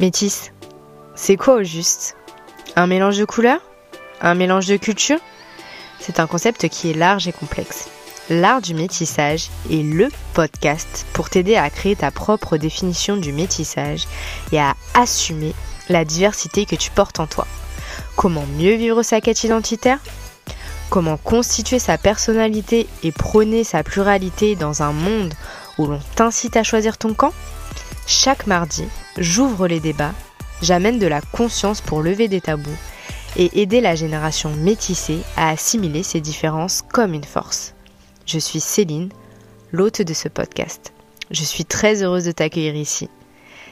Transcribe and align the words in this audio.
Métis, 0.00 0.52
c'est 1.16 1.36
quoi 1.36 1.54
au 1.54 1.62
juste? 1.64 2.16
Un 2.76 2.86
mélange 2.86 3.18
de 3.18 3.24
couleurs? 3.24 3.60
Un 4.20 4.36
mélange 4.36 4.66
de 4.66 4.76
cultures? 4.76 5.18
C'est 5.98 6.20
un 6.20 6.28
concept 6.28 6.68
qui 6.68 6.90
est 6.90 6.94
large 6.94 7.26
et 7.26 7.32
complexe. 7.32 7.88
L'art 8.30 8.60
du 8.60 8.74
métissage 8.74 9.50
est 9.68 9.82
le 9.82 10.08
podcast 10.34 11.04
pour 11.14 11.30
t'aider 11.30 11.56
à 11.56 11.68
créer 11.68 11.96
ta 11.96 12.12
propre 12.12 12.58
définition 12.58 13.16
du 13.16 13.32
métissage 13.32 14.06
et 14.52 14.60
à 14.60 14.76
assumer 14.94 15.52
la 15.88 16.04
diversité 16.04 16.64
que 16.64 16.76
tu 16.76 16.92
portes 16.92 17.18
en 17.18 17.26
toi. 17.26 17.48
Comment 18.14 18.46
mieux 18.56 18.74
vivre 18.74 19.02
sa 19.02 19.20
quête 19.20 19.42
identitaire? 19.42 19.98
Comment 20.90 21.16
constituer 21.16 21.80
sa 21.80 21.98
personnalité 21.98 22.86
et 23.02 23.10
prôner 23.10 23.64
sa 23.64 23.82
pluralité 23.82 24.54
dans 24.54 24.84
un 24.84 24.92
monde 24.92 25.34
où 25.76 25.86
l'on 25.86 26.00
t'incite 26.14 26.56
à 26.56 26.62
choisir 26.62 26.98
ton 26.98 27.14
camp? 27.14 27.32
Chaque 28.06 28.46
mardi, 28.46 28.84
j'ouvre 29.18 29.68
les 29.68 29.80
débats, 29.80 30.14
j'amène 30.62 30.98
de 30.98 31.06
la 31.06 31.20
conscience 31.20 31.80
pour 31.80 32.02
lever 32.02 32.28
des 32.28 32.40
tabous 32.40 32.76
et 33.36 33.60
aider 33.60 33.80
la 33.80 33.94
génération 33.94 34.50
métissée 34.50 35.20
à 35.36 35.50
assimiler 35.50 36.02
ces 36.02 36.20
différences 36.20 36.82
comme 36.82 37.14
une 37.14 37.24
force. 37.24 37.74
Je 38.26 38.38
suis 38.38 38.60
Céline, 38.60 39.10
l'hôte 39.72 40.02
de 40.02 40.14
ce 40.14 40.28
podcast. 40.28 40.92
Je 41.30 41.44
suis 41.44 41.64
très 41.64 42.02
heureuse 42.02 42.24
de 42.24 42.32
t'accueillir 42.32 42.74
ici. 42.74 43.08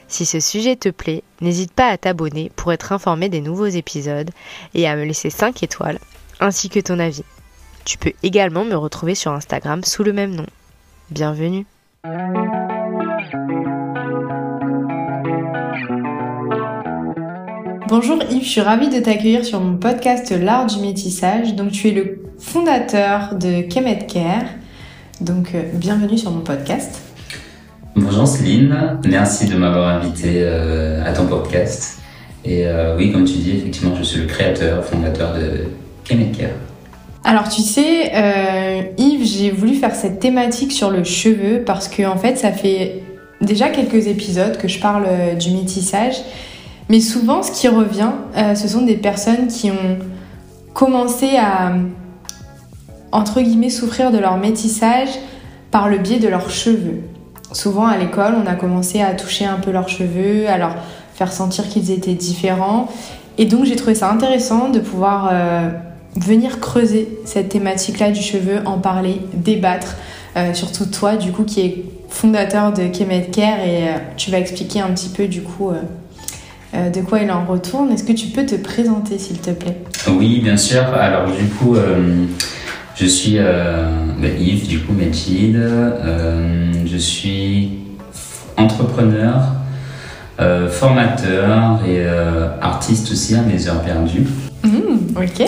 Si 0.07 0.25
ce 0.25 0.39
sujet 0.39 0.75
te 0.75 0.89
plaît, 0.89 1.23
n'hésite 1.41 1.73
pas 1.73 1.89
à 1.89 1.97
t'abonner 1.97 2.51
pour 2.55 2.71
être 2.71 2.93
informé 2.93 3.29
des 3.29 3.41
nouveaux 3.41 3.65
épisodes 3.65 4.29
et 4.73 4.87
à 4.87 4.95
me 4.95 5.03
laisser 5.03 5.29
5 5.29 5.63
étoiles 5.63 5.99
ainsi 6.39 6.69
que 6.69 6.79
ton 6.79 6.99
avis. 6.99 7.23
Tu 7.83 7.97
peux 7.97 8.13
également 8.23 8.63
me 8.63 8.75
retrouver 8.75 9.15
sur 9.15 9.31
Instagram 9.31 9.83
sous 9.83 10.03
le 10.03 10.13
même 10.13 10.35
nom. 10.35 10.45
Bienvenue. 11.09 11.65
Bonjour 17.89 18.17
Yves, 18.29 18.43
je 18.43 18.49
suis 18.49 18.61
ravie 18.61 18.89
de 18.89 18.99
t'accueillir 18.99 19.45
sur 19.45 19.61
mon 19.61 19.77
podcast 19.77 20.33
L'art 20.37 20.65
du 20.65 20.79
métissage. 20.79 21.55
Donc 21.55 21.71
tu 21.71 21.87
es 21.87 21.91
le 21.91 22.19
fondateur 22.37 23.35
de 23.35 23.61
Kemet 23.61 23.99
Care. 23.99 24.43
Donc 25.21 25.55
euh, 25.55 25.61
bienvenue 25.73 26.17
sur 26.17 26.31
mon 26.31 26.41
podcast. 26.41 27.01
Bonjour 27.95 28.27
Céline, 28.27 28.99
merci 29.07 29.45
de 29.45 29.55
m'avoir 29.55 29.87
invité 29.87 30.41
euh, 30.41 31.01
à 31.05 31.13
ton 31.13 31.27
podcast. 31.27 31.99
Et 32.43 32.67
euh, 32.67 32.97
oui, 32.97 33.13
comme 33.13 33.23
tu 33.23 33.37
dis, 33.37 33.51
effectivement, 33.51 33.95
je 33.95 34.03
suis 34.03 34.19
le 34.19 34.25
créateur, 34.25 34.83
fondateur 34.83 35.33
de 35.35 35.67
Kemet 36.03 36.31
Care. 36.37 36.49
Alors 37.23 37.47
tu 37.47 37.61
sais, 37.61 38.91
Yves, 38.97 39.25
j'ai 39.25 39.49
voulu 39.49 39.75
faire 39.75 39.95
cette 39.95 40.19
thématique 40.19 40.73
sur 40.73 40.89
le 40.89 41.05
cheveu 41.05 41.63
parce 41.65 41.87
que 41.87 42.03
en 42.03 42.17
fait, 42.17 42.35
ça 42.37 42.51
fait 42.51 43.03
déjà 43.39 43.69
quelques 43.69 44.07
épisodes 44.07 44.57
que 44.57 44.67
je 44.67 44.79
parle 44.79 45.07
du 45.39 45.51
métissage 45.51 46.15
mais 46.89 47.01
souvent, 47.01 47.43
ce 47.43 47.51
qui 47.51 47.67
revient, 47.67 48.11
euh, 48.37 48.55
ce 48.55 48.67
sont 48.67 48.81
des 48.81 48.95
personnes 48.95 49.47
qui 49.47 49.71
ont 49.71 49.97
commencé 50.73 51.35
à, 51.37 51.73
entre 53.11 53.41
guillemets, 53.41 53.69
souffrir 53.69 54.11
de 54.11 54.17
leur 54.17 54.37
métissage 54.37 55.09
par 55.69 55.89
le 55.89 55.97
biais 55.97 56.19
de 56.19 56.29
leurs 56.29 56.49
cheveux. 56.49 57.01
Souvent, 57.51 57.85
à 57.85 57.97
l'école, 57.97 58.35
on 58.41 58.47
a 58.47 58.55
commencé 58.55 59.01
à 59.01 59.13
toucher 59.13 59.45
un 59.45 59.57
peu 59.57 59.71
leurs 59.71 59.89
cheveux, 59.89 60.47
à 60.47 60.57
leur 60.57 60.75
faire 61.13 61.31
sentir 61.33 61.67
qu'ils 61.67 61.91
étaient 61.91 62.13
différents. 62.13 62.87
Et 63.37 63.45
donc, 63.45 63.65
j'ai 63.65 63.75
trouvé 63.75 63.95
ça 63.95 64.09
intéressant 64.09 64.69
de 64.69 64.79
pouvoir 64.79 65.29
euh, 65.31 65.69
venir 66.15 66.61
creuser 66.61 67.19
cette 67.25 67.49
thématique-là 67.49 68.11
du 68.11 68.21
cheveu, 68.21 68.59
en 68.65 68.77
parler, 68.77 69.21
débattre. 69.33 69.97
Euh, 70.37 70.53
surtout 70.53 70.85
toi, 70.85 71.17
du 71.17 71.33
coup, 71.33 71.43
qui 71.43 71.61
est 71.61 71.85
fondateur 72.09 72.71
de 72.71 72.87
Kemet 72.87 73.29
Care, 73.31 73.59
et 73.59 73.89
tu 74.15 74.31
vas 74.31 74.39
expliquer 74.39 74.79
un 74.79 74.89
petit 74.91 75.09
peu, 75.09 75.27
du 75.27 75.41
coup, 75.41 75.71
euh, 76.73 76.89
de 76.89 77.01
quoi 77.01 77.19
il 77.19 77.31
en 77.31 77.45
retourne. 77.45 77.91
Est-ce 77.91 78.03
que 78.03 78.11
tu 78.13 78.27
peux 78.27 78.45
te 78.45 78.55
présenter, 78.55 79.17
s'il 79.17 79.39
te 79.39 79.51
plaît? 79.51 79.77
Oui, 80.09 80.41
bien 80.43 80.57
sûr. 80.57 80.83
Alors, 80.93 81.27
du 81.27 81.45
coup, 81.45 81.75
euh, 81.75 82.25
je 82.95 83.05
suis 83.05 83.35
euh, 83.37 83.87
bah, 84.21 84.27
Yves, 84.27 84.67
du 84.67 84.79
coup, 84.79 84.93
Medjid. 84.93 85.57
je 86.85 86.97
suis 86.97 87.69
entrepreneur, 88.57 89.53
formateur 90.69 91.79
et 91.87 92.05
artiste 92.61 93.11
aussi 93.11 93.35
à 93.35 93.41
mes 93.41 93.67
heures 93.67 93.81
perdues. 93.81 94.25
Mmh, 94.63 95.15
ok. 95.15 95.47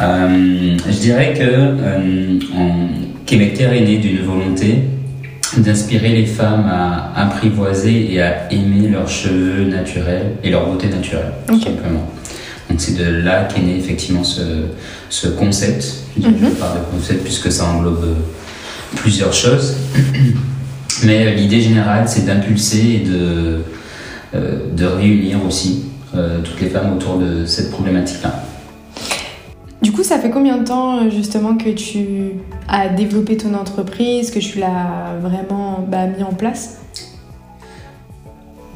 je 0.00 1.00
dirais 1.00 1.34
que 1.34 2.38
Québec 3.26 3.54
Terre 3.54 3.72
est 3.74 3.80
né 3.80 3.98
d'une 3.98 4.24
volonté 4.24 4.84
d'inspirer 5.60 6.10
les 6.10 6.26
femmes 6.26 6.66
à 6.66 7.12
apprivoiser 7.16 8.12
et 8.12 8.22
à 8.22 8.52
aimer 8.52 8.88
leurs 8.88 9.08
cheveux 9.08 9.64
naturels 9.64 10.36
et 10.42 10.50
leur 10.50 10.66
beauté 10.66 10.88
naturelle, 10.88 11.32
tout 11.46 11.60
simplement. 11.60 12.10
Donc 12.68 12.80
c'est 12.80 12.96
de 12.96 13.04
là 13.04 13.44
qu'est 13.44 13.60
né 13.60 13.76
effectivement 13.76 14.24
ce, 14.24 14.42
ce 15.10 15.28
concept. 15.28 15.84
Je 16.20 16.26
mhm. 16.26 16.50
parle 16.58 16.78
de 16.78 16.96
concept 16.96 17.22
puisque 17.24 17.52
ça 17.52 17.66
englobe 17.66 18.16
plusieurs 18.96 19.32
choses. 19.32 19.76
Mais 21.04 21.34
l'idée 21.34 21.60
générale, 21.60 22.04
c'est 22.08 22.24
d'impulser 22.24 23.02
et 23.02 23.08
de, 23.08 23.62
euh, 24.34 24.58
de 24.74 24.86
réunir 24.86 25.44
aussi 25.44 25.84
euh, 26.14 26.40
toutes 26.42 26.60
les 26.60 26.68
femmes 26.68 26.94
autour 26.94 27.18
de 27.18 27.44
cette 27.44 27.70
problématique-là. 27.70 28.44
Du 29.84 29.92
coup, 29.92 30.02
ça 30.02 30.18
fait 30.18 30.30
combien 30.30 30.56
de 30.56 30.64
temps 30.64 30.96
euh, 30.96 31.10
justement 31.10 31.58
que 31.58 31.68
tu 31.68 32.30
as 32.68 32.88
développé 32.88 33.36
ton 33.36 33.52
entreprise, 33.52 34.30
que 34.30 34.38
tu 34.38 34.58
l'as 34.58 35.18
vraiment 35.20 35.86
bah, 35.86 36.06
mis 36.06 36.22
en 36.22 36.32
place? 36.32 36.80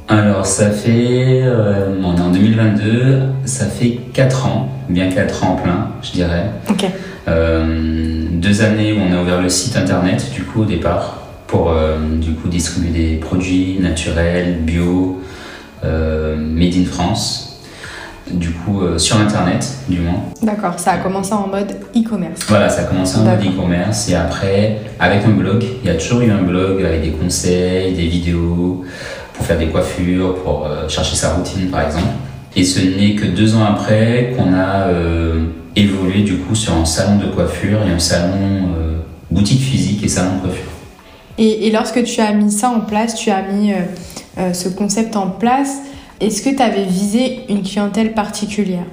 Alors, 0.06 0.44
ça 0.44 0.70
fait. 0.70 1.40
Euh, 1.44 1.98
on 2.04 2.14
est 2.14 2.20
en 2.20 2.30
2022, 2.30 3.22
ça 3.46 3.64
fait 3.64 4.00
4 4.12 4.46
ans, 4.48 4.68
bien 4.90 5.08
4 5.08 5.44
ans 5.44 5.56
plein, 5.56 5.92
je 6.02 6.12
dirais. 6.12 6.50
Ok. 6.68 6.84
Euh, 7.26 8.26
deux 8.30 8.60
années 8.60 8.92
où 8.92 8.98
on 9.00 9.16
a 9.16 9.22
ouvert 9.22 9.40
le 9.40 9.48
site 9.48 9.78
internet, 9.78 10.30
du 10.34 10.42
coup, 10.42 10.60
au 10.60 10.66
départ, 10.66 11.22
pour 11.46 11.72
du 12.20 12.34
coup 12.34 12.48
distribuer 12.48 12.90
des 12.90 13.16
produits 13.16 13.78
naturels, 13.80 14.58
bio, 14.60 15.22
made 15.82 16.74
in 16.76 16.84
France 16.84 17.47
du 18.32 18.50
coup 18.50 18.82
euh, 18.82 18.98
sur 18.98 19.16
internet 19.18 19.66
du 19.88 20.00
moins. 20.00 20.22
D'accord, 20.42 20.78
ça 20.78 20.92
a 20.92 20.96
commencé 20.98 21.32
en 21.32 21.46
mode 21.46 21.72
e-commerce. 21.96 22.40
Voilà, 22.48 22.68
ça 22.68 22.82
a 22.82 22.84
commencé 22.84 23.18
en 23.18 23.24
mode 23.24 23.40
e-commerce 23.44 24.08
et 24.08 24.14
après 24.14 24.78
avec 24.98 25.24
un 25.24 25.30
blog, 25.30 25.64
il 25.82 25.86
y 25.86 25.90
a 25.90 25.96
toujours 25.96 26.20
eu 26.20 26.30
un 26.30 26.42
blog 26.42 26.82
avec 26.82 27.02
des 27.02 27.10
conseils, 27.10 27.94
des 27.94 28.06
vidéos 28.06 28.84
pour 29.34 29.46
faire 29.46 29.58
des 29.58 29.68
coiffures, 29.68 30.36
pour 30.42 30.66
euh, 30.66 30.88
chercher 30.88 31.16
sa 31.16 31.34
routine 31.34 31.68
par 31.68 31.82
exemple. 31.82 32.08
Et 32.56 32.64
ce 32.64 32.80
n'est 32.80 33.14
que 33.14 33.26
deux 33.26 33.54
ans 33.54 33.64
après 33.64 34.34
qu'on 34.36 34.52
a 34.52 34.88
euh, 34.88 35.46
évolué 35.76 36.22
du 36.22 36.38
coup 36.38 36.54
sur 36.54 36.74
un 36.74 36.84
salon 36.84 37.16
de 37.16 37.26
coiffure 37.26 37.80
et 37.86 37.92
un 37.92 37.98
salon 37.98 38.68
boutique 39.30 39.60
physique 39.60 40.02
et 40.02 40.08
salon 40.08 40.36
de 40.36 40.40
coiffure. 40.40 40.72
Et, 41.36 41.68
et, 41.68 41.70
lorsque 41.70 42.02
tu 42.02 42.20
as 42.20 42.32
mis 42.32 42.50
ça 42.50 42.70
en 42.70 42.80
place, 42.80 43.14
tu 43.14 43.30
as 43.30 43.42
mis 43.42 43.72
ce 44.52 44.68
concept 44.68 45.14
en 45.14 45.28
place, 45.28 45.82
est-ce 46.20 46.42
que 46.42 46.50
tu 46.50 46.62
avais 46.62 46.84
visé 46.84 47.40
une 47.48 47.62
clientèle 47.62 48.12
particulière? 48.12 48.86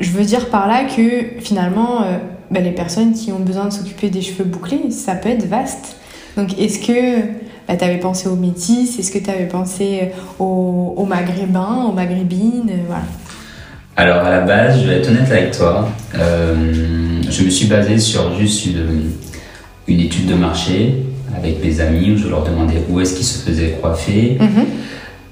Je 0.00 0.10
veux 0.10 0.24
dire 0.24 0.48
par 0.48 0.66
là 0.66 0.84
que 0.84 1.40
finalement, 1.40 2.02
euh, 2.02 2.16
bah, 2.50 2.60
les 2.60 2.72
personnes 2.72 3.12
qui 3.12 3.32
ont 3.32 3.38
besoin 3.38 3.66
de 3.66 3.72
s'occuper 3.72 4.08
des 4.08 4.22
cheveux 4.22 4.44
bouclés, 4.44 4.90
ça 4.90 5.14
peut 5.14 5.28
être 5.28 5.46
vaste. 5.46 5.96
Donc 6.36 6.58
est-ce 6.58 6.84
que 6.84 7.20
bah, 7.68 7.76
tu 7.76 7.84
avais 7.84 7.98
pensé 7.98 8.28
aux 8.28 8.36
métis 8.36 8.98
Est-ce 8.98 9.12
que 9.12 9.18
tu 9.18 9.30
avais 9.30 9.46
pensé 9.46 10.10
aux, 10.38 11.06
maghrébins, 11.06 11.84
aux 11.88 11.92
maghrébines 11.92 12.70
euh, 12.70 12.82
voilà. 12.86 13.04
Alors 13.96 14.24
à 14.24 14.30
la 14.30 14.40
base, 14.40 14.82
je 14.82 14.88
vais 14.88 14.96
être 14.96 15.08
honnête 15.08 15.30
avec 15.30 15.56
toi, 15.56 15.88
euh, 16.16 17.22
je 17.30 17.44
me 17.44 17.50
suis 17.50 17.66
basé 17.66 17.96
sur 17.98 18.36
juste 18.36 18.66
une, 18.66 20.00
étude 20.00 20.26
de 20.26 20.34
marché 20.34 20.96
avec 21.36 21.62
mes 21.62 21.80
amis 21.80 22.10
où 22.10 22.16
je 22.16 22.26
leur 22.26 22.42
demandais 22.42 22.82
où 22.88 23.00
est-ce 23.00 23.14
qu'ils 23.14 23.24
se 23.24 23.38
faisaient 23.38 23.78
coiffer. 23.80 24.36
Mm-hmm. 24.40 24.66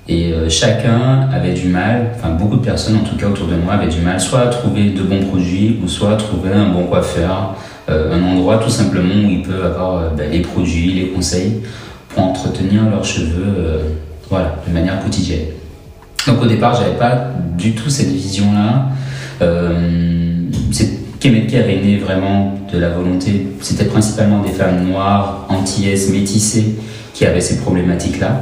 Et 0.08 0.32
euh, 0.32 0.48
chacun 0.48 1.28
avait 1.32 1.52
du 1.52 1.68
mal, 1.68 2.10
enfin 2.16 2.30
beaucoup 2.30 2.56
de 2.56 2.64
personnes 2.64 2.96
en 2.96 3.04
tout 3.08 3.16
cas 3.16 3.28
autour 3.28 3.46
de 3.46 3.54
moi 3.54 3.74
avaient 3.74 3.92
du 3.92 4.00
mal 4.00 4.20
soit 4.20 4.40
à 4.40 4.46
trouver 4.46 4.90
de 4.90 5.02
bons 5.02 5.24
produits 5.26 5.78
ou 5.82 5.88
soit 5.88 6.14
à 6.14 6.16
trouver 6.16 6.50
un 6.52 6.70
bon 6.70 6.84
coiffeur, 6.84 7.54
euh, 7.88 8.12
un 8.12 8.22
endroit 8.24 8.58
tout 8.58 8.70
simplement 8.70 9.14
où 9.14 9.30
ils 9.30 9.42
peuvent 9.42 9.64
avoir 9.64 9.96
euh, 9.96 10.08
ben, 10.16 10.28
les 10.30 10.40
produits, 10.40 10.92
les 10.92 11.08
conseils 11.08 11.62
pour 12.08 12.24
entretenir 12.24 12.82
leurs 12.90 13.04
cheveux 13.04 13.80
voilà, 14.28 14.56
de 14.66 14.72
manière 14.72 15.00
quotidienne. 15.00 15.46
Donc 16.26 16.42
au 16.42 16.46
départ, 16.46 16.74
j'avais 16.74 16.98
pas 16.98 17.28
du 17.56 17.72
tout 17.72 17.88
cette 17.88 18.10
vision-là. 18.10 18.88
Kemetker 21.20 21.70
est 21.70 21.80
né 21.84 21.98
vraiment 21.98 22.58
de 22.72 22.78
la 22.78 22.88
volonté, 22.88 23.46
c'était 23.60 23.84
principalement 23.84 24.40
des 24.40 24.50
femmes 24.50 24.88
noires, 24.88 25.46
antillaises, 25.48 26.10
métissées 26.10 26.74
qui 27.14 27.24
avaient 27.24 27.40
ces 27.40 27.58
problématiques-là. 27.58 28.40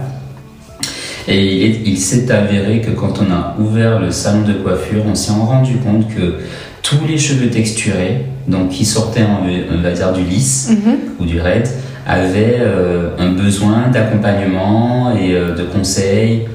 Et 1.28 1.66
il, 1.84 1.98
s'est 1.98 2.30
avéré 2.30 2.80
que 2.80 2.90
quand 2.90 3.20
on 3.20 3.32
a 3.32 3.56
ouvert 3.58 4.00
le 4.00 4.10
salon 4.10 4.42
de 4.42 4.54
coiffure, 4.54 5.02
on 5.06 5.14
s'est 5.14 5.32
rendu 5.32 5.76
compte 5.76 6.08
que 6.08 6.36
tous 6.82 7.06
les 7.06 7.18
cheveux 7.18 7.48
texturés, 7.50 8.24
donc 8.48 8.70
qui 8.70 8.84
sortaient, 8.84 9.24
on 9.24 9.82
va 9.82 9.92
dire, 9.92 10.12
du 10.12 10.24
lisse 10.24 10.70
mhm. 10.70 10.96
ou 11.20 11.24
du 11.26 11.40
raid, 11.40 11.68
avaient 12.06 12.58
euh, 12.60 13.10
un 13.18 13.32
besoin 13.32 13.88
d'accompagnement 13.92 15.14
et 15.14 15.34
euh, 15.34 15.54
de 15.54 15.62
conseils 15.62 16.46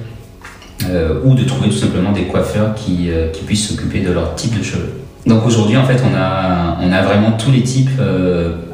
ou 1.24 1.34
de 1.34 1.44
trouver 1.46 1.70
tout 1.70 1.78
simplement 1.78 2.12
des 2.12 2.24
coiffeurs 2.24 2.76
qui, 2.76 3.10
qui 3.34 3.44
puissent 3.44 3.70
s'occuper 3.70 4.02
de 4.02 4.12
leur 4.12 4.36
type 4.36 4.56
de 4.56 4.62
cheveux. 4.64 4.92
Donc 5.26 5.44
aujourd'hui, 5.48 5.78
en 5.78 5.86
fait, 5.86 6.00
on 6.04 6.16
a, 6.16 6.78
on 6.80 6.92
a 6.92 7.02
vraiment 7.02 7.32
tous 7.32 7.50
les 7.50 7.64
types, 7.64 7.90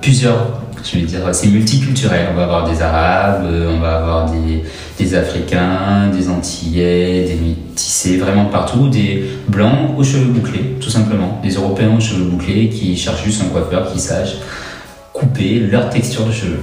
plusieurs 0.02 0.61
je 0.84 0.98
vais 0.98 1.06
dire, 1.06 1.20
c'est 1.34 1.48
multiculturel. 1.48 2.28
On 2.32 2.36
va 2.36 2.44
avoir 2.44 2.70
des 2.70 2.82
Arabes, 2.82 3.46
on 3.46 3.80
va 3.80 3.98
avoir 3.98 4.32
des, 4.32 4.64
des 4.98 5.16
Africains, 5.16 6.10
des 6.16 6.30
Antillais, 6.30 7.26
des 7.26 7.36
métissés, 7.36 8.18
vraiment 8.18 8.46
partout, 8.46 8.90
des 8.90 9.24
Blancs 9.48 9.98
aux 9.98 10.04
cheveux 10.04 10.32
bouclés, 10.32 10.76
tout 10.80 10.90
simplement, 10.90 11.40
des 11.44 11.52
Européens 11.52 11.96
aux 11.96 12.02
cheveux 12.02 12.26
bouclés 12.26 12.70
qui 12.70 12.96
cherchent 12.96 13.24
juste 13.24 13.44
un 13.44 13.50
coiffeur 13.50 13.92
qui 13.92 14.00
sache 14.00 14.36
couper 15.14 15.60
leur 15.60 15.90
texture 15.90 16.26
de 16.26 16.32
cheveux. 16.32 16.60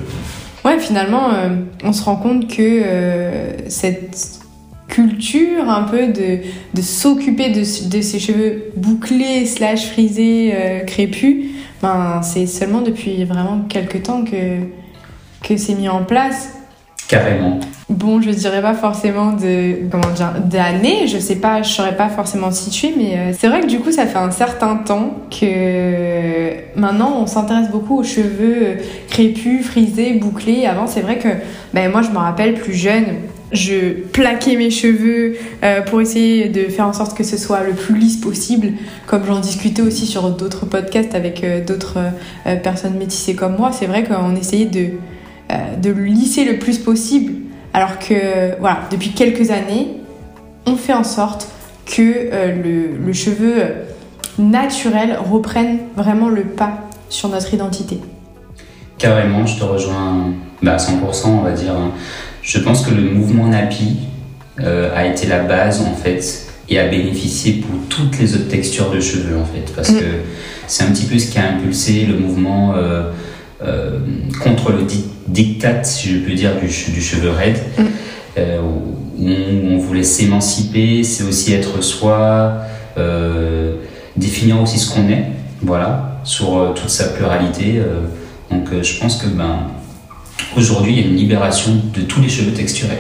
Ouais, 0.65 0.79
finalement, 0.79 1.33
euh, 1.33 1.49
on 1.85 1.93
se 1.93 2.03
rend 2.03 2.17
compte 2.17 2.49
que 2.49 2.63
euh, 2.63 3.53
cette 3.69 4.41
culture 4.89 5.69
un 5.69 5.83
peu 5.83 6.09
de, 6.09 6.39
de 6.75 6.83
s'occuper 6.83 7.51
de, 7.51 7.61
de, 7.61 8.01
ses 8.01 8.19
cheveux 8.19 8.65
bouclés 8.77 9.47
slash 9.47 9.87
frisés 9.87 10.53
euh, 10.55 10.81
crépus, 10.81 11.45
ben, 11.83 12.21
c'est 12.23 12.47
seulement 12.47 12.81
depuis 12.81 13.25
vraiment 13.25 13.61
quelques 13.69 14.03
temps 14.03 14.25
que, 14.25 14.61
que 15.43 15.57
c'est 15.57 15.75
mis 15.75 15.89
en 15.89 16.05
place. 16.05 16.55
Carrément. 17.09 17.59
Bon, 17.89 18.21
je 18.21 18.29
dirais 18.29 18.61
pas 18.61 18.75
forcément 18.75 19.33
de 19.33 19.89
comment 19.91 20.11
dire 20.15 20.35
d'années, 20.45 21.07
je 21.07 21.17
sais 21.17 21.37
pas, 21.37 21.63
je 21.63 21.71
saurais 21.71 21.97
pas 21.97 22.11
forcément 22.11 22.51
situer, 22.51 22.93
mais 22.95 23.17
euh, 23.17 23.33
c'est 23.33 23.49
vrai 23.49 23.63
que 23.63 23.67
du 23.67 23.81
coup 23.81 23.91
ça 23.91 24.05
fait 24.05 24.19
un 24.19 24.31
certain 24.31 24.77
temps 24.77 25.13
que 25.31 26.79
maintenant 26.79 27.17
on 27.23 27.27
s'intéresse 27.27 27.71
beaucoup 27.71 27.99
aux 27.99 28.05
cheveux 28.05 28.59
euh, 28.63 28.75
crépus, 29.09 29.65
frisés, 29.65 30.13
bouclés. 30.15 30.67
Avant 30.67 30.87
c'est 30.87 31.01
vrai 31.01 31.17
que 31.17 31.29
ben 31.73 31.91
moi 31.91 32.03
je 32.03 32.11
me 32.11 32.19
rappelle 32.19 32.55
plus 32.55 32.75
jeune, 32.75 33.07
je 33.53 34.03
plaquais 34.13 34.57
mes 34.57 34.71
cheveux 34.71 35.37
euh, 35.63 35.83
pour 35.83 36.01
essayer 36.01 36.49
de 36.49 36.63
faire 36.65 36.87
en 36.87 36.93
sorte 36.93 37.17
que 37.17 37.25
ce 37.25 37.37
soit 37.37 37.63
le 37.65 37.73
plus 37.73 37.97
lisse 37.97 38.17
possible, 38.17 38.73
comme 39.07 39.25
j'en 39.27 39.41
discutais 39.41 39.83
aussi 39.83 40.07
sur 40.07 40.31
d'autres 40.31 40.67
podcasts 40.67 41.15
avec 41.15 41.45
d'autres 41.67 41.99
personnes 42.63 42.99
métissées 42.99 43.35
comme 43.35 43.57
moi. 43.57 43.71
C'est 43.73 43.87
vrai 43.87 44.05
qu'on 44.05 44.37
essayait 44.37 44.67
de 44.67 44.91
de 45.81 45.91
lisser 45.91 46.45
le 46.45 46.59
plus 46.59 46.77
possible 46.77 47.33
alors 47.75 47.99
que, 47.99 48.59
voilà, 48.61 48.81
depuis 48.91 49.11
quelques 49.11 49.51
années, 49.51 49.89
on 50.67 50.77
fait 50.77 50.93
en 50.93 51.05
sorte 51.05 51.49
que 51.87 52.03
euh, 52.03 52.97
le, 53.05 53.13
cheveu 53.13 53.63
naturel 54.39 55.19
reprenne 55.19 55.79
vraiment 55.97 56.29
le 56.29 56.43
pas 56.43 56.73
sur 57.09 57.29
notre 57.29 57.53
identité. 57.55 58.01
Carrément, 58.99 59.47
je 59.47 59.59
te 59.59 59.65
rejoins 59.65 60.33
bah, 60.63 60.75
à 60.75 60.77
100%, 60.77 61.29
on 61.29 61.41
va 61.43 61.53
dire. 61.53 61.75
Je 62.49 62.59
pense 62.59 62.81
que 62.81 62.95
le 62.95 63.03
mouvement 63.03 63.47
Napi 63.47 63.99
euh, 64.61 64.91
a 64.97 65.07
été 65.07 65.27
la 65.27 65.41
base, 65.41 65.83
en 65.83 65.95
fait, 65.95 66.47
et 66.71 66.79
a 66.79 66.89
bénéficié 66.89 67.53
pour 67.61 67.79
toutes 67.91 68.19
les 68.19 68.35
autres 68.35 68.49
textures 68.49 68.91
de 68.91 69.01
cheveux, 69.01 69.37
en 69.39 69.45
fait. 69.45 69.71
Parce 69.77 69.91
mm. 69.91 69.99
que 69.99 70.05
c'est 70.67 70.85
un 70.85 70.91
petit 70.93 71.05
peu 71.05 71.19
ce 71.19 71.31
qui 71.31 71.39
a 71.39 71.47
impulsé 71.53 72.07
le 72.07 72.19
mouvement 72.19 72.75
euh, 72.75 73.99
contre 74.43 74.73
le 74.73 74.87
dictat, 75.29 75.85
si 75.85 76.09
je 76.09 76.19
peux 76.21 76.33
dire, 76.33 76.53
du, 76.59 76.67
du 76.67 77.03
cheveu 77.03 77.29
raide, 77.29 77.59
mm. 77.77 77.83
euh, 78.39 78.61
où 78.63 79.29
on, 79.29 79.77
voulait 79.77 80.03
s'émanciper, 80.03 81.05
c'est 81.05 81.25
aussi 81.25 81.53
être 81.53 81.83
soi, 81.83 82.63
euh, 82.97 83.75
définir 84.17 84.59
aussi 84.63 84.79
ce 84.79 84.91
qu'on 84.91 85.07
est, 85.11 85.27
voilà, 85.61 86.21
sur 86.25 86.57
euh, 86.57 86.73
toute 86.73 86.89
sa 86.89 87.09
pluralité. 87.09 87.83
donc 88.51 88.69
je 88.83 88.99
pense 88.99 89.17
que 89.17 89.27
ben, 89.27 89.67
aujourd'hui, 90.57 90.93
il 90.93 91.01
y 91.01 91.03
a 91.05 91.07
une 91.07 91.17
libération 91.17 91.73
de 91.95 92.03
tous 92.03 92.21
les 92.21 92.29
cheveux 92.29 92.53
texturés. 92.53 92.99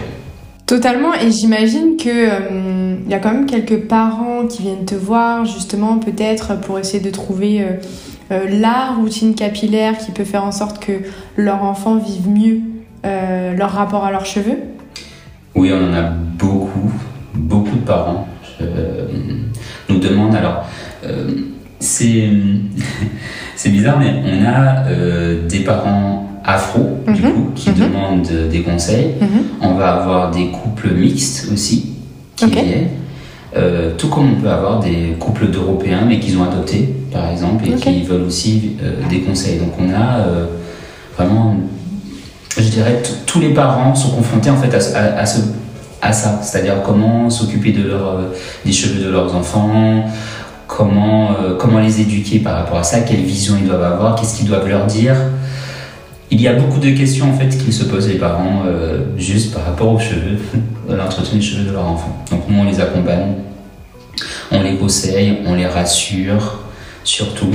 Totalement, 0.67 1.15
et 1.15 1.31
j'imagine 1.31 1.97
que 1.97 2.99
il 3.07 3.11
y 3.11 3.15
a 3.15 3.19
quand 3.21 3.33
même 3.33 3.47
quelques 3.47 3.87
parents 3.89 4.47
qui 4.47 4.63
viennent 4.63 4.85
te 4.85 4.95
voir 4.95 5.47
justement 5.47 5.99
peut-être 5.99 6.61
pour 6.61 6.79
essayer 6.79 7.03
de 7.03 7.09
trouver 7.09 7.65
euh, 8.31 8.47
la 8.61 8.91
routine 8.91 9.35
capillaire 9.35 9.97
qui 9.97 10.11
peut 10.11 10.25
faire 10.25 10.45
en 10.45 10.53
sorte 10.53 10.85
que 10.85 10.93
leur 11.37 11.65
enfant 11.65 11.97
vive 11.97 12.29
mieux 12.29 12.61
euh, 13.07 13.55
leur 13.55 13.71
rapport 13.71 14.05
à 14.05 14.11
leurs 14.11 14.27
cheveux 14.27 14.59
Oui, 15.55 15.73
on 15.73 15.91
en 15.91 15.95
a 15.95 16.03
beaucoup, 16.03 16.93
beaucoup 17.33 17.77
de 17.77 17.87
parents 17.87 18.29
euh, 18.61 19.07
nous 19.89 19.99
demandent. 19.99 20.35
Alors, 20.35 20.67
c'est 21.81 22.29
bizarre, 23.71 23.99
mais 23.99 24.13
on 24.27 24.45
a 24.45 24.85
des 25.49 25.61
parents 25.61 26.28
afro, 26.49 26.99
du 27.07 27.23
mhm. 27.23 27.33
coup, 27.33 27.51
qui 27.55 27.71
mhm. 27.71 27.77
demandent 27.77 28.49
des 28.51 28.63
conseils. 28.63 29.15
Mhm. 29.21 29.29
On 29.61 29.75
va 29.75 29.93
avoir 29.93 30.31
des 30.31 30.49
couples 30.49 30.91
mixtes 30.91 31.49
aussi 31.53 31.91
qui 32.35 32.47
viennent. 32.47 32.89
Euh, 33.57 33.93
tout 33.97 34.09
comme 34.09 34.33
on 34.33 34.41
peut 34.41 34.51
avoir 34.51 34.79
des 34.81 35.17
couples 35.19 35.47
d'Européens 35.47 36.03
mais 36.07 36.21
qu'ils 36.21 36.37
ont 36.37 36.45
adopté 36.45 36.95
par 37.11 37.31
exemple 37.31 37.65
et 37.67 37.73
qui 37.73 38.03
veulent 38.03 38.25
aussi 38.25 38.77
euh, 38.83 39.09
des 39.09 39.21
conseils. 39.21 39.59
Donc 39.59 39.73
on 39.79 39.89
a 39.91 40.19
euh, 40.21 40.47
vraiment, 41.17 41.57
je 42.57 42.69
dirais, 42.69 43.03
tous 43.27 43.41
les 43.41 43.55
parents 43.55 43.95
sont 43.95 44.11
confrontés 44.11 44.51
en 44.51 44.57
fait 44.57 44.75
à, 44.75 45.27
ce, 45.27 45.41
à 46.03 46.13
ça, 46.13 46.41
c'est-à-dire 46.43 46.83
comment 46.85 47.31
s'occuper 47.31 47.73
de 47.73 47.89
leur, 47.89 48.19
des 48.65 48.73
cheveux 48.73 49.03
de 49.03 49.11
leurs 49.11 49.35
enfants, 49.35 50.05
comment, 50.67 51.31
comment 51.59 51.79
les 51.79 52.03
éduquer 52.03 52.41
par 52.41 52.57
rapport 52.57 52.79
à 52.79 52.85
ça, 52.85 53.01
quelle 53.01 53.23
vision 53.23 53.55
ils 53.59 53.67
doivent 53.67 53.83
avoir, 53.83 54.15
qu'est-ce 54.15 54.37
qu'ils 54.37 54.47
doivent 54.47 54.69
leur 54.69 54.85
dire. 54.85 55.17
Il 56.31 56.41
y 56.41 56.49
a 56.49 56.55
beaucoup 56.55 56.79
de 56.79 56.91
questions 56.91 57.31
en 57.31 57.33
fait 57.33 57.49
qu'ils 57.49 57.73
se 57.73 57.85
posent 57.85 58.09
les 58.09 58.19
parents 58.19 58.65
juste 59.17 59.55
par 59.55 59.65
rapport 59.65 59.95
aux 59.95 59.99
cheveux, 59.99 60.39
l'entretien 60.89 61.37
des 61.37 61.43
cheveux 61.43 61.65
de 61.65 61.73
leur 61.73 61.87
enfant. 61.87 62.25
Donc 62.31 62.43
nous 62.49 62.59
on 62.59 62.65
les 62.65 62.81
accompagne 62.81 63.35
on 64.51 64.63
les 64.63 64.77
conseille, 64.77 65.39
on 65.47 65.55
les 65.55 65.67
rassure, 65.67 66.61
surtout. 67.05 67.51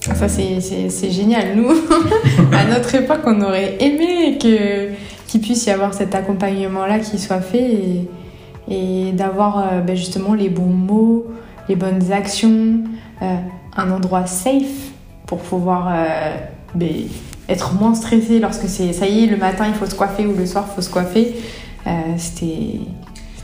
Ça, 0.00 0.28
c'est 0.28 1.10
génial. 1.10 1.56
Nous, 1.56 1.68
à 2.52 2.64
notre 2.64 2.94
époque, 2.94 3.22
on 3.26 3.40
aurait 3.42 3.76
aimé 3.80 4.38
qu'il 4.38 5.40
puisse 5.40 5.66
y 5.66 5.70
avoir 5.70 5.94
cet 5.94 6.14
accompagnement-là 6.14 7.00
qui 7.00 7.18
soit 7.18 7.40
fait 7.40 8.06
et, 8.68 9.12
d'avoir 9.12 9.58
euh, 9.58 9.80
ben, 9.80 9.96
justement 9.96 10.34
les 10.34 10.48
bons 10.48 10.62
mots, 10.62 11.26
les 11.68 11.76
bonnes 11.76 12.12
actions, 12.12 12.80
euh, 13.22 13.34
un 13.76 13.90
endroit 13.90 14.26
safe 14.26 14.90
pour 15.26 15.38
pouvoir 15.38 15.88
euh, 15.88 16.36
ben, 16.74 16.88
être 17.48 17.74
moins 17.74 17.94
stressé 17.94 18.38
lorsque 18.38 18.68
c'est 18.68 18.92
ça 18.92 19.06
y 19.06 19.24
est, 19.24 19.26
le 19.26 19.36
matin 19.36 19.66
il 19.68 19.74
faut 19.74 19.86
se 19.86 19.94
coiffer 19.94 20.26
ou 20.26 20.34
le 20.36 20.46
soir 20.46 20.66
il 20.70 20.74
faut 20.74 20.82
se 20.82 20.90
coiffer. 20.90 21.34
C'était 22.16 22.80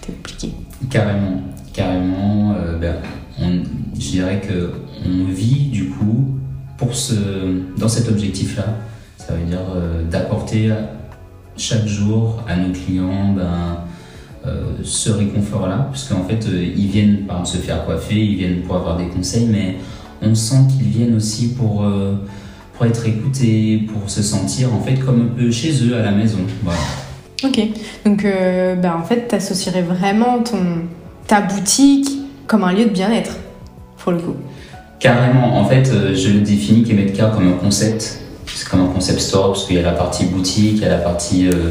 compliqué. 0.06 0.52
Carrément 0.90 1.42
carrément, 1.72 2.54
euh, 2.56 2.78
ben, 2.78 2.96
je 3.94 4.10
dirais 4.10 4.40
que 4.40 4.72
on 5.04 5.30
vit 5.32 5.68
du 5.70 5.88
coup 5.88 6.26
pour 6.76 6.90
dans 7.78 7.88
cet 7.88 8.08
objectif-là. 8.08 8.64
Ça 9.16 9.34
veut 9.34 9.44
dire 9.44 9.60
euh, 9.74 10.02
d'apporter 10.08 10.72
chaque 11.56 11.86
jour 11.86 12.42
à 12.48 12.56
nos 12.56 12.72
clients 12.72 13.32
ben, 13.36 13.78
euh, 14.46 14.72
ce 14.82 15.10
réconfort-là, 15.10 15.88
puisqu'en 15.92 16.24
fait 16.24 16.44
ils 16.46 16.88
viennent 16.88 17.26
par 17.26 17.40
exemple 17.40 17.58
se 17.58 17.62
faire 17.62 17.84
coiffer, 17.84 18.16
ils 18.16 18.36
viennent 18.36 18.62
pour 18.62 18.76
avoir 18.76 18.96
des 18.96 19.06
conseils, 19.06 19.46
mais 19.46 19.76
on 20.22 20.34
sent 20.34 20.66
qu'ils 20.70 20.88
viennent 20.88 21.16
aussi 21.16 21.54
pour, 21.54 21.84
pour 22.74 22.86
être 22.86 23.06
écoutés, 23.06 23.86
pour 23.92 24.08
se 24.08 24.22
sentir 24.22 24.72
en 24.74 24.80
fait 24.80 24.94
comme 24.94 25.22
un 25.22 25.38
peu 25.38 25.50
chez 25.50 25.72
eux 25.84 25.96
à 25.96 26.02
la 26.02 26.10
maison. 26.10 26.38
Voilà. 26.62 26.78
Ok, 27.44 27.60
donc 28.04 28.22
ben, 28.24 28.94
en 28.98 29.02
fait 29.02 29.26
tu 29.28 29.34
associerais 29.34 29.82
vraiment 29.82 30.42
ton, 30.42 30.86
ta 31.26 31.40
boutique 31.40 32.08
comme 32.46 32.64
un 32.64 32.72
lieu 32.72 32.84
de 32.84 32.90
bien-être, 32.90 33.36
pour 33.96 34.12
le 34.12 34.18
coup. 34.18 34.36
Carrément, 35.00 35.58
en 35.58 35.64
fait, 35.64 35.90
euh, 35.90 36.14
je 36.14 36.28
le 36.28 36.40
définis 36.40 36.84
Kemetka 36.84 37.32
comme 37.34 37.48
un 37.48 37.56
concept. 37.56 38.20
C'est 38.46 38.68
comme 38.68 38.82
un 38.82 38.86
concept 38.86 39.20
store, 39.20 39.52
parce 39.52 39.66
qu'il 39.66 39.76
y 39.76 39.78
a 39.78 39.82
la 39.82 39.92
partie 39.92 40.26
boutique, 40.26 40.76
il 40.76 40.82
y 40.82 40.84
a 40.84 40.90
la 40.90 40.98
partie 40.98 41.48
euh, 41.48 41.70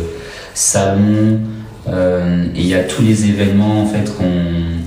salon, 0.54 1.40
euh, 1.88 2.46
et 2.56 2.60
il 2.60 2.68
y 2.68 2.74
a 2.74 2.84
tous 2.84 3.04
les 3.04 3.26
événements 3.26 3.84
en 3.84 3.86
fait 3.86 4.12
qu'on 4.18 4.82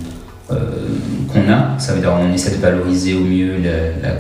qu'on 1.33 1.51
a. 1.51 1.79
Ça 1.79 1.95
veut 1.95 2.01
dire 2.01 2.13
on 2.21 2.33
essaie 2.33 2.51
de 2.51 2.61
valoriser 2.61 3.15
au 3.15 3.21
mieux 3.21 3.57
la, 3.63 4.11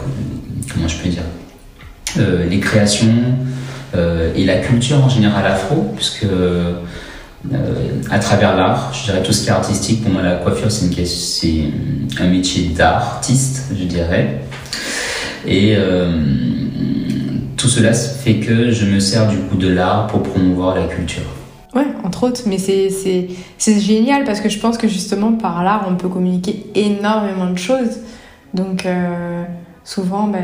comment 0.73 0.89
je 0.89 0.97
peux 0.97 1.09
dire? 1.09 1.23
Les 2.17 2.61
créations 2.61 3.37
et 3.95 4.45
la 4.45 4.57
culture 4.59 5.05
en 5.05 5.09
général 5.09 5.47
afro, 5.47 5.93
puisque 5.95 6.27
euh, 7.53 8.01
à 8.11 8.19
travers 8.19 8.57
l'art. 8.57 8.91
Je 8.95 9.05
dirais 9.05 9.23
tout 9.23 9.33
ce 9.33 9.43
qui 9.43 9.49
est 9.49 9.53
artistique. 9.53 10.03
Pour 10.03 10.13
moi, 10.13 10.23
la 10.23 10.37
coiffure, 10.37 10.71
c'est 10.71 11.65
un 12.19 12.29
métier 12.29 12.69
d'artiste, 12.69 13.73
je 13.79 13.85
dirais. 13.85 14.41
Et 15.47 15.75
euh, 15.77 16.23
tout 17.57 17.69
cela 17.69 17.93
fait 17.93 18.37
que 18.37 18.71
je 18.71 18.87
me 18.87 18.99
sers 18.99 19.29
du 19.29 19.37
coup 19.37 19.57
de 19.57 19.69
l'art 19.69 20.07
pour 20.07 20.23
promouvoir 20.23 20.75
la 20.75 20.87
culture. 20.87 21.23
Ouais, 21.75 21.87
entre 22.03 22.29
autres, 22.29 22.43
mais 22.47 22.57
c'est 22.57 23.81
génial 23.81 24.25
parce 24.25 24.41
que 24.41 24.49
je 24.49 24.59
pense 24.59 24.79
que 24.79 24.89
justement 24.89 25.33
par 25.33 25.63
l'art, 25.63 25.87
on 25.91 25.97
peut 25.97 26.09
communiquer 26.09 26.65
énormément 26.75 27.51
de 27.51 27.59
choses. 27.59 27.99
Donc 28.55 28.87
euh, 28.87 29.43
souvent, 29.83 30.29
ben, 30.29 30.41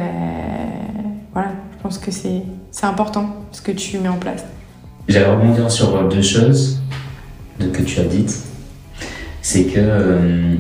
voilà, 1.33 1.53
je 1.77 1.83
pense 1.83 1.99
que 1.99 2.11
c'est 2.11 2.43
important 2.83 3.37
ce 3.53 3.61
que 3.61 3.73
tu 3.73 3.99
mets 3.99 4.09
en 4.09 4.17
place. 4.17 4.45
J'allais 5.09 5.31
rebondir 5.31 5.71
sur 5.71 6.09
deux 6.09 6.23
choses 6.23 6.81
que 7.59 7.83
tu 7.83 8.01
as 8.01 8.05
dites. 8.05 8.35
c'est 9.43 9.65
que 9.65 10.57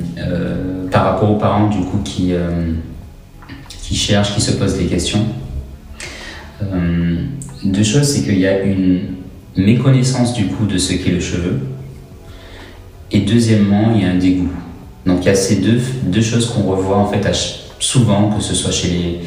par 0.90 1.04
rapport 1.04 1.30
aux 1.30 1.38
parents 1.38 1.68
du 1.68 1.80
coup 1.80 1.98
qui, 2.04 2.32
qui 3.82 3.94
cherchent, 3.94 4.34
qui 4.34 4.40
se 4.40 4.52
posent 4.52 4.76
des 4.76 4.86
questions, 4.86 5.24
deux 7.64 7.84
choses, 7.84 8.04
c'est 8.04 8.22
qu'il 8.22 8.38
y 8.38 8.46
a 8.46 8.62
une 8.62 9.16
méconnaissance 9.56 10.32
du 10.32 10.46
coup 10.46 10.66
de 10.66 10.78
ce 10.78 10.94
qu'est 10.94 11.10
le 11.10 11.20
cheveu, 11.20 11.60
et 13.12 13.20
deuxièmement, 13.20 13.92
il 13.94 14.02
y 14.02 14.04
a 14.04 14.10
un 14.10 14.18
dégoût. 14.18 14.50
Donc 15.06 15.20
il 15.22 15.26
y 15.26 15.30
a 15.30 15.34
ces 15.34 15.56
deux, 15.56 15.80
deux 16.04 16.20
choses 16.20 16.50
qu'on 16.50 16.62
revoit 16.62 16.98
en 16.98 17.06
fait 17.06 17.26
souvent, 17.78 18.30
que 18.30 18.42
ce 18.42 18.54
soit 18.54 18.70
chez, 18.70 18.88
les, 18.88 19.20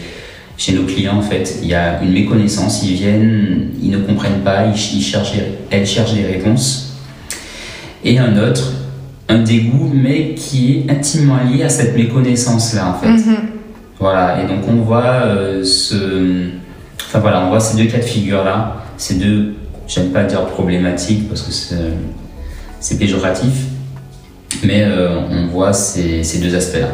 chez 0.57 0.73
nos 0.73 0.83
clients 0.83 1.17
en 1.17 1.21
fait. 1.21 1.59
Il 1.61 1.67
y 1.67 1.73
a 1.73 2.01
une 2.01 2.11
méconnaissance, 2.11 2.83
ils 2.83 2.93
viennent, 2.93 3.69
ils 3.81 3.91
ne 3.91 3.97
comprennent 3.97 4.41
pas, 4.43 4.65
ils, 4.67 5.01
cherchent, 5.01 5.33
elles 5.69 5.85
cherchent 5.85 6.13
des 6.13 6.25
réponses. 6.25 6.97
Et 8.03 8.19
un 8.19 8.37
autre, 8.37 8.73
un 9.29 9.39
dégoût, 9.39 9.91
mais 9.93 10.35
qui 10.35 10.77
est 10.87 10.91
intimement 10.91 11.39
lié 11.43 11.63
à 11.63 11.69
cette 11.69 11.95
méconnaissance-là 11.95 12.89
en 12.89 12.93
fait. 12.93 13.09
Mm-hmm. 13.09 13.37
Voilà, 13.99 14.43
et 14.43 14.47
donc 14.47 14.67
on 14.67 14.81
voit 14.83 15.23
euh, 15.25 15.63
ce... 15.63 16.49
Enfin 17.07 17.19
voilà, 17.19 17.45
on 17.45 17.49
voit 17.49 17.59
ces 17.59 17.77
deux 17.77 17.89
cas 17.89 17.99
de 17.99 18.03
figure-là, 18.03 18.83
ces 18.97 19.15
deux, 19.15 19.55
j'aime 19.87 20.09
pas 20.09 20.23
dire 20.23 20.45
problématiques 20.47 21.29
parce 21.29 21.41
que 21.41 21.51
c'est 22.79 22.99
péjoratif, 22.99 23.53
mais 24.63 24.83
euh, 24.83 25.19
on 25.29 25.47
voit 25.47 25.73
ces, 25.73 26.23
ces 26.23 26.39
deux 26.39 26.55
aspects-là. 26.55 26.89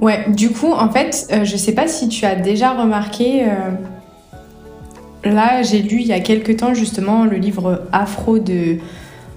Ouais, 0.00 0.24
du 0.28 0.50
coup, 0.50 0.72
en 0.72 0.88
fait, 0.88 1.28
euh, 1.30 1.44
je 1.44 1.56
sais 1.56 1.72
pas 1.72 1.86
si 1.86 2.08
tu 2.08 2.24
as 2.24 2.34
déjà 2.34 2.72
remarqué. 2.72 3.44
Euh, 3.44 5.30
là, 5.30 5.62
j'ai 5.62 5.82
lu 5.82 6.00
il 6.00 6.06
y 6.06 6.12
a 6.12 6.20
quelques 6.20 6.56
temps 6.56 6.72
justement 6.72 7.26
le 7.26 7.36
livre 7.36 7.82
Afro 7.92 8.38
de 8.38 8.78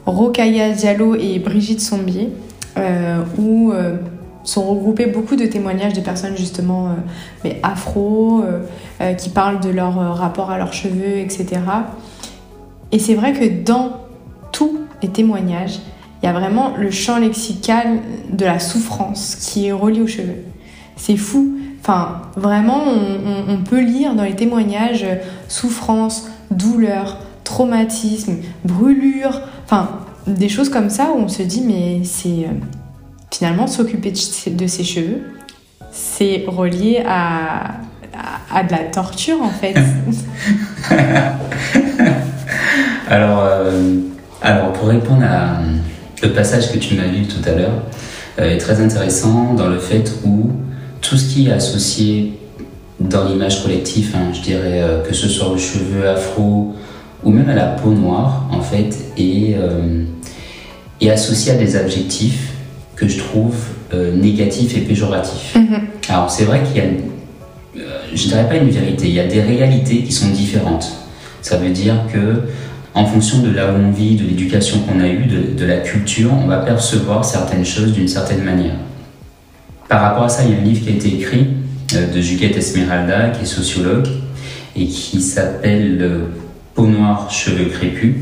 Rokaya 0.06 0.70
Diallo 0.70 1.16
et 1.16 1.40
Brigitte 1.40 1.82
Sombier, 1.82 2.30
où 3.38 3.74
sont 4.44 4.64
regroupés 4.64 5.06
beaucoup 5.06 5.36
de 5.36 5.46
témoignages 5.46 5.94
de 5.94 6.02
personnes 6.02 6.36
justement 6.36 6.96
afro, 7.64 8.44
qui 9.18 9.30
parlent 9.30 9.62
de 9.62 9.70
leur 9.70 9.94
rapport 10.18 10.52
à 10.52 10.58
leurs 10.58 10.74
cheveux, 10.74 11.20
etc. 11.20 11.62
Et 12.92 13.00
c'est 13.00 13.16
vrai 13.16 13.32
que 13.32 13.64
dans 13.64 13.94
tous 14.52 14.78
les 15.02 15.10
témoignages, 15.10 15.80
il 16.22 16.26
y 16.26 16.30
a 16.30 16.34
vraiment 16.34 16.76
le 16.78 16.92
champ 16.92 17.18
lexical 17.18 18.00
de 18.30 18.46
la 18.46 18.60
souffrance 18.60 19.36
qui 19.36 19.68
est 19.68 19.72
relié 19.74 20.02
aux 20.02 20.08
cheveux. 20.08 20.44
C'est 20.96 21.18
fou. 21.18 21.58
Enfin, 21.82 22.22
vraiment, 22.38 22.84
on, 23.48 23.58
peut 23.58 23.82
lire 23.82 24.16
dans 24.16 24.24
les 24.24 24.36
témoignages 24.36 25.06
souffrance, 25.50 26.30
douleur, 26.50 27.18
traumatisme, 27.44 28.38
brûlure, 28.64 29.42
enfin, 29.66 29.90
des 30.28 30.48
choses 30.48 30.70
comme 30.70 30.90
ça 30.90 31.10
où 31.14 31.20
on 31.20 31.28
se 31.28 31.44
dit, 31.44 31.62
mais 31.62 32.06
c'est 32.06 32.46
euh, 32.46 32.54
finalement 33.32 33.68
s'occuper 33.68 34.12
de, 34.12 34.68
ses 34.68 34.84
cheveux, 34.86 35.24
c'est 35.92 36.46
relié 36.48 37.04
à, 37.06 37.76
à, 38.54 38.64
de 38.64 38.72
la 38.72 38.86
torture 38.86 39.42
en 39.42 39.50
fait. 39.50 39.76
alors, 43.10 43.44
euh, 43.44 43.98
alors, 44.42 44.72
pour 44.74 44.88
répondre 44.88 45.24
à 45.24 45.60
le 46.22 46.32
passage 46.32 46.72
que 46.72 46.78
tu 46.78 46.96
m'as 46.96 47.08
lu 47.08 47.28
tout 47.28 47.48
à 47.48 47.52
l'heure 47.52 47.84
euh, 48.40 48.50
est 48.50 48.58
très 48.58 48.82
intéressant 48.82 49.54
dans 49.54 49.68
le 49.68 49.78
fait 49.78 50.12
où 50.26 50.52
tout 51.04 51.18
ce 51.18 51.32
qui 51.32 51.48
est 51.48 51.52
associé 51.52 52.34
dans 53.00 53.26
l'image 53.26 53.62
collective, 53.62 54.16
hein, 54.16 54.32
je 54.34 54.42
dirais 54.42 54.82
euh, 54.82 55.02
que 55.02 55.14
ce 55.14 55.28
soit 55.28 55.50
aux 55.50 55.58
cheveux 55.58 56.08
afro 56.08 56.74
ou 57.24 57.30
même 57.30 57.50
à 57.50 57.56
la 57.56 57.68
peau 57.68 57.92
noire, 57.92 58.48
en 58.52 58.62
fait, 58.62 58.96
est, 59.18 59.56
euh, 59.56 60.04
est 61.00 61.10
associé 61.12 61.52
à 61.52 61.56
des 61.56 61.76
adjectifs 61.76 62.54
que 62.96 63.08
je 63.08 63.20
trouve 63.20 63.56
négatifs 64.16 64.76
et 64.76 64.82
péjoratifs. 64.82 65.56
Mm-hmm. 65.56 66.10
Alors 66.10 66.32
c'est 66.32 66.46
vrai 66.46 66.64
qu'il 66.64 66.78
y 66.78 66.86
a, 66.86 66.90
je 68.12 68.28
dirais 68.28 68.48
pas 68.48 68.56
une 68.56 68.70
vérité, 68.70 69.08
il 69.08 69.14
y 69.14 69.20
a 69.20 69.28
des 69.28 69.42
réalités 69.42 70.02
qui 70.02 70.12
sont 70.12 70.30
différentes. 70.30 70.92
Ça 71.44 71.58
veut 71.58 71.70
dire 71.70 71.96
que 72.12 72.42
en 72.96 73.06
fonction 73.06 73.40
de 73.40 73.52
là 73.52 73.72
où 73.72 73.76
on 73.76 73.92
vit, 73.92 74.16
de 74.16 74.24
l'éducation 74.24 74.80
qu'on 74.80 75.00
a 75.00 75.08
eue, 75.08 75.26
de, 75.26 75.66
la 75.66 75.78
culture, 75.78 76.32
on 76.34 76.48
va 76.48 76.58
percevoir 76.58 77.26
certaines 77.26 77.66
choses 77.66 77.92
d'une 77.94 78.08
certaine 78.08 78.44
manière. 78.44 78.76
Par 79.90 80.02
rapport 80.02 80.24
à 80.24 80.30
ça, 80.30 80.44
il 80.44 80.52
y 80.52 80.56
a 80.56 80.60
un 80.60 80.64
livre 80.64 80.84
qui 80.86 80.90
a 80.90 80.96
été 80.96 81.08
écrit 81.14 81.48
euh, 81.96 82.14
de 82.14 82.22
Juliette 82.22 82.58
Esmeralda, 82.58 83.30
qui 83.30 83.44
est 83.44 83.46
sociologue, 83.46 84.08
et 84.76 84.88
qui 84.88 85.22
s'appelle 85.22 86.22
Peau 86.74 86.88
noire, 86.88 87.30
cheveux 87.30 87.66
crépus, 87.66 88.16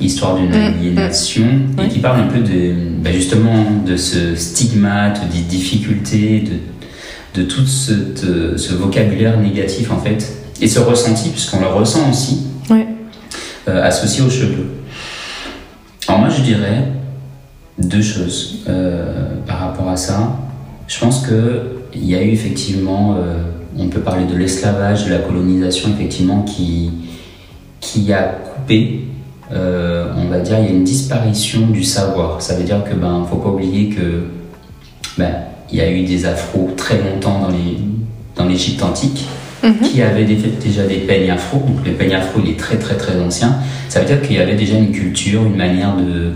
histoire 0.00 0.36
d'une 0.36 0.50
mm, 0.50 0.54
aliénation, 0.54 1.46
mm. 1.46 1.80
et 1.80 1.88
qui 1.88 1.98
parle 1.98 2.20
un 2.20 2.26
peu 2.28 2.40
de, 2.40 2.74
bah, 3.02 3.10
justement 3.12 3.66
de 3.86 3.96
ce 3.96 4.34
stigmate, 4.36 5.28
des 5.32 5.40
difficultés, 5.40 6.44
de, 7.34 7.40
de 7.40 7.46
tout 7.46 7.66
ce, 7.66 7.92
ce 8.56 8.74
vocabulaire 8.74 9.38
négatif 9.38 9.90
en 9.90 9.98
fait, 9.98 10.32
et 10.60 10.68
ce 10.68 10.78
ressenti, 10.78 11.30
puisqu'on 11.30 11.60
le 11.60 11.66
ressent 11.66 12.08
aussi. 12.10 12.46
Euh, 13.68 13.84
associé 13.84 14.22
aux 14.22 14.30
cheveux. 14.30 14.66
Alors 16.08 16.20
moi 16.20 16.30
je 16.30 16.40
dirais 16.40 16.88
deux 17.78 18.00
choses 18.00 18.64
euh, 18.68 19.36
par 19.46 19.60
rapport 19.60 19.88
à 19.88 19.96
ça. 19.96 20.38
Je 20.90 20.98
pense 20.98 21.24
qu'il 21.24 22.04
y 22.04 22.16
a 22.16 22.22
eu 22.22 22.30
effectivement, 22.32 23.14
euh, 23.16 23.42
on 23.78 23.86
peut 23.86 24.00
parler 24.00 24.24
de 24.24 24.36
l'esclavage, 24.36 25.06
de 25.06 25.10
la 25.10 25.18
colonisation 25.18 25.88
effectivement 25.90 26.42
qui, 26.42 26.90
qui 27.80 28.12
a 28.12 28.22
coupé, 28.22 29.02
on 29.52 30.28
va 30.28 30.40
dire, 30.40 30.58
il 30.58 30.64
y 30.64 30.68
a 30.68 30.70
une 30.72 30.84
disparition 30.84 31.68
du 31.68 31.84
savoir. 31.84 32.42
Ça 32.42 32.56
veut 32.56 32.64
dire 32.64 32.82
que 32.82 32.94
ben 32.94 33.24
faut 33.30 33.36
pas 33.36 33.50
oublier 33.50 33.88
que 33.88 34.24
ben, 35.16 35.30
il 35.70 35.78
y 35.78 35.80
a 35.80 35.90
eu 35.90 36.02
des 36.04 36.26
afros 36.26 36.70
très 36.76 36.98
longtemps 36.98 37.40
dans 37.40 37.50
les 37.50 37.78
dans 38.36 38.46
l'Égypte 38.46 38.82
antique 38.82 39.26
Mhm. 39.62 39.74
qui 39.82 40.00
avait 40.02 40.24
déjà 40.24 40.86
des 40.86 40.96
peignes 41.00 41.30
afro. 41.30 41.58
Donc 41.58 41.84
le 41.84 41.92
peigne 41.92 42.14
afro, 42.14 42.40
il 42.42 42.52
est 42.52 42.58
très 42.58 42.76
très 42.78 42.96
très 42.96 43.20
ancien. 43.20 43.56
Ça 43.88 44.00
veut 44.00 44.06
dire 44.06 44.22
qu'il 44.22 44.36
y 44.36 44.38
avait 44.38 44.54
déjà 44.54 44.76
une 44.76 44.90
culture, 44.90 45.42
une 45.44 45.56
manière 45.56 45.96
de, 45.96 46.32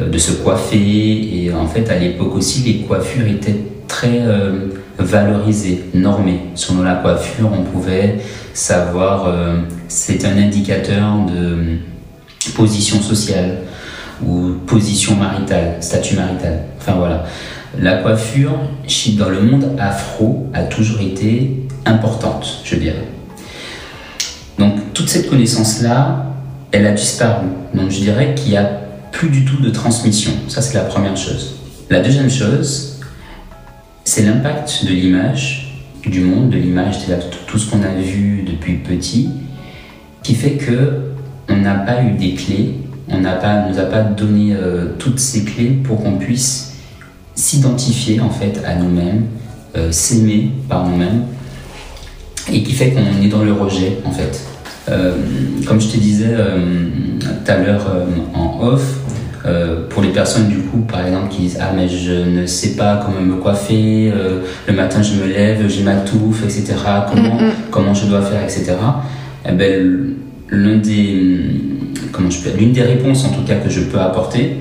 euh, 0.00 0.08
de 0.08 0.18
se 0.18 0.32
coiffer. 0.32 0.78
Et 0.78 1.52
en 1.52 1.66
fait, 1.66 1.90
à 1.90 1.98
l'époque 1.98 2.36
aussi, 2.36 2.62
les 2.62 2.86
coiffures 2.86 3.26
étaient 3.26 3.56
très 3.88 4.20
euh, 4.22 4.68
valorisées, 4.98 5.84
normées. 5.94 6.40
Selon 6.54 6.82
la 6.82 6.94
coiffure, 6.96 7.50
on 7.52 7.62
pouvait 7.62 8.20
savoir, 8.54 9.26
euh, 9.26 9.60
c'est 9.88 10.24
un 10.24 10.36
indicateur 10.36 11.26
de 11.26 11.78
position 12.54 13.00
sociale 13.00 13.58
ou 14.24 14.52
position 14.66 15.16
maritale, 15.16 15.76
statut 15.80 16.16
marital. 16.16 16.60
Enfin 16.78 16.92
voilà. 16.92 17.24
La 17.80 17.98
coiffure, 17.98 18.58
dans 19.16 19.30
le 19.30 19.40
monde 19.40 19.76
afro, 19.78 20.46
a 20.52 20.64
toujours 20.64 21.00
été 21.00 21.66
importante, 21.86 22.60
je 22.64 22.76
dirais. 22.76 23.08
Donc 24.58 24.92
toute 24.92 25.08
cette 25.08 25.30
connaissance-là, 25.30 26.26
elle 26.70 26.86
a 26.86 26.92
disparu. 26.92 27.46
Donc 27.74 27.90
je 27.90 28.00
dirais 28.00 28.34
qu'il 28.34 28.50
n'y 28.50 28.56
a 28.58 28.82
plus 29.10 29.28
du 29.30 29.44
tout 29.44 29.62
de 29.62 29.70
transmission. 29.70 30.32
Ça, 30.48 30.60
c'est 30.60 30.74
la 30.74 30.84
première 30.84 31.16
chose. 31.16 31.56
La 31.90 32.00
deuxième 32.00 32.30
chose, 32.30 32.91
c'est 34.04 34.22
l'impact 34.22 34.84
de 34.84 34.90
l'image, 34.90 35.72
du 36.04 36.20
monde, 36.20 36.50
de 36.50 36.56
l'image, 36.56 36.98
c'est 36.98 37.46
tout 37.46 37.58
ce 37.58 37.70
qu'on 37.70 37.82
a 37.82 37.94
vu 37.94 38.44
depuis 38.46 38.74
petit, 38.74 39.30
qui 40.22 40.34
fait 40.34 40.52
que 40.52 41.12
on 41.48 41.56
n'a 41.56 41.74
pas 41.74 42.02
eu 42.02 42.12
des 42.12 42.34
clés, 42.34 42.74
on 43.08 43.20
n'a 43.20 43.32
pas, 43.32 43.68
nous 43.68 43.78
a 43.78 43.84
pas 43.84 44.02
donné 44.02 44.54
euh, 44.54 44.92
toutes 44.98 45.18
ces 45.18 45.44
clés 45.44 45.78
pour 45.84 46.02
qu'on 46.02 46.16
puisse 46.18 46.74
s'identifier 47.34 48.20
en 48.20 48.30
fait 48.30 48.60
à 48.64 48.74
nous-mêmes, 48.74 49.26
euh, 49.76 49.90
s'aimer 49.90 50.50
par 50.68 50.86
nous-mêmes 50.86 51.24
et 52.52 52.62
qui 52.62 52.72
fait 52.72 52.90
qu'on 52.90 53.22
est 53.22 53.28
dans 53.28 53.42
le 53.42 53.52
rejet 53.52 53.98
en 54.04 54.10
fait. 54.10 54.40
Euh, 54.88 55.16
comme 55.66 55.80
je 55.80 55.88
te 55.88 55.96
disais 55.96 56.34
tout 57.20 57.26
à 57.46 57.56
l'heure 57.56 57.86
en 58.34 58.66
off, 58.66 59.01
pour 59.88 60.02
les 60.02 60.10
personnes 60.10 60.48
du 60.48 60.58
coup 60.58 60.78
par 60.78 61.04
exemple 61.04 61.28
qui 61.28 61.42
disent 61.42 61.58
ah 61.60 61.72
mais 61.74 61.88
je 61.88 62.12
ne 62.12 62.46
sais 62.46 62.76
pas 62.76 63.04
comment 63.04 63.20
me 63.20 63.40
coiffer, 63.40 64.12
le 64.66 64.72
matin 64.72 65.02
je 65.02 65.14
me 65.14 65.26
lève, 65.26 65.68
j'ai 65.68 65.82
ma 65.82 65.96
touffe, 65.96 66.44
etc. 66.44 66.74
Comment, 67.10 67.34
mm, 67.34 67.46
mm. 67.46 67.52
comment 67.70 67.94
je 67.94 68.06
dois 68.06 68.22
faire, 68.22 68.42
etc. 68.42 68.74
Eh 69.48 69.52
ben, 69.52 70.14
l'un 70.50 70.76
des, 70.76 71.40
comment 72.12 72.30
je 72.30 72.40
peux, 72.40 72.56
l'une 72.56 72.72
des 72.72 72.82
réponses 72.82 73.24
en 73.24 73.30
tout 73.30 73.42
cas 73.42 73.56
que 73.56 73.68
je 73.68 73.80
peux 73.80 73.98
apporter, 73.98 74.58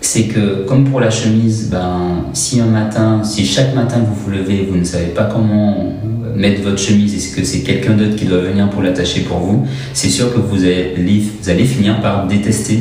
c'est 0.00 0.24
que 0.24 0.64
comme 0.66 0.84
pour 0.84 1.00
la 1.00 1.10
chemise, 1.10 1.68
ben, 1.70 2.24
si 2.32 2.60
un 2.60 2.66
matin, 2.66 3.22
si 3.24 3.44
chaque 3.44 3.74
matin 3.74 3.98
vous 3.98 4.14
vous 4.14 4.30
levez, 4.30 4.66
vous 4.70 4.78
ne 4.78 4.84
savez 4.84 5.08
pas 5.08 5.24
comment 5.24 5.92
mettre 6.34 6.62
votre 6.62 6.78
chemise 6.78 7.14
et 7.14 7.36
que 7.36 7.44
c'est 7.44 7.60
quelqu'un 7.60 7.94
d'autre 7.94 8.16
qui 8.16 8.24
doit 8.24 8.38
venir 8.38 8.70
pour 8.70 8.82
l'attacher 8.82 9.22
pour 9.22 9.38
vous, 9.38 9.66
c'est 9.92 10.08
sûr 10.08 10.32
que 10.32 10.38
vous 10.38 10.62
allez, 10.62 10.94
vous 11.42 11.50
allez 11.50 11.64
finir 11.64 12.00
par 12.00 12.26
détester 12.26 12.80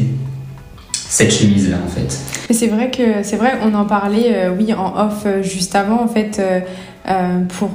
cette 1.18 1.34
chemise 1.34 1.72
là 1.72 1.78
en 1.84 1.90
fait. 1.90 2.16
C'est 2.54 2.68
vrai 2.68 2.92
que 2.92 3.24
c'est 3.24 3.38
vrai, 3.38 3.54
on 3.64 3.74
en 3.74 3.86
parlait 3.86 4.36
euh, 4.36 4.52
oui 4.56 4.72
en 4.76 4.96
off 4.96 5.24
euh, 5.26 5.42
juste 5.42 5.74
avant 5.74 6.00
en 6.04 6.08
fait 6.08 6.40
euh, 6.40 7.40
pour 7.58 7.70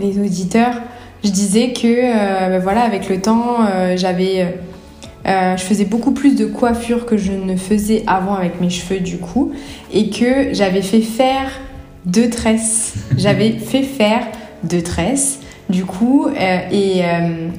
les 0.00 0.18
auditeurs. 0.18 0.72
Je 1.22 1.28
disais 1.28 1.74
que 1.74 2.48
ben 2.48 2.58
voilà 2.60 2.82
avec 2.82 3.08
le 3.08 3.20
temps 3.20 3.58
j'avais 3.96 4.54
je 5.26 5.60
faisais 5.62 5.84
beaucoup 5.84 6.12
plus 6.12 6.36
de 6.36 6.46
coiffure 6.46 7.04
que 7.04 7.16
je 7.16 7.32
ne 7.32 7.56
faisais 7.56 8.04
avant 8.06 8.34
avec 8.34 8.60
mes 8.60 8.70
cheveux 8.70 9.00
du 9.00 9.18
coup 9.18 9.52
et 9.92 10.10
que 10.10 10.54
j'avais 10.54 10.82
fait 10.82 11.00
faire 11.00 11.50
deux 12.06 12.30
tresses. 12.30 12.94
j'avais 13.18 13.50
fait 13.50 13.82
faire 13.82 14.28
deux 14.62 14.82
tresses 14.82 15.40
du 15.68 15.84
coup 15.84 16.28
et 16.40 17.02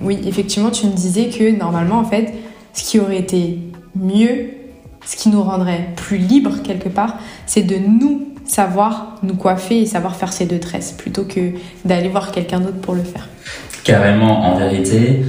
oui 0.01 0.19
effectivement 0.25 0.71
tu 0.71 0.85
me 0.85 0.93
disais 0.93 1.25
que 1.25 1.51
normalement 1.51 1.99
en 1.99 2.05
fait 2.05 2.33
ce 2.71 2.83
qui 2.89 2.97
aurait 2.97 3.19
été 3.19 3.59
mieux, 3.93 4.58
ce 5.09 5.15
qui 5.15 5.29
nous 5.29 5.41
rendrait 5.41 5.89
plus 5.95 6.17
libres 6.17 6.61
quelque 6.63 6.87
part, 6.87 7.17
c'est 7.47 7.63
de 7.63 7.77
nous 7.77 8.27
savoir 8.45 9.15
nous 9.23 9.33
coiffer 9.33 9.81
et 9.81 9.85
savoir 9.87 10.15
faire 10.15 10.31
ces 10.31 10.45
deux 10.45 10.59
tresses 10.59 10.91
plutôt 10.91 11.23
que 11.23 11.53
d'aller 11.83 12.09
voir 12.09 12.31
quelqu'un 12.31 12.59
d'autre 12.59 12.79
pour 12.79 12.93
le 12.93 13.01
faire. 13.01 13.27
Carrément, 13.83 14.45
en 14.45 14.59
vérité, 14.59 15.25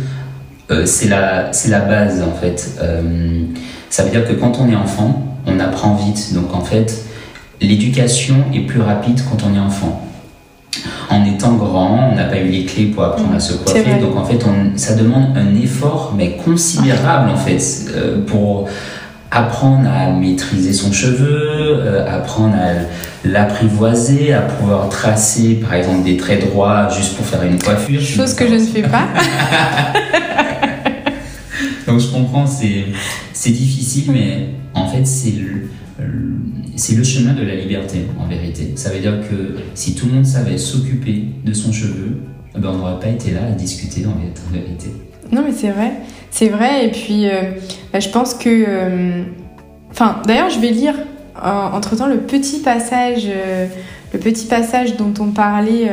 euh, 0.71 0.85
c'est 0.85 1.09
la, 1.09 1.51
la 1.69 1.81
base 1.81 2.23
en 2.23 2.33
fait. 2.39 2.79
Euh, 2.83 3.45
ça 3.89 4.03
veut 4.05 4.11
dire 4.11 4.29
que 4.29 4.35
quand 4.35 4.59
on 4.61 4.71
est 4.71 4.77
enfant, 4.77 5.39
on 5.47 5.59
apprend 5.59 5.95
vite. 5.95 6.35
Donc 6.35 6.55
en 6.55 6.61
fait, 6.61 7.03
l'éducation 7.63 8.37
est 8.53 8.67
plus 8.67 8.83
rapide 8.83 9.23
quand 9.31 9.47
on 9.49 9.55
est 9.55 9.61
enfant. 9.61 10.07
En 11.09 11.25
étant 11.25 11.55
grand, 11.55 12.11
on 12.13 12.17
n'a 12.17 12.25
pas 12.25 12.39
eu 12.39 12.49
les 12.49 12.67
clés 12.67 12.87
pour 12.87 13.03
apprendre 13.03 13.35
à 13.35 13.41
se 13.41 13.55
coiffer. 13.55 13.99
Donc 13.99 14.15
en 14.15 14.27
fait, 14.27 14.45
on, 14.45 14.77
ça 14.77 14.95
demande 14.95 15.35
un 15.39 15.55
effort, 15.57 16.13
mais 16.15 16.37
considérable 16.37 17.31
en 17.31 17.37
fait, 17.37 17.63
euh, 17.95 18.23
pour 18.27 18.69
apprendre 19.31 19.89
à 19.89 20.11
maîtriser 20.11 20.73
son 20.73 20.93
cheveu, 20.93 21.83
apprendre 22.09 22.57
à 22.57 22.73
l'apprivoiser, 23.25 24.33
à 24.33 24.41
pouvoir 24.43 24.89
tracer 24.89 25.55
par 25.55 25.75
exemple 25.75 26.05
des 26.05 26.17
traits 26.17 26.49
droits 26.49 26.89
juste 26.89 27.17
pour 27.17 27.25
faire 27.25 27.43
une 27.43 27.59
coiffure. 27.59 28.01
Chose 28.01 28.35
que 28.35 28.49
je 28.49 28.55
ne 28.55 28.67
fais 28.67 28.83
pas. 28.83 29.07
Donc 31.87 32.01
je 32.01 32.09
comprends, 32.09 32.47
c'est, 32.47 33.51
difficile, 33.51 34.13
mais 34.13 34.49
en 34.75 34.89
fait 34.89 35.07
c'est 35.07 35.33
le, 35.33 35.69
le 36.97 37.05
chemin 37.05 37.33
de 37.33 37.43
la 37.43 37.55
liberté 37.55 38.07
en 38.19 38.27
vérité. 38.27 38.73
Ça 38.77 38.91
veut 38.91 39.01
dire 39.01 39.21
que 39.29 39.57
si 39.75 39.95
tout 39.95 40.07
le 40.07 40.15
monde 40.15 40.27
savait 40.27 40.59
s'occuper 40.59 41.27
de 41.45 41.53
son 41.53 41.73
cheveu, 41.73 42.19
eh 42.57 42.59
ben 42.59 42.71
on 42.71 42.79
n'aurait 42.79 42.99
pas 42.99 43.09
été 43.09 43.31
là 43.33 43.41
à 43.49 43.53
discuter 43.53 44.05
en 44.07 44.15
vérité. 44.53 44.91
Non 45.33 45.43
mais 45.45 45.53
c'est 45.53 45.71
vrai, 45.71 45.93
c'est 46.31 46.49
vrai. 46.49 46.87
Et 46.87 46.91
puis 46.91 47.29
euh, 47.29 47.53
bah, 47.93 48.01
je 48.01 48.09
pense 48.09 48.35
que... 48.35 48.49
Euh, 48.67 49.23
d'ailleurs 50.25 50.51
je 50.51 50.59
vais 50.61 50.71
lire 50.71 50.95
entre 51.43 51.97
temps 51.97 52.07
le 52.07 52.19
petit 52.19 52.61
passage, 52.61 53.25
euh, 53.27 53.67
le 54.13 54.19
petit 54.19 54.47
passage 54.47 54.97
dont 54.97 55.13
on 55.21 55.31
parlait 55.31 55.91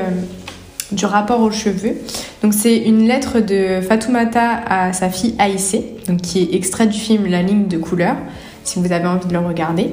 du 0.91 1.05
rapport 1.05 1.41
aux 1.41 1.51
cheveux. 1.51 1.95
Donc 2.41 2.53
c'est 2.53 2.77
une 2.77 3.07
lettre 3.07 3.39
de 3.39 3.81
Fatoumata 3.81 4.61
à 4.67 4.93
sa 4.93 5.09
fille 5.09 5.35
Aïssé, 5.39 5.95
qui 6.21 6.41
est 6.41 6.55
extrait 6.55 6.87
du 6.87 6.97
film 6.97 7.27
La 7.27 7.41
ligne 7.41 7.67
de 7.67 7.77
couleur, 7.77 8.15
si 8.63 8.79
vous 8.79 8.91
avez 8.91 9.07
envie 9.07 9.27
de 9.27 9.33
le 9.33 9.39
regarder. 9.39 9.91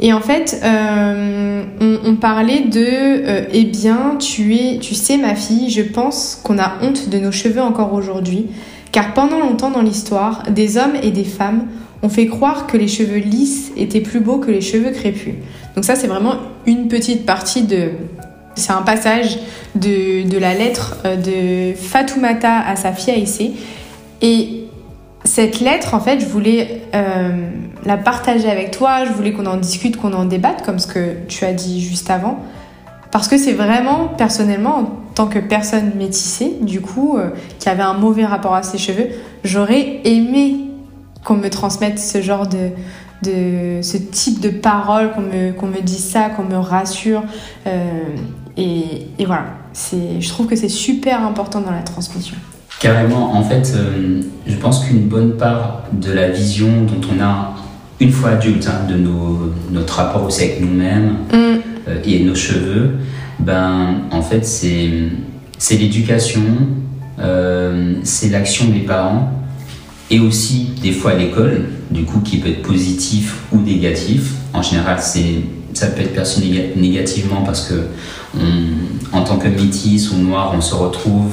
Et 0.00 0.12
en 0.12 0.20
fait, 0.20 0.60
euh, 0.64 1.62
on, 1.80 2.16
parlait 2.16 2.62
de, 2.62 3.46
eh 3.52 3.64
bien, 3.64 4.16
tu 4.18 4.54
es, 4.56 4.78
tu 4.78 4.94
sais, 4.94 5.18
ma 5.18 5.34
fille, 5.34 5.68
je 5.68 5.82
pense 5.82 6.40
qu'on 6.42 6.58
a 6.58 6.78
honte 6.82 7.10
de 7.10 7.18
nos 7.18 7.32
cheveux 7.32 7.60
encore 7.60 7.92
aujourd'hui, 7.92 8.46
car 8.92 9.12
pendant 9.12 9.38
longtemps 9.38 9.70
dans 9.70 9.82
l'histoire, 9.82 10.44
des 10.50 10.78
hommes 10.78 10.96
et 11.02 11.10
des 11.10 11.24
femmes 11.24 11.66
on 12.02 12.08
fait 12.08 12.26
croire 12.26 12.66
que 12.66 12.76
les 12.76 12.88
cheveux 12.88 13.18
lisses 13.18 13.72
étaient 13.76 14.00
plus 14.00 14.20
beaux 14.20 14.38
que 14.38 14.50
les 14.50 14.60
cheveux 14.60 14.90
crépus. 14.90 15.34
Donc 15.74 15.84
ça, 15.84 15.96
c'est 15.96 16.06
vraiment 16.06 16.34
une 16.66 16.88
petite 16.88 17.26
partie 17.26 17.62
de... 17.62 17.90
C'est 18.54 18.72
un 18.72 18.82
passage 18.82 19.38
de, 19.74 20.38
la 20.38 20.54
lettre 20.54 20.96
euh, 21.04 21.16
de 21.16 21.76
Fatoumata 21.76 22.58
à 22.58 22.76
sa 22.76 22.92
fille 22.92 23.14
Aïssé. 23.14 23.52
Et 24.22 24.64
cette 25.24 25.60
lettre, 25.60 25.94
en 25.94 26.00
fait, 26.00 26.20
je 26.20 26.26
voulais 26.26 26.82
euh, 26.94 27.48
la 27.84 27.96
partager 27.96 28.50
avec 28.50 28.70
toi, 28.70 29.04
je 29.04 29.12
voulais 29.12 29.32
qu'on 29.32 29.46
en 29.46 29.56
discute, 29.56 29.96
qu'on 29.96 30.12
en 30.12 30.24
débatte, 30.24 30.64
comme 30.64 30.78
ce 30.78 30.86
que 30.86 31.16
tu 31.28 31.44
as 31.44 31.52
dit 31.52 31.80
juste 31.80 32.10
avant. 32.10 32.38
Parce 33.10 33.26
que 33.26 33.38
c'est 33.38 33.52
vraiment, 33.52 34.08
personnellement, 34.08 34.78
en 34.78 34.90
tant 35.14 35.26
que 35.26 35.38
personne 35.38 35.92
métissée, 35.96 36.56
du 36.60 36.80
coup, 36.80 37.18
euh, 37.18 37.30
qui 37.58 37.68
avait 37.68 37.82
un 37.82 37.94
mauvais 37.94 38.24
rapport 38.24 38.54
à 38.54 38.62
ses 38.62 38.78
cheveux, 38.78 39.08
j'aurais 39.42 40.00
aimé 40.04 40.56
qu'on 41.24 41.34
me 41.34 41.48
transmette 41.48 41.98
ce 41.98 42.22
genre 42.22 42.46
de, 42.46 42.70
de 43.24 43.82
ce 43.82 43.96
type 43.96 44.40
de 44.40 44.50
paroles, 44.50 45.12
qu'on 45.12 45.22
me, 45.22 45.52
qu'on 45.52 45.66
me 45.66 45.80
dise 45.80 46.04
ça, 46.04 46.30
qu'on 46.30 46.44
me 46.44 46.56
rassure. 46.56 47.22
Euh, 47.66 48.04
et, 48.56 49.08
et, 49.18 49.24
voilà, 49.24 49.46
je 49.74 50.28
trouve 50.28 50.46
que 50.46 50.56
c'est 50.56 50.68
super 50.68 51.24
important 51.24 51.60
dans 51.60 51.72
la 51.72 51.82
transmission. 51.82 52.36
Carrément, 52.80 53.34
en 53.34 53.42
fait, 53.42 53.74
euh, 53.74 54.22
je 54.46 54.56
pense 54.56 54.84
qu'une 54.84 55.06
bonne 55.06 55.36
part 55.36 55.82
de 55.92 56.12
la 56.12 56.30
vision 56.30 56.68
dont 56.84 57.00
on 57.14 57.22
a 57.22 57.54
une 58.00 58.12
fois 58.12 58.30
adulte, 58.30 58.66
hein, 58.66 58.86
de 58.88 58.96
nos, 58.96 59.52
notre 59.70 59.94
rapport 59.94 60.24
aussi 60.24 60.42
avec 60.42 60.60
nous-mêmes 60.60 61.16
mm. 61.32 61.36
euh, 61.88 62.02
et 62.04 62.20
nos 62.20 62.34
cheveux, 62.34 62.92
ben, 63.38 64.02
en 64.10 64.22
fait, 64.22 64.44
c'est, 64.44 64.90
l'éducation, 65.70 66.42
c'est 68.02 68.30
l'action 68.30 68.66
des 68.66 68.80
parents 68.80 69.30
et 70.10 70.20
aussi 70.20 70.70
des 70.82 70.92
fois 70.92 71.14
l'école, 71.14 71.66
du 71.90 72.04
coup, 72.04 72.20
qui 72.20 72.38
peut 72.38 72.48
être 72.48 72.62
positif 72.62 73.36
ou 73.52 73.58
négatif. 73.58 74.32
En 74.54 74.62
général, 74.62 74.98
c'est, 75.00 75.42
ça 75.74 75.88
peut 75.88 76.00
être 76.00 76.14
perçu 76.14 76.40
négativement 76.76 77.42
parce 77.42 77.68
que 77.68 77.74
en 79.12 79.22
tant 79.22 79.36
que 79.36 79.48
métis 79.48 80.10
ou 80.10 80.16
noir, 80.16 80.52
on 80.56 80.60
se 80.60 80.74
retrouve 80.74 81.32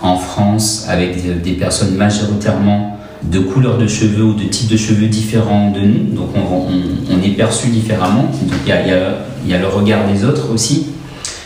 en 0.00 0.16
France 0.16 0.86
avec 0.88 1.42
des 1.42 1.52
personnes 1.52 1.96
majoritairement 1.96 2.97
de 3.22 3.40
couleurs 3.40 3.78
de 3.78 3.86
cheveux 3.86 4.24
ou 4.24 4.34
de 4.34 4.44
types 4.44 4.70
de 4.70 4.76
cheveux 4.76 5.06
différents 5.06 5.70
de 5.70 5.80
nous, 5.80 6.14
donc 6.14 6.30
on, 6.36 7.22
est 7.22 7.30
perçu 7.30 7.68
différemment. 7.68 8.30
Il 8.64 8.68
y 8.68 8.72
a, 8.72 8.86
y 8.86 9.54
a, 9.54 9.58
le 9.58 9.66
regard 9.66 10.06
des 10.10 10.24
autres 10.24 10.52
aussi. 10.52 10.88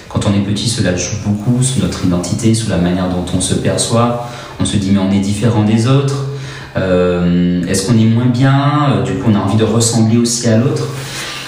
Quand 0.08 0.20
on 0.26 0.34
est 0.34 0.44
petit, 0.44 0.68
cela 0.68 0.94
joue 0.94 1.16
beaucoup 1.24 1.62
sur 1.62 1.82
notre 1.82 2.04
identité, 2.04 2.54
sur 2.54 2.68
la 2.68 2.76
manière 2.76 3.08
dont 3.08 3.24
on 3.34 3.40
se 3.40 3.54
perçoit. 3.54 4.28
On 4.60 4.64
se 4.64 4.76
dit 4.76 4.90
mais 4.92 5.00
on 5.00 5.10
est 5.10 5.20
différent 5.20 5.64
des 5.64 5.86
autres. 5.86 6.26
Euh, 6.76 7.62
est-ce 7.66 7.86
qu'on 7.86 7.98
est 7.98 8.04
moins 8.04 8.26
bien? 8.26 8.92
Euh, 8.92 9.02
Du 9.02 9.14
coup, 9.14 9.30
on 9.30 9.34
a 9.34 9.38
envie 9.38 9.56
de 9.56 9.64
ressembler 9.64 10.18
aussi 10.18 10.48
à 10.48 10.58
l'autre. 10.58 10.86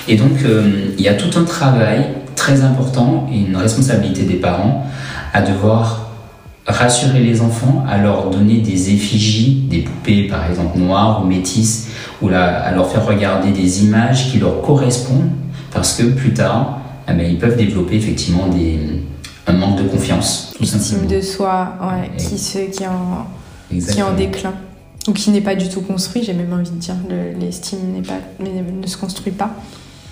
Et 0.09 0.17
donc, 0.17 0.43
euh, 0.45 0.91
il 0.99 1.05
y 1.05 1.09
a 1.09 1.15
tout 1.15 1.39
un 1.39 1.45
travail 1.45 2.07
très 2.35 2.63
important 2.63 3.29
et 3.33 3.39
une 3.39 3.57
responsabilité 3.57 4.23
des 4.23 4.35
parents 4.35 4.87
à 5.33 5.43
devoir 5.43 6.04
rassurer 6.67 7.21
les 7.21 7.41
enfants, 7.41 7.85
à 7.89 7.99
leur 7.99 8.31
donner 8.31 8.59
des 8.59 8.91
effigies, 8.91 9.67
des 9.69 9.81
poupées 9.81 10.27
par 10.29 10.49
exemple 10.49 10.79
noires 10.79 11.23
ou 11.23 11.27
métisses, 11.27 11.89
ou 12.23 12.29
à 12.29 12.71
leur 12.73 12.91
faire 12.91 13.07
regarder 13.07 13.51
des 13.51 13.85
images 13.85 14.31
qui 14.31 14.39
leur 14.39 14.63
correspondent, 14.63 15.31
parce 15.73 15.95
que 15.95 16.05
plus 16.05 16.33
tard, 16.33 16.81
eh 17.09 17.13
ils 17.29 17.39
peuvent 17.39 17.57
développer 17.57 17.97
effectivement 17.97 18.47
des, 18.47 18.79
un 19.47 19.53
manque 19.53 19.83
de 19.83 19.89
confiance. 19.89 20.55
Estime 20.61 21.07
de 21.07 21.21
soi, 21.21 21.75
ouais, 21.83 22.11
qui, 22.17 22.39
se, 22.39 22.59
qui, 22.71 22.87
en, 22.87 23.27
qui 23.71 23.99
est 23.99 24.03
en 24.03 24.15
déclin 24.15 24.55
ou 25.07 25.13
qui 25.13 25.31
n'est 25.31 25.43
pas 25.43 25.55
du 25.55 25.69
tout 25.69 25.83
construit, 25.83 26.23
j'ai 26.25 26.33
même 26.33 26.53
envie 26.53 26.71
de 26.71 26.77
dire, 26.77 26.95
l'estime 27.39 27.93
n'est 27.93 28.03
pas, 28.03 28.15
ne 28.41 28.87
se 28.87 28.97
construit 28.97 29.33
pas. 29.33 29.51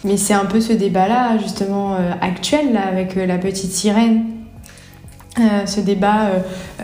Mais 0.04 0.16
c'est 0.16 0.34
un 0.34 0.44
peu 0.44 0.60
ce 0.60 0.72
débat-là, 0.72 1.38
justement, 1.38 1.94
euh, 1.94 2.12
actuel, 2.20 2.72
là, 2.72 2.86
avec 2.90 3.16
euh, 3.16 3.24
la 3.24 3.38
petite 3.38 3.72
sirène. 3.72 4.24
Euh, 5.38 5.66
ce 5.66 5.80
débat 5.80 6.30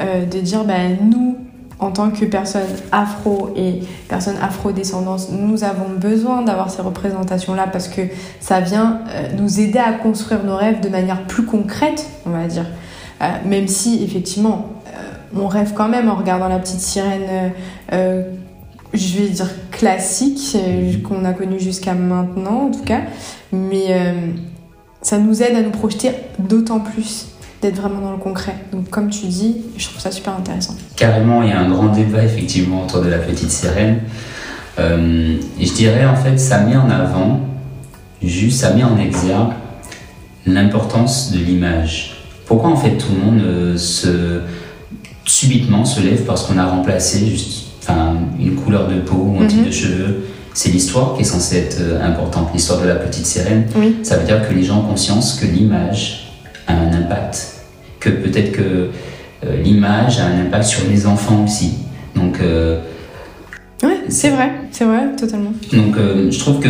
de 0.01 0.41
dire, 0.41 0.65
bah, 0.65 0.75
nous, 1.03 1.37
en 1.79 1.91
tant 1.91 2.11
que 2.11 2.25
personnes 2.25 2.63
afro 2.93 3.51
et 3.55 3.81
personnes 4.09 4.39
afro-descendantes, 4.43 5.29
nous 5.31 5.65
avons 5.65 5.91
besoin 5.97 6.43
d'avoir 6.43 6.71
ces 6.71 6.83
représentations-là 6.83 7.67
parce 7.71 7.89
que 7.89 8.03
ça 8.41 8.61
vient 8.61 9.01
nous 9.37 9.61
aider 9.61 9.79
à 9.79 9.93
construire 9.93 10.45
nos 10.45 10.57
rêves 10.57 10.81
de 10.81 10.89
manière 10.89 11.27
plus 11.27 11.45
concrète, 11.45 12.07
on 12.27 12.31
va 12.31 12.47
dire. 12.47 12.67
même 13.45 13.69
si, 13.69 14.03
effectivement, 14.03 14.79
on 15.37 15.47
rêve 15.47 15.73
quand 15.75 15.89
même 15.89 16.09
en 16.09 16.15
regardant 16.15 16.49
la 16.49 16.59
petite 16.59 16.81
sirène, 16.81 17.23
euh, 17.29 17.49
euh, 17.93 18.23
je 18.95 19.19
vais 19.19 19.29
dire 19.29 19.51
classique, 19.71 20.57
euh, 20.57 20.93
qu'on 21.07 21.25
a 21.25 21.33
connue 21.33 21.61
jusqu'à 21.61 21.95
maintenant 21.95 22.67
en 22.67 22.71
tout 22.71 22.85
cas. 22.85 23.03
Mais 23.53 24.15
ça 25.01 25.19
nous 25.19 25.43
aide 25.43 25.57
à 25.57 25.63
nous 25.63 25.71
projeter 25.71 26.11
d'autant 26.39 26.81
plus 26.81 27.29
d'être 27.63 27.77
vraiment 27.77 28.01
dans 28.01 28.13
le 28.13 28.19
concret. 28.19 28.55
Donc 28.73 28.89
comme 28.91 29.11
tu 29.11 29.27
dis, 29.27 29.57
je 29.77 29.89
trouve 29.89 30.01
ça 30.01 30.11
super 30.11 30.35
intéressant. 30.35 30.77
Carrément, 30.97 31.43
il 31.43 31.51
y 31.51 31.53
a 31.53 31.61
un 31.61 31.69
grand 31.69 31.89
débat 31.89 32.25
effectivement 32.25 32.85
autour 32.85 33.03
de 33.03 33.09
la 33.09 33.19
petite 33.19 33.51
sirène. 33.51 34.01
je 34.79 35.75
dirais 35.75 36.07
en 36.07 36.17
fait, 36.17 36.39
ça 36.39 36.61
met 36.61 36.77
en 36.77 36.89
avant, 36.89 37.41
juste 38.23 38.61
ça 38.61 38.75
met 38.75 38.85
en 38.85 38.99
exergue 38.99 39.53
l'importance 40.47 41.33
de 41.33 41.39
l'image. 41.39 42.17
Pourquoi 42.47 42.71
en 42.71 42.77
fait 42.77 42.97
tout 42.97 43.13
le 43.13 43.25
monde 43.25 43.77
se 43.77 44.41
subitement 45.25 45.85
se 45.85 46.01
lève 46.01 46.25
parce 46.25 46.45
qu'on 46.45 46.57
a 46.59 46.67
remplacé 46.67 47.27
juste 47.27 47.67
une 48.39 48.55
couleur 48.55 48.89
de 48.89 49.01
peau 49.01 49.35
ou 49.35 49.43
un 49.43 49.47
type 49.47 49.61
mhm. 49.61 49.67
de 49.67 49.71
cheveux? 49.71 50.25
C'est 50.55 50.71
l'histoire 50.71 51.15
qui 51.15 51.21
est 51.21 51.25
censée 51.25 51.57
être 51.59 51.77
euh, 51.81 52.05
importante, 52.05 52.49
l'histoire 52.53 52.81
de 52.81 52.89
la 52.89 52.97
petite 52.97 53.27
sirène. 53.27 53.67
Ça 54.03 54.17
veut 54.17 54.27
dire 54.27 54.49
que 54.49 54.53
les 54.53 54.65
gens 54.65 54.81
ont 54.81 54.89
conscience 54.89 55.39
que 55.41 55.47
l'image 55.47 56.28
a 56.69 56.75
un 56.75 56.93
impact, 56.93 57.63
que 58.01 58.11
peut-être 58.11 58.53
que 58.53 58.91
euh, 59.45 59.63
l'image 59.63 60.21
a 60.21 60.27
un 60.27 60.47
impact 60.47 60.65
sur 60.65 60.89
les 60.89 61.07
enfants 61.07 61.45
aussi. 61.45 61.79
Donc, 62.15 62.41
euh, 62.41 62.81
Ouais, 63.83 64.01
c'est 64.09 64.31
vrai, 64.31 64.51
c'est 64.73 64.85
vrai, 64.85 65.15
totalement. 65.17 65.53
Donc 65.73 65.97
euh, 65.97 66.31
je 66.33 66.39
trouve 66.41 66.59
que 66.59 66.69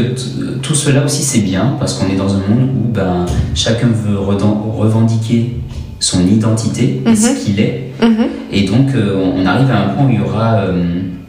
tout 0.60 0.74
cela 0.74 1.04
aussi 1.04 1.22
c'est 1.22 1.40
bien 1.40 1.76
parce 1.78 1.94
qu'on 1.94 2.06
est 2.12 2.16
dans 2.16 2.34
un 2.34 2.40
monde 2.40 2.68
où 2.68 2.92
ben, 2.92 3.24
chacun 3.54 3.86
veut 3.86 4.18
revendiquer 4.18 5.56
son 6.00 6.26
identité, 6.26 7.00
ce 7.06 7.30
mhm. 7.30 7.36
qu'il 7.38 7.60
est. 7.60 7.92
Mhm. 8.02 8.26
Et 8.52 8.66
donc 8.66 8.94
euh, 8.94 9.32
on 9.34 9.46
arrive 9.46 9.70
à 9.70 9.86
un 9.86 9.88
point 9.88 10.04
où 10.04 10.10
il 10.10 10.18
y 10.18 10.20
aura, 10.20 10.64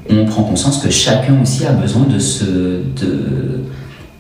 on 0.10 0.26
prend 0.26 0.44
conscience 0.44 0.80
que 0.80 0.90
chacun 0.90 1.42
aussi 1.42 1.66
a 1.66 1.72
besoin 1.72 2.04
de 2.04 2.20
se, 2.20 2.44
de, 2.44 3.59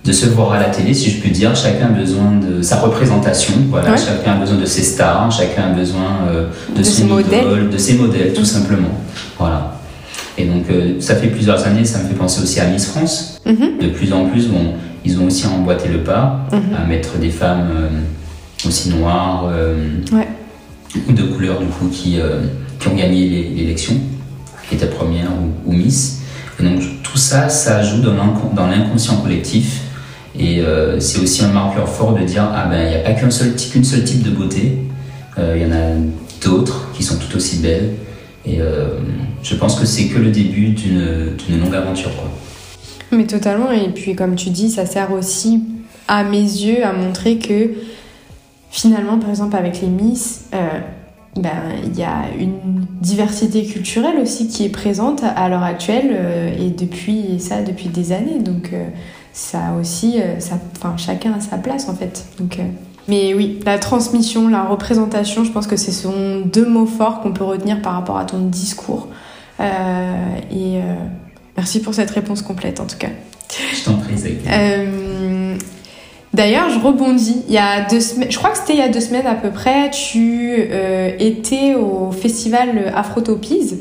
de 0.10 0.13
se 0.13 0.26
voir 0.26 0.54
à 0.54 0.60
la 0.60 0.69
télé, 0.69 0.91
si 0.95 1.12
je 1.12 1.19
puis 1.22 1.30
dire. 1.30 1.56
Chacun 1.56 1.86
a 1.86 1.89
besoin 1.89 2.32
de 2.32 2.63
sa 2.63 2.78
représentation, 2.78 3.54
voilà. 3.69 3.95
Chacun 3.95 4.32
a 4.32 4.36
besoin 4.38 4.58
de 4.58 4.65
ses 4.65 4.82
stars, 4.82 5.32
chacun 5.32 5.65
a 5.65 5.74
besoin 5.74 6.26
de, 6.74 6.80
de, 6.80 6.84
ses 6.84 7.04
modèles. 7.04 7.69
de 7.72 7.78
ses 7.78 7.93
modèles, 7.93 8.34
tout 8.34 8.43
simplement. 8.43 8.89
Voilà. 9.38 9.80
Et 10.36 10.45
donc, 10.45 10.63
euh, 10.72 11.00
ça 11.00 11.15
fait 11.15 11.28
plusieurs 11.28 11.63
années, 11.67 11.86
ça 11.86 12.00
me 12.00 12.08
fait 12.08 12.15
penser 12.15 12.41
aussi 12.41 12.60
à 12.60 12.65
Miss 12.65 12.88
France. 12.88 13.39
Mhm. 13.45 13.78
De 13.80 13.88
plus 13.89 14.12
en 14.12 14.26
plus, 14.26 14.48
bon, 14.48 14.74
ils 15.06 15.19
ont 15.19 15.28
aussi 15.28 15.45
emboîté 15.45 15.89
le 15.89 16.00
pas 16.00 16.48
mhm. 16.52 16.60
à 16.76 16.88
mettre 16.88 17.19
des 17.19 17.30
femmes 17.30 17.69
euh, 17.72 18.67
aussi 18.67 18.89
noires 18.89 19.48
euh, 19.52 19.76
ou 21.08 21.13
de 21.13 21.22
couleur, 21.22 21.60
du 21.60 21.67
coup, 21.67 21.88
qui, 21.88 22.17
qui 22.80 22.88
ont 22.88 22.95
gagné 22.95 23.54
l'élection, 23.56 23.93
qui 24.67 24.74
étaient 24.74 24.88
première 24.88 25.30
ou, 25.67 25.72
Miss. 25.72 26.22
Et 26.60 26.63
donc, 26.63 26.82
tout 27.04 27.17
ça, 27.17 27.48
ça 27.48 27.84
joue 27.84 28.02
dans 28.02 28.67
l'inconscient 28.67 29.17
collectif. 29.17 29.82
Et 30.39 30.63
c'est 30.99 31.19
aussi 31.19 31.43
un 31.43 31.49
marqueur 31.49 31.88
fort 31.89 32.13
de 32.13 32.23
dire 32.23 32.49
ah 32.56 32.65
ben, 32.69 32.82
il 32.84 32.89
n'y 32.89 32.95
a 32.95 32.99
pas 32.99 33.12
qu'un 33.12 33.30
seul, 33.30 33.56
type 33.56 34.23
de 34.23 34.30
beauté, 34.30 34.78
il 35.38 35.62
y 35.62 35.65
en 35.65 35.71
a 35.71 35.99
d'autres 36.41 36.89
qui 36.93 37.04
sont 37.04 37.17
tout 37.17 37.36
aussi 37.36 37.58
belles. 37.58 37.91
Et 38.45 38.62
euh, 38.62 38.89
je 39.43 39.56
pense 39.56 39.80
que 39.80 39.86
c'est 39.86 40.08
que 40.08 40.17
le 40.17 40.32
début 40.32 40.69
d'une 40.69 41.60
longue 41.60 41.75
aventure. 41.75 42.12
Mais 43.12 43.25
totalement, 43.25 43.71
et 43.71 43.89
puis 43.89 44.15
comme 44.15 44.36
tu 44.36 44.49
dis, 44.49 44.69
ça 44.69 44.86
sert 44.86 45.12
aussi 45.12 45.63
à 46.08 46.23
mes 46.23 46.41
yeux 46.41 46.84
à 46.84 46.93
montrer 46.93 47.38
que 47.38 47.71
finalement, 48.69 49.17
par 49.17 49.30
exemple 49.30 49.56
avec 49.56 49.82
les 49.82 49.88
Miss, 49.88 50.45
euh, 50.54 50.58
ben, 51.36 51.49
il 51.84 51.97
y 51.97 52.04
a 52.04 52.25
une 52.39 52.86
diversité 53.02 53.63
culturelle 53.63 54.19
aussi 54.21 54.47
qui 54.47 54.65
est 54.65 54.69
présente 54.69 55.21
à 55.23 55.49
l'heure 55.49 55.63
actuelle 55.63 56.12
euh, 56.12 56.56
et 56.58 56.69
depuis 56.69 57.39
ça 57.39 57.62
depuis 57.62 57.89
des 57.89 58.12
années. 58.12 58.39
Donc 58.39 58.71
ça 59.39 59.73
aussi, 59.80 60.19
ça, 60.39 60.60
chacun 60.97 61.34
a 61.34 61.39
sa 61.39 61.58
place 61.58 61.88
en 61.89 61.95
fait. 61.95 62.25
Donc 62.39 62.60
mais 63.10 63.34
oui, 63.34 63.60
la 63.65 63.80
transmission, 63.80 64.47
la 64.49 64.63
représentation, 64.63 65.43
je 65.43 65.52
pense 65.52 65.65
que 65.65 65.78
ce 65.78 65.91
sont 65.91 66.41
deux 66.45 66.67
mots 66.67 66.86
forts 66.86 67.21
qu'on 67.21 67.34
peut 67.34 67.43
retenir 67.43 67.82
par 67.82 67.93
rapport 67.93 68.19
à 68.19 68.25
ton 68.25 68.38
discours. 68.38 69.08
Euh, 69.60 69.65
et 70.52 70.78
euh, 70.78 70.93
merci 71.58 71.82
pour 71.82 71.95
cette 71.95 72.12
réponse 72.12 72.43
complète 72.43 72.80
en 72.80 72.86
tout 72.86 72.97
cas. 72.97 73.10
Je 73.73 73.84
t'en 73.84 73.95
prie, 73.95 74.13
euh, 74.47 75.56
D'ailleurs, 76.36 76.69
je 76.69 76.78
rebondis. 76.78 77.41
Il 77.47 77.54
y 77.56 77.58
a 77.58 77.82
deux 77.89 77.99
semaines, 77.99 78.30
je 78.30 78.38
crois 78.38 78.52
que 78.52 78.58
c'était 78.60 78.73
il 78.73 78.80
y 78.80 78.84
a 78.84 78.89
deux 78.89 79.02
semaines 79.02 79.25
à 79.25 79.34
peu 79.34 79.49
près, 79.49 79.89
tu 79.89 80.54
étais 81.17 81.73
au 81.73 82.12
festival 82.12 82.93
Afrotopies. 82.95 83.73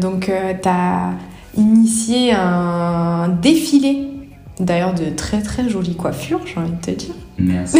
donc, 0.00 0.30
tu 0.62 0.68
as 0.68 1.10
initié 1.56 2.32
un 2.32 3.28
défilé 3.42 4.13
D'ailleurs, 4.60 4.94
de 4.94 5.06
très 5.16 5.42
très 5.42 5.68
jolies 5.68 5.96
coiffures, 5.96 6.40
j'ai 6.46 6.60
envie 6.60 6.70
de 6.70 6.80
te 6.80 6.90
dire. 6.92 7.14
Merci. 7.38 7.78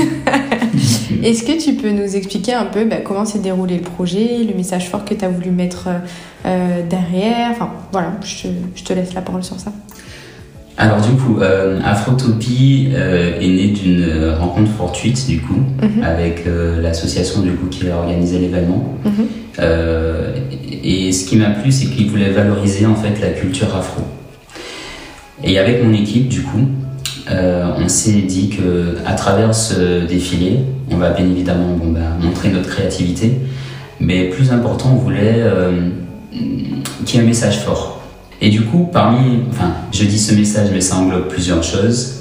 Est-ce 1.22 1.44
que 1.44 1.62
tu 1.62 1.74
peux 1.74 1.90
nous 1.90 2.16
expliquer 2.16 2.54
un 2.54 2.64
peu 2.64 2.84
bah, 2.84 2.96
comment 2.96 3.24
s'est 3.24 3.38
déroulé 3.38 3.76
le 3.76 3.82
projet, 3.82 4.42
le 4.46 4.54
message 4.54 4.88
fort 4.88 5.04
que 5.04 5.14
tu 5.14 5.24
as 5.24 5.28
voulu 5.28 5.50
mettre 5.50 5.88
euh, 6.44 6.82
derrière? 6.88 7.50
Enfin, 7.52 7.70
voilà, 7.92 8.14
je 8.24 8.82
te, 8.82 8.92
laisse 8.92 9.14
la 9.14 9.20
parole 9.20 9.44
sur 9.44 9.60
ça. 9.60 9.72
Alors 10.76 11.00
du 11.00 11.12
coup, 11.12 11.38
euh, 11.38 11.80
Afrotopie 11.84 12.88
euh, 12.92 13.38
est 13.38 13.46
né 13.46 13.68
d'une 13.68 14.34
rencontre 14.40 14.72
fortuite 14.72 15.28
du 15.28 15.40
coup 15.40 15.60
mhm. 15.80 16.02
avec 16.02 16.44
l'association 16.82 17.42
du 17.42 17.52
coup 17.52 17.66
qui 17.68 17.88
a 17.88 17.96
organisé 17.96 18.40
l'événement. 18.40 18.98
Mhm. 19.04 19.26
et 20.82 21.12
ce 21.12 21.24
qui 21.28 21.36
m'a 21.36 21.50
plu, 21.50 21.70
c'est 21.70 21.86
qu'il 21.86 22.10
voulait 22.10 22.30
valoriser 22.30 22.86
en 22.86 22.96
fait 22.96 23.20
la 23.20 23.28
culture 23.28 23.76
afro. 23.76 24.02
Et 25.42 25.58
avec 25.58 25.82
mon 25.82 25.92
équipe, 25.92 26.28
du 26.28 26.42
coup, 26.42 26.68
euh, 27.30 27.72
on 27.78 27.88
s'est 27.88 28.22
dit 28.22 28.50
que 28.50 28.98
à 29.06 29.14
travers 29.14 29.54
ce 29.54 30.06
défilé, 30.06 30.60
on 30.90 30.96
va 30.96 31.10
bien 31.10 31.24
évidemment 31.24 31.76
bah, 31.82 32.00
montrer 32.20 32.50
notre 32.50 32.68
créativité, 32.68 33.38
mais 34.00 34.28
plus 34.28 34.52
important, 34.52 34.90
on 34.92 34.96
voulait 34.96 35.36
euh, 35.38 35.88
qu'il 37.04 37.16
y 37.16 37.18
ait 37.18 37.24
un 37.24 37.26
message 37.26 37.60
fort. 37.60 38.02
Et 38.40 38.50
du 38.50 38.62
coup, 38.62 38.88
parmi, 38.92 39.40
enfin, 39.48 39.72
je 39.92 40.04
dis 40.04 40.18
ce 40.18 40.34
message, 40.34 40.68
mais 40.72 40.80
ça 40.80 40.96
englobe 40.96 41.28
plusieurs 41.28 41.62
choses. 41.62 42.20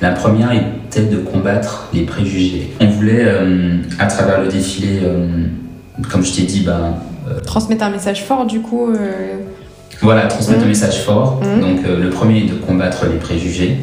La 0.00 0.10
première 0.10 0.50
était 0.52 1.04
de 1.04 1.18
combattre 1.18 1.88
les 1.94 2.02
préjugés. 2.02 2.72
On 2.80 2.86
voulait, 2.86 3.24
euh, 3.24 3.76
à 3.98 4.06
travers 4.06 4.42
le 4.42 4.48
défilé, 4.48 5.00
comme 6.10 6.24
je 6.24 6.32
t'ai 6.32 6.42
dit, 6.42 6.62
bah, 6.62 6.98
transmettre 7.46 7.84
un 7.84 7.90
message 7.90 8.24
fort, 8.24 8.46
du 8.46 8.60
coup. 8.60 8.92
Voilà, 10.00 10.26
transmettre 10.26 10.62
un 10.62 10.64
mmh. 10.64 10.68
message 10.68 11.02
fort. 11.02 11.40
Mmh. 11.40 11.60
Donc 11.60 11.84
euh, 11.86 12.02
le 12.02 12.10
premier 12.10 12.40
est 12.40 12.48
de 12.48 12.54
combattre 12.54 13.06
les 13.06 13.18
préjugés, 13.18 13.78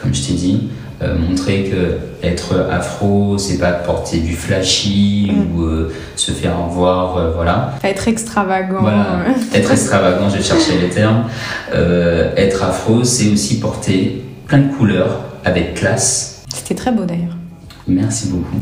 comme 0.00 0.14
je 0.14 0.22
t'ai 0.22 0.34
dit. 0.34 0.68
Euh, 1.02 1.18
montrer 1.18 1.64
que 1.64 2.24
être 2.24 2.68
afro, 2.70 3.36
c'est 3.36 3.58
pas 3.58 3.72
porter 3.72 4.18
du 4.18 4.34
flashy 4.34 5.32
mmh. 5.32 5.56
ou 5.56 5.64
euh, 5.64 5.92
se 6.14 6.30
faire 6.30 6.56
voir, 6.68 7.32
voilà. 7.34 7.74
Être 7.82 8.06
extravagant. 8.06 8.84
être 9.54 9.72
extravagant, 9.72 10.28
j'ai 10.28 10.42
cherché 10.42 10.78
les 10.80 10.90
termes. 10.90 11.24
être 11.72 12.62
afro, 12.62 13.02
c'est 13.02 13.32
aussi 13.32 13.58
porter 13.58 14.22
plein 14.46 14.58
de 14.58 14.72
couleurs 14.72 15.20
avec 15.44 15.74
classe. 15.74 16.42
C'était 16.54 16.74
très 16.74 16.92
beau 16.92 17.04
d'ailleurs. 17.04 17.36
Merci 17.88 18.28
beaucoup. 18.28 18.58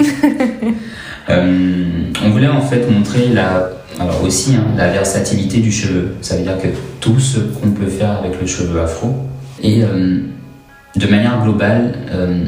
on 1.29 2.31
voulait 2.31 2.49
en 2.49 2.63
fait 2.63 2.91
montrer 2.91 3.29
la 3.29 3.71
alors 3.99 4.23
aussi, 4.25 4.55
hein, 4.55 4.65
la 4.77 4.91
versatilité 4.91 5.59
du 5.59 5.71
cheveu. 5.71 6.15
Ça 6.23 6.37
veut 6.37 6.43
dire 6.43 6.59
que 6.59 6.69
tout 7.01 7.19
ce 7.19 7.41
qu'on 7.41 7.71
peut 7.71 7.87
faire 7.87 8.19
avec 8.19 8.41
le 8.41 8.47
cheveu 8.47 8.81
afro. 8.81 9.15
Et 9.63 9.83
euh, 9.83 10.21
de 10.97 11.07
manière 11.07 11.43
globale, 11.43 11.95
euh, 12.11 12.47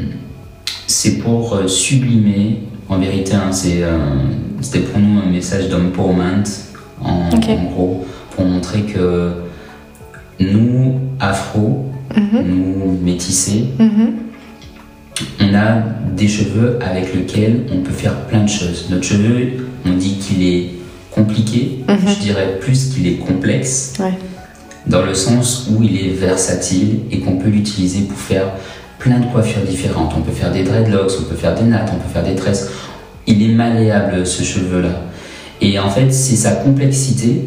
c'est 0.87 1.19
pour 1.19 1.53
euh, 1.53 1.67
sublimer, 1.67 2.61
en 2.89 2.97
vérité, 2.97 3.33
hein, 3.35 3.51
c'était 3.51 4.79
pour 4.79 4.99
nous 4.99 5.19
un 5.19 5.29
message 5.29 5.69
d'empowerment, 5.69 6.43
en, 7.01 7.29
en 7.31 7.63
gros, 7.71 8.05
pour 8.31 8.45
montrer 8.45 8.81
que 8.81 9.33
nous, 10.39 10.99
afro, 11.19 11.91
mhm. 12.15 12.43
nous, 12.47 12.99
métissés, 13.03 13.65
mhm. 13.77 14.13
On 15.39 15.53
a 15.55 15.83
des 16.15 16.27
cheveux 16.27 16.79
avec 16.81 17.13
lesquels 17.13 17.61
on 17.71 17.81
peut 17.81 17.93
faire 17.93 18.15
plein 18.27 18.43
de 18.43 18.49
choses. 18.49 18.87
Notre 18.89 19.03
cheveu, 19.03 19.67
on 19.85 19.93
dit 19.93 20.17
qu'il 20.17 20.43
est 20.43 20.69
compliqué, 21.11 21.83
mhm. 21.87 21.97
je 22.07 22.19
dirais 22.19 22.59
plus 22.59 22.93
qu'il 22.93 23.07
est 23.07 23.17
complexe, 23.17 23.93
dans 24.87 25.05
le 25.05 25.13
sens 25.13 25.69
où 25.71 25.83
il 25.83 25.95
est 25.97 26.13
versatile 26.13 27.01
et 27.11 27.19
qu'on 27.19 27.37
peut 27.37 27.49
l'utiliser 27.49 28.01
pour 28.01 28.17
faire 28.17 28.47
plein 28.99 29.19
de 29.19 29.25
coiffures 29.25 29.63
différentes. 29.63 30.13
On 30.17 30.21
peut 30.21 30.31
faire 30.31 30.51
des 30.51 30.63
dreadlocks, 30.63 31.11
on 31.19 31.23
peut 31.23 31.35
faire 31.35 31.55
des 31.55 31.63
nattes, 31.63 31.91
on 31.93 31.97
peut 31.97 32.11
faire 32.11 32.23
des 32.23 32.35
tresses. 32.35 32.69
Il 33.27 33.41
est 33.43 33.53
malléable 33.53 34.25
ce 34.25 34.43
cheveu-là. 34.43 35.01
Et 35.61 35.79
en 35.79 35.89
fait, 35.89 36.11
c'est 36.11 36.35
sa 36.35 36.51
complexité 36.51 37.41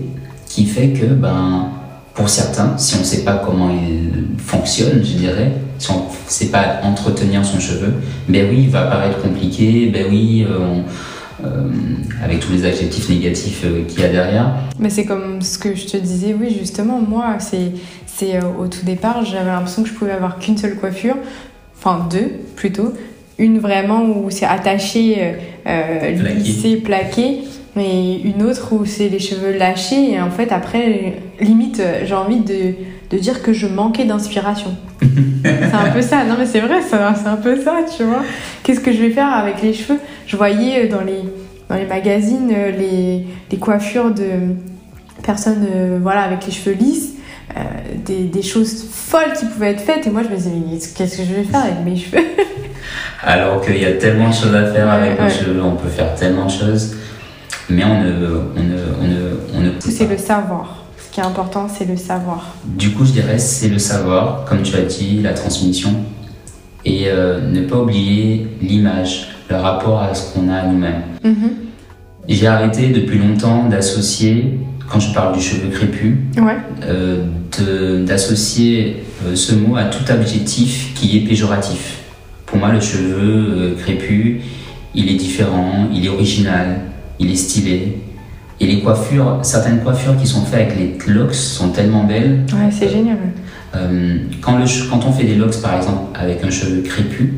qui 0.49 0.65
fait 0.65 0.89
que, 0.89 1.07
ben, 1.07 1.69
pour 2.17 2.31
certains, 2.31 2.77
si 2.79 2.97
on 2.97 3.01
ne 3.01 3.05
sait 3.05 3.25
pas 3.25 3.43
comment 3.45 3.71
il 3.71 4.39
fonctionne, 4.39 5.05
je 5.05 5.13
dirais, 5.19 5.53
si 5.79 5.91
on 5.91 5.97
ne 5.97 6.11
sait 6.27 6.47
pas 6.47 6.81
entretenir 6.83 7.45
son 7.45 7.61
cheveu, 7.61 7.93
ben 8.27 8.49
oui, 8.51 8.63
il 8.65 8.71
va 8.71 8.87
paraître 8.87 9.21
compliqué, 9.21 9.91
ben 9.93 10.07
oui, 10.11 10.47
euh, 10.49 10.81
euh, 11.45 11.69
avec 12.25 12.41
tous 12.41 12.53
les 12.53 12.65
adjectifs 12.65 13.11
négatifs 13.11 13.63
euh, 13.67 13.85
qu'il 13.85 14.01
y 14.01 14.05
a 14.05 14.09
derrière. 14.09 14.55
Mais 14.79 14.89
c'est 14.89 15.05
comme 15.05 15.43
ce 15.43 15.59
que 15.59 15.75
je 15.75 15.87
te 15.87 15.99
disais, 15.99 16.35
oui, 16.39 16.57
justement, 16.59 16.99
moi, 16.99 17.37
c'est, 17.39 17.73
c'est 18.07 18.37
euh, 18.37 18.49
au 18.59 18.67
tout 18.67 18.85
départ, 18.87 19.23
j'avais 19.27 19.51
l'impression 19.51 19.83
que 19.83 19.91
je 19.91 19.95
pouvais 19.95 20.13
avoir 20.13 20.39
qu'une 20.39 20.57
seule 20.57 20.77
coiffure, 20.77 21.17
enfin 21.77 22.07
deux 22.11 22.31
plutôt, 22.57 22.95
une 23.39 23.59
vraiment 23.59 24.07
où 24.07 24.31
c'est 24.31 24.47
attaché, 24.47 25.35
lissé, 26.39 26.77
plaqué, 26.77 27.43
mais 27.77 28.19
une 28.21 28.43
autre 28.43 28.73
où 28.73 28.85
c'est 28.85 29.09
les 29.09 29.19
cheveux 29.19 29.57
lâchés, 29.57 30.13
et 30.13 30.21
en 30.21 30.31
fait, 30.31 30.51
après, 30.51 31.15
limite, 31.41 31.83
j'ai 32.05 32.15
envie 32.15 32.41
de, 32.41 32.75
de 33.11 33.19
dire 33.19 33.43
que 33.43 33.53
je 33.53 33.67
manquais 33.67 34.05
d'inspiration. 34.05 34.75
c'est 35.45 35.75
un 35.75 35.91
peu 35.93 36.03
ça, 36.03 36.25
non 36.25 36.37
mais 36.39 36.47
c'est 36.47 36.61
vrai, 36.61 36.81
c'est 36.83 36.97
un 36.97 37.37
peu 37.37 37.61
ça, 37.61 37.77
tu 37.97 38.05
vois. 38.05 38.23
Qu'est-ce 38.63 38.81
que 38.81 38.93
je 38.93 39.03
vais 39.03 39.11
faire 39.11 39.33
avec 39.33 39.63
les 39.63 39.73
cheveux? 39.73 39.99
Je 40.27 40.37
voyais 40.37 40.89
dans 40.89 41.03
les, 41.03 41.21
dans 41.69 41.77
les 41.77 41.87
magazines 41.87 42.49
les, 42.49 43.27
les 43.51 43.59
coiffures 43.59 44.13
de 44.13 44.55
personnes 45.23 45.67
euh, 45.75 45.99
voilà, 46.01 46.23
avec 46.23 46.47
les 46.47 46.53
cheveux 46.53 46.75
lisses, 46.75 47.15
euh, 47.57 47.61
des, 48.05 48.25
des, 48.25 48.43
choses 48.43 48.87
folles 48.91 49.33
qui 49.39 49.47
pouvaient 49.47 49.73
être 49.73 49.81
faites, 49.81 50.07
et 50.07 50.11
moi 50.11 50.23
je 50.23 50.29
me 50.29 50.37
disais, 50.37 50.51
mais 50.51 50.79
qu'est-ce 50.79 51.19
que 51.19 51.25
je 51.25 51.35
vais 51.35 51.45
faire 51.45 51.65
avec 51.65 51.85
mes 51.85 51.97
cheveux? 51.97 52.25
Alors 53.23 53.61
qu'il 53.61 53.81
y 53.81 53.85
a 53.85 53.93
tellement 53.93 54.29
de 54.29 54.35
choses 54.35 54.55
à 54.55 54.73
faire 54.73 54.89
avec 54.89 55.21
nos 55.21 55.29
cheveux, 55.29 55.63
on 55.63 55.75
peut 55.75 55.89
faire 55.89 56.15
tellement 56.15 56.47
de 56.47 56.51
choses, 56.51 56.96
mais 57.71 57.85
on 57.85 58.03
ne. 58.03 58.13
On 58.57 58.63
ne, 58.63 59.57
on 59.57 59.61
ne, 59.61 59.71
C'est 59.81 60.09
le 60.09 60.17
savoir 60.19 60.83
qui 61.13 61.21
est 61.21 61.25
important, 61.25 61.67
c'est 61.67 61.87
le 61.87 61.97
savoir. 61.97 62.55
Du 62.65 62.91
coup, 62.93 63.05
je 63.07 63.13
dirais 63.13 63.39
c'est 63.39 63.69
le 63.69 63.79
savoir, 63.79 64.45
comme 64.45 64.63
tu 64.63 64.77
as 64.77 64.83
dit, 64.83 65.21
la 65.23 65.33
transmission. 65.33 65.91
Et 66.85 67.05
euh, 67.07 67.41
ne 67.51 67.63
pas 67.63 67.79
oublier 67.79 68.47
l'image, 68.61 69.29
le 69.49 69.57
rapport 69.57 70.01
à 70.03 70.15
ce 70.15 70.33
qu'on 70.35 70.49
a 70.51 70.57
à 70.57 70.67
nous-mêmes. 70.67 71.03
Mhm. 71.25 71.51
J'ai 72.29 72.47
arrêté 72.47 72.89
depuis 72.89 73.19
longtemps 73.19 73.65
d'associer, 73.69 74.59
quand 74.91 75.01
je 75.01 75.13
parle 75.15 75.35
du 75.35 75.41
cheveu 75.41 75.69
crépus, 75.71 76.17
Ouais. 76.37 76.57
euh, 76.85 78.05
d'associer 78.05 79.05
euh, 79.27 79.35
ce 79.35 79.55
mot 79.55 79.77
à 79.77 79.85
tout 79.85 80.05
adjectif 80.13 80.93
qui 80.95 81.17
est 81.17 81.21
péjoratif. 81.21 82.01
Pour 82.45 82.59
moi, 82.59 82.71
le 82.73 82.81
cheveu 82.81 83.75
crépus, 83.79 84.43
il 84.95 85.09
est 85.11 85.15
différent, 85.17 85.89
il 85.93 86.05
est 86.05 86.09
original, 86.11 86.81
il 87.19 87.31
est 87.31 87.37
stylé. 87.37 87.99
Et 88.61 88.67
les 88.67 88.81
coiffures, 88.81 89.39
certaines 89.43 89.81
coiffures 89.81 90.17
qui 90.17 90.27
sont 90.27 90.43
faites 90.43 90.71
avec 90.73 90.77
les 91.07 91.13
locks 91.13 91.35
sont 91.35 91.69
tellement 91.71 92.05
belles. 92.05 92.45
Ouais, 92.53 92.71
c'est 92.71 92.89
génial. 92.89 93.19
Euh, 93.75 94.17
quand, 94.41 94.57
le 94.59 94.65
che- 94.65 94.89
quand 94.89 95.05
on 95.07 95.13
fait 95.13 95.25
des 95.25 95.35
locks, 95.35 95.61
par 95.61 95.77
exemple, 95.77 95.99
avec 96.15 96.43
un 96.43 96.51
cheveu 96.51 96.81
crépus, 96.81 97.33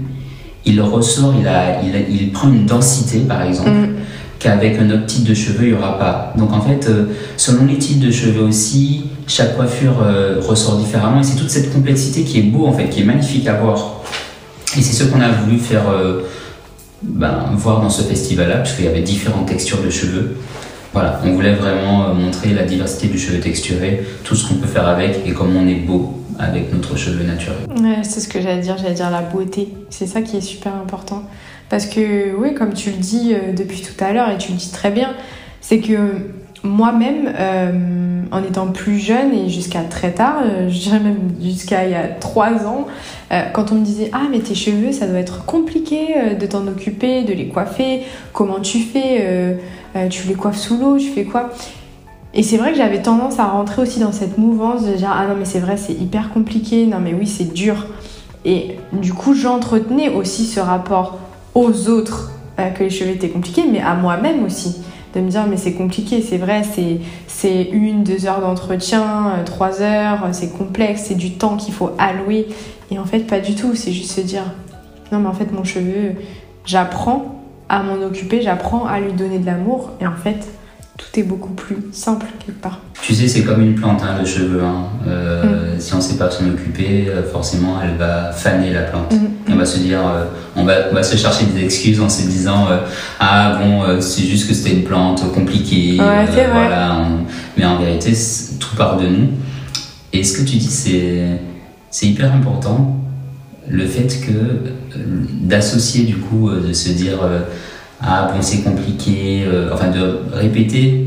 il 0.64 0.80
ressort, 0.80 1.34
il, 1.40 1.48
a, 1.48 1.82
il, 1.82 1.96
a- 1.96 2.08
il 2.08 2.30
prend 2.30 2.48
une 2.48 2.66
densité, 2.66 3.20
par 3.20 3.42
exemple, 3.42 3.70
Mm. 3.70 3.94
qu'avec 4.38 4.78
un 4.78 4.88
autre 4.90 5.06
type 5.06 5.24
de 5.24 5.34
cheveux, 5.34 5.64
il 5.64 5.72
n'y 5.72 5.78
aura 5.78 5.98
pas. 5.98 6.32
Donc 6.38 6.52
en 6.52 6.60
fait, 6.60 6.86
euh, 6.88 7.06
selon 7.36 7.64
les 7.66 7.78
types 7.78 7.98
de 7.98 8.10
cheveux 8.12 8.42
aussi, 8.42 9.04
chaque 9.26 9.56
coiffure 9.56 9.96
euh, 10.02 10.36
ressort 10.40 10.76
différemment. 10.78 11.20
Et 11.20 11.24
c'est 11.24 11.36
toute 11.36 11.50
cette 11.50 11.72
complexité 11.72 12.22
qui 12.22 12.38
est 12.38 12.42
beau, 12.42 12.66
en 12.66 12.72
fait, 12.72 12.88
qui 12.88 13.00
est 13.00 13.04
magnifique 13.04 13.48
à 13.48 13.54
voir. 13.54 14.02
Et 14.76 14.82
c'est 14.82 14.92
ce 14.92 15.04
qu'on 15.10 15.20
a 15.20 15.28
voulu 15.28 15.58
faire 15.58 15.88
euh, 15.90 16.20
ben, 17.02 17.50
voir 17.54 17.80
dans 17.80 17.90
ce 17.90 18.02
festival-là, 18.02 18.58
puisqu'il 18.58 18.84
y 18.84 18.88
avait 18.88 19.02
différentes 19.02 19.46
textures 19.46 19.82
de 19.82 19.90
cheveux. 19.90 20.36
Voilà, 20.92 21.20
on 21.24 21.32
voulait 21.32 21.54
vraiment 21.54 22.08
euh, 22.08 22.14
montrer 22.14 22.54
la 22.54 22.64
diversité 22.64 23.08
du 23.08 23.18
cheveu 23.18 23.40
texturé, 23.40 24.06
tout 24.24 24.34
ce 24.34 24.48
qu'on 24.48 24.54
peut 24.54 24.66
faire 24.66 24.88
avec 24.88 25.26
et 25.26 25.32
comment 25.32 25.60
on 25.60 25.68
est 25.68 25.74
beau 25.74 26.14
avec 26.38 26.72
notre 26.72 26.96
cheveu 26.96 27.24
naturel. 27.24 27.58
Ouais, 27.80 28.02
c'est 28.02 28.20
ce 28.20 28.28
que 28.28 28.40
j'allais 28.40 28.62
dire, 28.62 28.76
j'allais 28.78 28.94
dire 28.94 29.10
la 29.10 29.22
beauté. 29.22 29.68
C'est 29.90 30.06
ça 30.06 30.22
qui 30.22 30.36
est 30.36 30.40
super 30.40 30.74
important. 30.74 31.24
Parce 31.68 31.86
que, 31.86 32.34
oui, 32.36 32.54
comme 32.54 32.72
tu 32.72 32.90
le 32.90 32.96
dis 32.96 33.34
euh, 33.34 33.52
depuis 33.52 33.82
tout 33.82 34.02
à 34.02 34.12
l'heure, 34.12 34.30
et 34.30 34.38
tu 34.38 34.52
le 34.52 34.58
dis 34.58 34.70
très 34.70 34.90
bien, 34.90 35.14
c'est 35.60 35.80
que 35.80 35.98
moi-même, 36.64 37.32
euh, 37.38 38.22
en 38.30 38.42
étant 38.42 38.68
plus 38.68 38.98
jeune 38.98 39.32
et 39.32 39.48
jusqu'à 39.48 39.82
très 39.82 40.12
tard, 40.12 40.40
euh, 40.44 40.68
je 40.70 40.78
dirais 40.78 41.00
même 41.00 41.18
jusqu'à 41.40 41.84
il 41.84 41.92
y 41.92 41.94
a 41.94 42.08
trois 42.08 42.66
ans, 42.66 42.86
euh, 43.32 43.42
quand 43.52 43.72
on 43.72 43.76
me 43.76 43.84
disait 43.84 44.10
Ah, 44.12 44.22
mais 44.30 44.40
tes 44.40 44.54
cheveux, 44.54 44.92
ça 44.92 45.06
doit 45.06 45.18
être 45.18 45.44
compliqué 45.44 46.34
de 46.38 46.46
t'en 46.46 46.66
occuper, 46.66 47.24
de 47.24 47.32
les 47.32 47.48
coiffer, 47.48 48.02
comment 48.32 48.60
tu 48.60 48.80
fais 48.80 49.58
Tu 50.10 50.28
les 50.28 50.34
coiffes 50.34 50.58
sous 50.58 50.78
l'eau, 50.78 50.98
tu 50.98 51.08
fais 51.08 51.24
quoi? 51.24 51.50
Et 52.34 52.42
c'est 52.42 52.58
vrai 52.58 52.72
que 52.72 52.78
j'avais 52.78 53.00
tendance 53.00 53.38
à 53.38 53.46
rentrer 53.46 53.82
aussi 53.82 54.00
dans 54.00 54.12
cette 54.12 54.36
mouvance 54.36 54.84
de 54.84 54.92
dire 54.92 55.10
ah 55.10 55.26
non 55.26 55.34
mais 55.36 55.46
c'est 55.46 55.60
vrai 55.60 55.76
c'est 55.76 55.94
hyper 55.94 56.30
compliqué, 56.30 56.86
non 56.86 56.98
mais 57.00 57.14
oui 57.14 57.26
c'est 57.26 57.52
dur. 57.52 57.86
Et 58.44 58.76
du 58.92 59.12
coup 59.12 59.34
j'entretenais 59.34 60.10
aussi 60.10 60.44
ce 60.44 60.60
rapport 60.60 61.18
aux 61.54 61.88
autres 61.88 62.32
que 62.56 62.84
les 62.84 62.90
cheveux 62.90 63.10
étaient 63.10 63.28
compliqués, 63.28 63.64
mais 63.70 63.80
à 63.80 63.94
moi-même 63.94 64.44
aussi. 64.44 64.76
De 65.14 65.20
me 65.20 65.30
dire 65.30 65.46
mais 65.46 65.56
c'est 65.56 65.72
compliqué, 65.72 66.20
c'est 66.20 66.36
vrai, 66.36 66.62
c'est, 67.28 67.62
une, 67.72 68.04
deux 68.04 68.26
heures 68.26 68.40
d'entretien, 68.40 69.32
euh, 69.38 69.44
trois 69.44 69.80
heures, 69.80 70.24
euh, 70.24 70.28
c'est 70.32 70.56
complexe, 70.56 71.04
c'est 71.06 71.14
du 71.14 71.32
temps 71.32 71.56
qu'il 71.56 71.72
faut 71.72 71.90
allouer. 71.98 72.46
Et 72.90 72.98
en 72.98 73.04
fait 73.04 73.20
pas 73.20 73.40
du 73.40 73.54
tout, 73.54 73.74
c'est 73.74 73.92
juste 73.92 74.12
se 74.12 74.20
dire 74.20 74.44
non 75.10 75.20
mais 75.20 75.28
en 75.28 75.32
fait 75.32 75.50
mon 75.52 75.64
cheveu, 75.64 76.12
j'apprends 76.64 77.42
à 77.68 77.82
m'en 77.82 78.02
occuper, 78.04 78.42
j'apprends 78.42 78.86
à 78.86 79.00
lui 79.00 79.12
donner 79.12 79.38
de 79.38 79.46
l'amour 79.46 79.90
et 80.00 80.06
en 80.06 80.16
fait 80.16 80.46
tout 80.98 81.18
est 81.20 81.22
beaucoup 81.22 81.54
plus 81.54 81.76
simple 81.92 82.26
quelque 82.44 82.60
part. 82.60 82.80
Tu 83.00 83.14
sais, 83.14 83.26
c'est 83.28 83.44
comme 83.44 83.62
une 83.62 83.74
plante, 83.76 84.02
hein, 84.02 84.16
le 84.20 84.26
cheveu. 84.26 84.60
hein. 84.62 84.84
Euh, 85.06 85.78
Si 85.78 85.94
on 85.94 85.98
ne 85.98 86.02
sait 86.02 86.16
pas 86.16 86.28
s'en 86.28 86.44
occuper, 86.48 87.06
euh, 87.08 87.22
forcément, 87.22 87.76
elle 87.82 87.96
va 87.96 88.32
faner 88.32 88.72
la 88.72 88.82
plante. 88.82 89.12
Mhm. 89.12 89.30
On 89.52 89.54
va 89.56 89.64
se 89.64 89.78
dire, 89.78 90.00
euh, 90.00 90.24
on, 90.56 90.64
va, 90.64 90.74
on 90.90 90.94
va 90.94 91.02
se 91.04 91.16
chercher 91.16 91.46
des 91.46 91.62
excuses 91.64 92.00
en 92.00 92.08
se 92.08 92.22
disant, 92.26 92.66
euh, 92.68 92.78
ah 93.20 93.58
bon, 93.62 94.00
c'est 94.00 94.24
juste 94.24 94.48
que 94.48 94.54
c'était 94.54 94.74
une 94.74 94.82
plante 94.84 95.32
compliquée. 95.32 95.96
Ouais, 96.00 96.26
c'est 96.26 96.44
vrai. 96.46 96.50
Voilà, 96.52 96.96
on- 97.00 97.24
Mais 97.56 97.64
en 97.64 97.78
vérité, 97.78 98.12
tout 98.58 98.74
part 98.76 98.96
de 98.96 99.06
nous. 99.06 99.28
Et 100.12 100.24
ce 100.24 100.36
que 100.36 100.42
tu 100.42 100.56
dis, 100.56 100.68
c'est 101.90 102.06
hyper 102.06 102.32
important. 102.34 102.96
Le 103.68 103.86
fait 103.86 104.08
que 104.26 104.96
d'associer 105.42 106.04
du 106.04 106.16
coup, 106.16 106.50
de 106.50 106.72
se 106.72 106.88
dire, 106.90 107.18
bon, 108.02 108.40
c'est 108.40 108.62
compliqué, 108.62 109.44
euh, 109.46 109.70
enfin 109.72 109.88
de 109.90 110.18
répéter. 110.32 111.06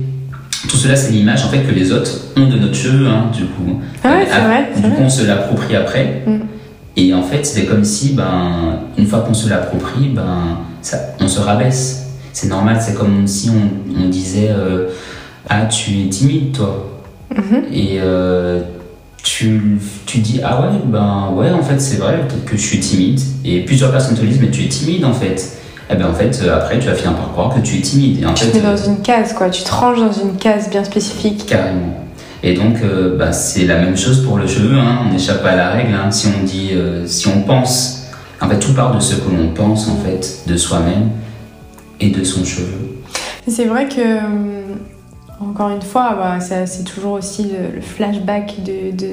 Tout 0.67 0.77
cela, 0.77 0.95
c'est 0.95 1.11
l'image 1.11 1.43
en 1.43 1.49
fait 1.49 1.63
que 1.63 1.71
les 1.73 1.91
autres 1.91 2.11
ont 2.37 2.47
de 2.47 2.57
notre 2.57 2.75
cheveu, 2.75 3.07
hein, 3.07 3.31
du 3.33 3.45
coup. 3.45 3.81
Ah 4.03 4.09
ouais, 4.17 4.27
c'est 4.29 4.37
Euh, 4.37 4.41
vrai, 4.47 4.69
c'est 4.73 4.81
Du 4.81 4.87
vrai. 4.87 4.95
coup, 4.97 5.01
on 5.03 5.09
se 5.09 5.25
l'approprie 5.25 5.75
après. 5.75 6.21
Mm. 6.27 6.39
Et 6.97 7.13
en 7.13 7.23
fait, 7.23 7.45
c'est 7.45 7.65
comme 7.65 7.83
si, 7.83 8.13
ben, 8.13 8.79
une 8.97 9.05
fois 9.07 9.19
qu'on 9.21 9.33
se 9.33 9.49
l'approprie, 9.49 10.09
ben, 10.13 10.57
ça, 10.81 10.97
on 11.19 11.27
se 11.27 11.39
rabaisse. 11.39 12.07
C'est 12.33 12.47
normal, 12.47 12.77
c'est 12.79 12.93
comme 12.95 13.25
si 13.27 13.49
on, 13.49 14.03
on 14.05 14.09
disait 14.09 14.49
euh, 14.51 14.87
Ah, 15.49 15.65
tu 15.65 16.01
es 16.01 16.09
timide, 16.09 16.51
toi. 16.53 17.01
Mhm. 17.35 17.63
Et 17.73 17.97
euh, 18.01 18.61
tu, 19.23 19.79
tu 20.05 20.19
dis 20.19 20.41
Ah 20.43 20.61
ouais, 20.61 20.77
ben 20.85 21.29
ouais, 21.33 21.49
en 21.51 21.63
fait, 21.63 21.79
c'est 21.79 21.97
vrai 21.97 22.19
peut-être 22.27 22.45
que 22.45 22.55
je 22.57 22.61
suis 22.61 22.79
timide. 22.79 23.19
Et 23.45 23.61
plusieurs 23.61 23.91
personnes 23.91 24.15
te 24.17 24.23
disent 24.25 24.39
Mais 24.41 24.51
tu 24.51 24.63
es 24.63 24.67
timide, 24.67 25.05
en 25.05 25.13
fait. 25.13 25.57
Et 25.91 25.95
ben 25.95 26.07
en 26.09 26.13
fait, 26.13 26.39
euh, 26.43 26.55
après, 26.55 26.79
tu 26.79 26.87
vas 26.87 26.93
finir 26.95 27.13
par 27.15 27.31
croire 27.33 27.53
que 27.53 27.59
tu 27.59 27.77
es 27.77 27.81
timide. 27.81 28.21
Et 28.21 28.25
en 28.25 28.33
Tu 28.33 28.45
fait, 28.45 28.51
te 28.51 28.57
mets 28.57 28.65
euh, 28.65 28.75
dans 28.77 28.83
une 28.83 29.01
case, 29.01 29.33
quoi. 29.33 29.49
Tu 29.49 29.63
te 29.63 29.71
ranges 29.73 29.99
dans 29.99 30.11
une 30.11 30.37
case 30.37 30.69
bien 30.69 30.83
spécifique. 30.83 31.45
Carrément. 31.45 31.97
Et 32.43 32.53
donc, 32.53 32.77
euh, 32.81 33.17
bah, 33.17 33.31
c'est 33.33 33.65
la 33.65 33.77
même 33.79 33.97
chose 33.97 34.25
pour 34.25 34.37
le 34.37 34.47
cheveu. 34.47 34.77
Hein. 34.77 34.99
On 35.05 35.11
n'échappe 35.11 35.43
pas 35.43 35.49
à 35.51 35.55
la 35.55 35.69
règle. 35.71 35.93
hein. 35.93 36.09
Si 36.11 36.27
on 36.27 36.43
dit, 36.43 36.69
euh, 36.73 37.05
si 37.05 37.27
on 37.27 37.41
pense, 37.41 38.07
en 38.39 38.47
fait, 38.47 38.57
tout 38.59 38.73
part 38.73 38.95
de 38.95 38.99
ce 39.01 39.15
que 39.15 39.29
l'on 39.29 39.49
pense 39.49 39.87
en 39.89 39.97
fait 39.97 40.39
de 40.47 40.55
soi-même 40.57 41.09
et 41.99 42.09
de 42.09 42.23
son 42.23 42.43
cheveu. 42.45 42.73
C'est 43.47 43.65
vrai 43.65 43.87
que, 43.87 44.19
encore 45.39 45.69
une 45.69 45.81
fois, 45.81 46.15
bah, 46.17 46.39
c'est 46.39 46.83
toujours 46.83 47.13
aussi 47.13 47.43
le, 47.43 47.75
le 47.75 47.81
flashback 47.81 48.63
de, 48.63 48.95
de, 48.95 49.07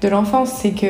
de 0.00 0.08
l'enfance. 0.08 0.50
C'est 0.60 0.70
que. 0.70 0.86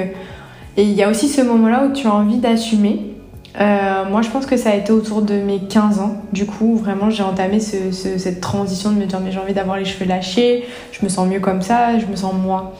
Et 0.76 0.82
il 0.82 0.92
y 0.92 1.02
a 1.02 1.08
aussi 1.10 1.28
ce 1.28 1.40
moment-là 1.42 1.86
où 1.88 1.92
tu 1.92 2.06
as 2.06 2.12
envie 2.14 2.38
d'assumer. 2.38 3.13
Euh, 3.60 4.04
moi, 4.10 4.22
je 4.22 4.30
pense 4.30 4.46
que 4.46 4.56
ça 4.56 4.70
a 4.70 4.74
été 4.74 4.90
autour 4.92 5.22
de 5.22 5.34
mes 5.34 5.60
15 5.60 6.00
ans. 6.00 6.16
Du 6.32 6.44
coup, 6.44 6.76
vraiment, 6.76 7.08
j'ai 7.08 7.22
entamé 7.22 7.60
ce- 7.60 7.92
ce- 7.92 8.18
cette 8.18 8.40
transition 8.40 8.90
de 8.90 8.96
me 8.96 9.04
dire, 9.06 9.20
mais 9.24 9.30
j'ai 9.30 9.38
envie 9.38 9.52
d'avoir 9.54 9.76
les 9.76 9.84
cheveux 9.84 10.06
lâchés, 10.06 10.64
je 10.92 11.04
me 11.04 11.08
sens 11.08 11.28
mieux 11.28 11.38
comme 11.40 11.62
ça, 11.62 11.98
je 11.98 12.06
me 12.06 12.16
sens 12.16 12.34
moi. 12.34 12.74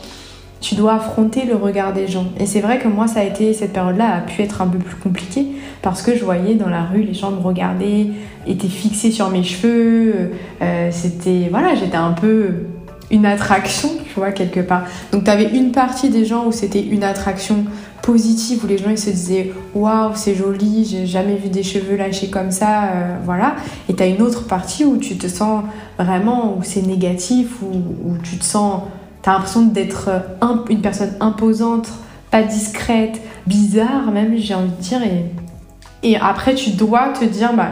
Tu 0.61 0.75
dois 0.75 0.95
affronter 0.95 1.45
le 1.45 1.55
regard 1.57 1.93
des 1.93 2.09
gens. 2.09 2.27
Et 2.41 2.47
c'est 2.47 2.61
vrai 2.61 2.79
que 2.79 2.89
moi, 2.89 3.07
ça 3.07 3.21
a 3.21 3.23
été, 3.23 3.53
cette 3.53 3.73
période-là 3.73 4.17
a 4.17 4.21
pu 4.23 4.43
être 4.43 4.63
un 4.63 4.67
peu 4.67 4.79
plus 4.79 4.97
compliquée 4.97 5.47
parce 5.83 6.01
que 6.03 6.17
je 6.17 6.25
voyais 6.25 6.55
dans 6.55 6.71
la 6.71 6.83
rue 6.85 7.03
les 7.03 7.13
gens 7.15 7.31
me 7.31 7.41
regarder, 7.41 8.11
étaient 8.47 8.67
fixés 8.69 9.11
sur 9.13 9.29
mes 9.31 9.43
cheveux. 9.45 10.33
euh, 10.63 10.89
c'était, 10.91 11.49
voilà, 11.51 11.75
j'étais 11.75 11.97
un 11.99 12.13
peu 12.13 12.49
une 13.11 13.27
attraction, 13.27 13.91
tu 14.09 14.15
vois, 14.19 14.33
quelque 14.33 14.61
part. 14.61 14.85
Donc, 15.13 15.25
tu 15.25 15.31
avais 15.31 15.51
une 15.55 15.71
partie 15.71 16.09
des 16.09 16.25
gens 16.25 16.47
où 16.47 16.53
c'était 16.53 16.83
une 16.83 17.05
attraction 17.05 17.65
positive, 18.05 18.63
où 18.65 18.67
les 18.67 18.77
gens 18.77 18.91
ils 18.91 18.99
se 18.99 19.09
disaient 19.09 19.53
waouh, 19.75 20.11
c'est 20.15 20.35
joli, 20.35 20.85
j'ai 20.85 21.07
jamais 21.07 21.37
vu 21.37 21.49
des 21.49 21.63
cheveux 21.63 21.97
lâchés 21.97 22.29
comme 22.29 22.51
ça, 22.51 22.85
euh, 22.85 23.17
voilà. 23.25 23.57
Et 23.89 23.95
tu 23.95 24.03
as 24.03 24.07
une 24.07 24.21
autre 24.21 24.47
partie 24.47 24.85
où 24.85 24.99
tu 24.99 25.17
te 25.17 25.27
sens 25.27 25.65
vraiment, 25.99 26.55
où 26.59 26.63
c'est 26.63 26.83
négatif, 26.83 27.63
où, 27.63 28.11
où 28.11 28.19
tu 28.23 28.37
te 28.37 28.45
sens, 28.45 28.83
tu 29.23 29.31
as 29.31 29.33
l'impression 29.33 29.63
d'être 29.63 30.09
euh, 30.09 30.19
un- 30.43 30.65
une 30.69 30.83
personne 30.83 31.15
imposante, 31.21 31.89
pas 32.31 32.43
discrète, 32.43 33.23
bizarre 33.47 34.11
même, 34.13 34.37
j'ai 34.37 34.55
envie 34.55 34.69
de 34.69 34.83
dire. 34.83 35.01
Et, 35.03 36.11
et 36.11 36.17
après, 36.19 36.55
tu 36.55 36.71
dois 36.73 37.09
te 37.19 37.25
dire, 37.25 37.55
bah, 37.55 37.71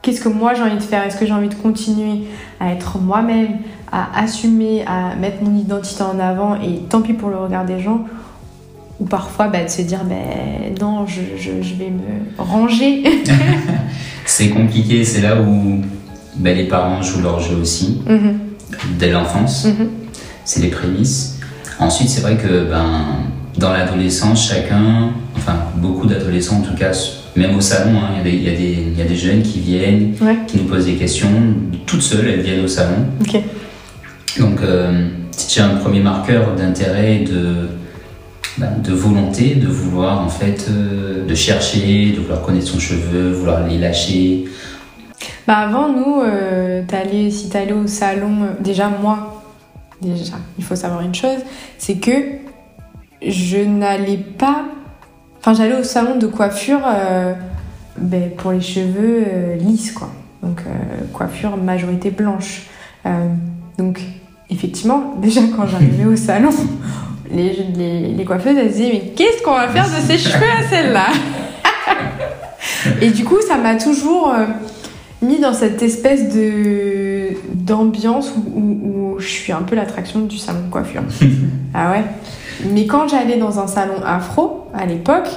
qu'est-ce 0.00 0.22
que 0.22 0.30
moi 0.30 0.54
j'ai 0.54 0.62
envie 0.62 0.76
de 0.76 0.82
faire? 0.82 1.04
Est-ce 1.04 1.18
que 1.18 1.26
j'ai 1.26 1.34
envie 1.34 1.50
de 1.50 1.54
continuer 1.54 2.22
à 2.60 2.72
être 2.72 2.98
moi-même, 2.98 3.58
à 3.92 4.18
assumer, 4.18 4.84
à 4.86 5.14
mettre 5.16 5.42
mon 5.42 5.54
identité 5.54 6.02
en 6.02 6.18
avant? 6.18 6.54
Et 6.54 6.78
tant 6.88 7.02
pis 7.02 7.12
pour 7.12 7.28
le 7.28 7.36
regard 7.36 7.66
des 7.66 7.80
gens 7.80 8.00
ou 9.00 9.04
parfois 9.04 9.48
bah, 9.48 9.62
de 9.64 9.68
se 9.68 9.82
dire 9.82 10.04
ben 10.04 10.74
non 10.80 11.06
je, 11.06 11.20
je- 11.38 11.62
je 11.62 11.74
vais 11.74 11.90
me 11.90 12.42
ranger 12.42 13.02
C'est 14.24 14.48
compliqué. 14.50 15.04
C'est 15.04 15.20
là 15.20 15.40
où 15.40 15.80
ben, 16.36 16.56
les 16.56 16.64
parents 16.64 17.00
jouent 17.02 17.22
leur 17.22 17.40
jeu 17.40 17.56
aussi 17.56 18.00
Mhm, 18.08 18.38
dès 18.98 19.10
l'enfance. 19.10 19.66
mhm. 19.66 19.88
C'est 20.44 20.60
les 20.62 20.68
prémices. 20.68 21.38
Ensuite, 21.78 22.08
c'est 22.08 22.20
vrai 22.22 22.36
que 22.36 22.68
ben, 22.68 23.20
dans 23.58 23.72
l'adolescence, 23.72 24.48
chacun, 24.48 25.10
enfin 25.36 25.56
beaucoup 25.76 26.06
d'adolescents 26.06 26.56
en 26.58 26.60
tout 26.62 26.74
cas, 26.74 26.92
même 27.36 27.56
au 27.56 27.60
salon, 27.60 27.98
hein, 27.98 28.10
il 28.24 28.42
y 28.42 28.48
a 28.48 28.52
des- 28.52 28.92
y, 28.96 28.98
y 28.98 29.02
a 29.02 29.14
jeunes 29.14 29.42
qui 29.42 29.60
viennent, 29.60 30.14
Ouais. 30.20 30.36
qui 30.46 30.58
nous 30.58 30.64
posent 30.64 30.86
des 30.86 30.94
questions, 30.94 31.28
toutes 31.86 32.02
seules, 32.02 32.28
elles 32.28 32.40
viennent 32.42 32.64
au 32.64 32.68
salon. 32.68 33.06
Donc, 34.38 34.60
euh, 34.62 35.08
tu 35.48 35.60
as 35.60 35.66
un 35.66 35.76
premier 35.76 36.00
marqueur 36.00 36.54
d'intérêt, 36.54 37.20
de, 37.20 37.68
de 38.58 38.92
volonté, 38.92 39.54
de 39.54 39.68
vouloir 39.68 40.22
en 40.22 40.28
fait, 40.28 40.66
euh, 40.70 41.26
de 41.26 41.34
chercher, 41.34 42.12
de 42.12 42.20
vouloir 42.20 42.42
connaître 42.42 42.68
son 42.68 42.78
cheveu, 42.78 43.32
vouloir 43.32 43.66
les 43.66 43.78
lâcher. 43.78 44.44
bah 45.46 45.58
avant 45.58 45.88
nous 45.88 46.22
euh, 46.22 46.82
si 47.30 47.48
t'allais 47.50 47.72
au 47.72 47.86
salon 47.86 48.42
euh, 48.42 48.62
déjà 48.62 48.88
moi 48.88 49.42
déjà, 50.00 50.36
il 50.58 50.64
faut 50.64 50.76
savoir 50.76 51.02
une 51.02 51.14
chose, 51.14 51.40
c'est 51.78 51.96
que 51.96 52.12
je 53.26 53.58
n'allais 53.58 54.18
pas. 54.18 54.66
Enfin, 55.38 55.54
j'allais 55.54 55.78
au 55.78 55.84
salon 55.84 56.18
de 56.18 56.26
coiffure 56.26 56.80
euh, 56.86 57.32
ben, 57.98 58.30
pour 58.36 58.52
les 58.52 58.60
cheveux 58.60 59.54
lisses, 59.58 59.92
quoi. 59.92 60.10
Donc, 60.42 60.62
coiffure 61.14 61.56
majorité 61.56 62.10
blanche. 62.10 62.66
donc, 63.78 64.02
effectivement, 64.50 65.14
déjà 65.22 65.40
quand 65.56 65.66
j'arrivais 65.66 66.04
au 66.04 66.16
salon, 66.16 66.50
les, 67.30 67.52
les, 67.76 68.00
les, 68.08 68.24
coiffeuses, 68.24 68.56
elles 68.56 68.70
disaient 68.70 68.90
Mais 68.92 69.12
qu'est-ce 69.14 69.42
qu'on 69.42 69.54
va 69.54 69.68
faire 69.68 69.86
de 69.86 70.06
ces 70.06 70.18
cheveux 70.18 70.44
à 70.44 70.68
celle-là 70.68 71.06
Et 73.00 73.10
du 73.10 73.24
coup, 73.24 73.40
ça 73.46 73.56
m'a 73.56 73.76
toujours 73.76 74.32
mis 75.22 75.38
dans 75.38 75.52
cette 75.52 75.82
espèce 75.82 76.34
de 76.34 77.30
d'ambiance 77.52 78.32
où, 78.36 78.60
où, 78.60 79.18
je 79.18 79.26
suis 79.26 79.52
un 79.52 79.62
peu 79.62 79.74
l'attraction 79.74 80.20
du 80.20 80.38
salon 80.38 80.60
de 80.66 80.70
coiffure. 80.70 81.02
ah 81.74 81.92
ouais? 81.92 82.04
Mais 82.72 82.86
quand 82.86 83.08
j'allais 83.08 83.36
dans 83.36 83.58
un 83.58 83.66
salon 83.66 84.02
afro 84.04 84.66
à 84.74 84.86
l'époque, 84.86 85.28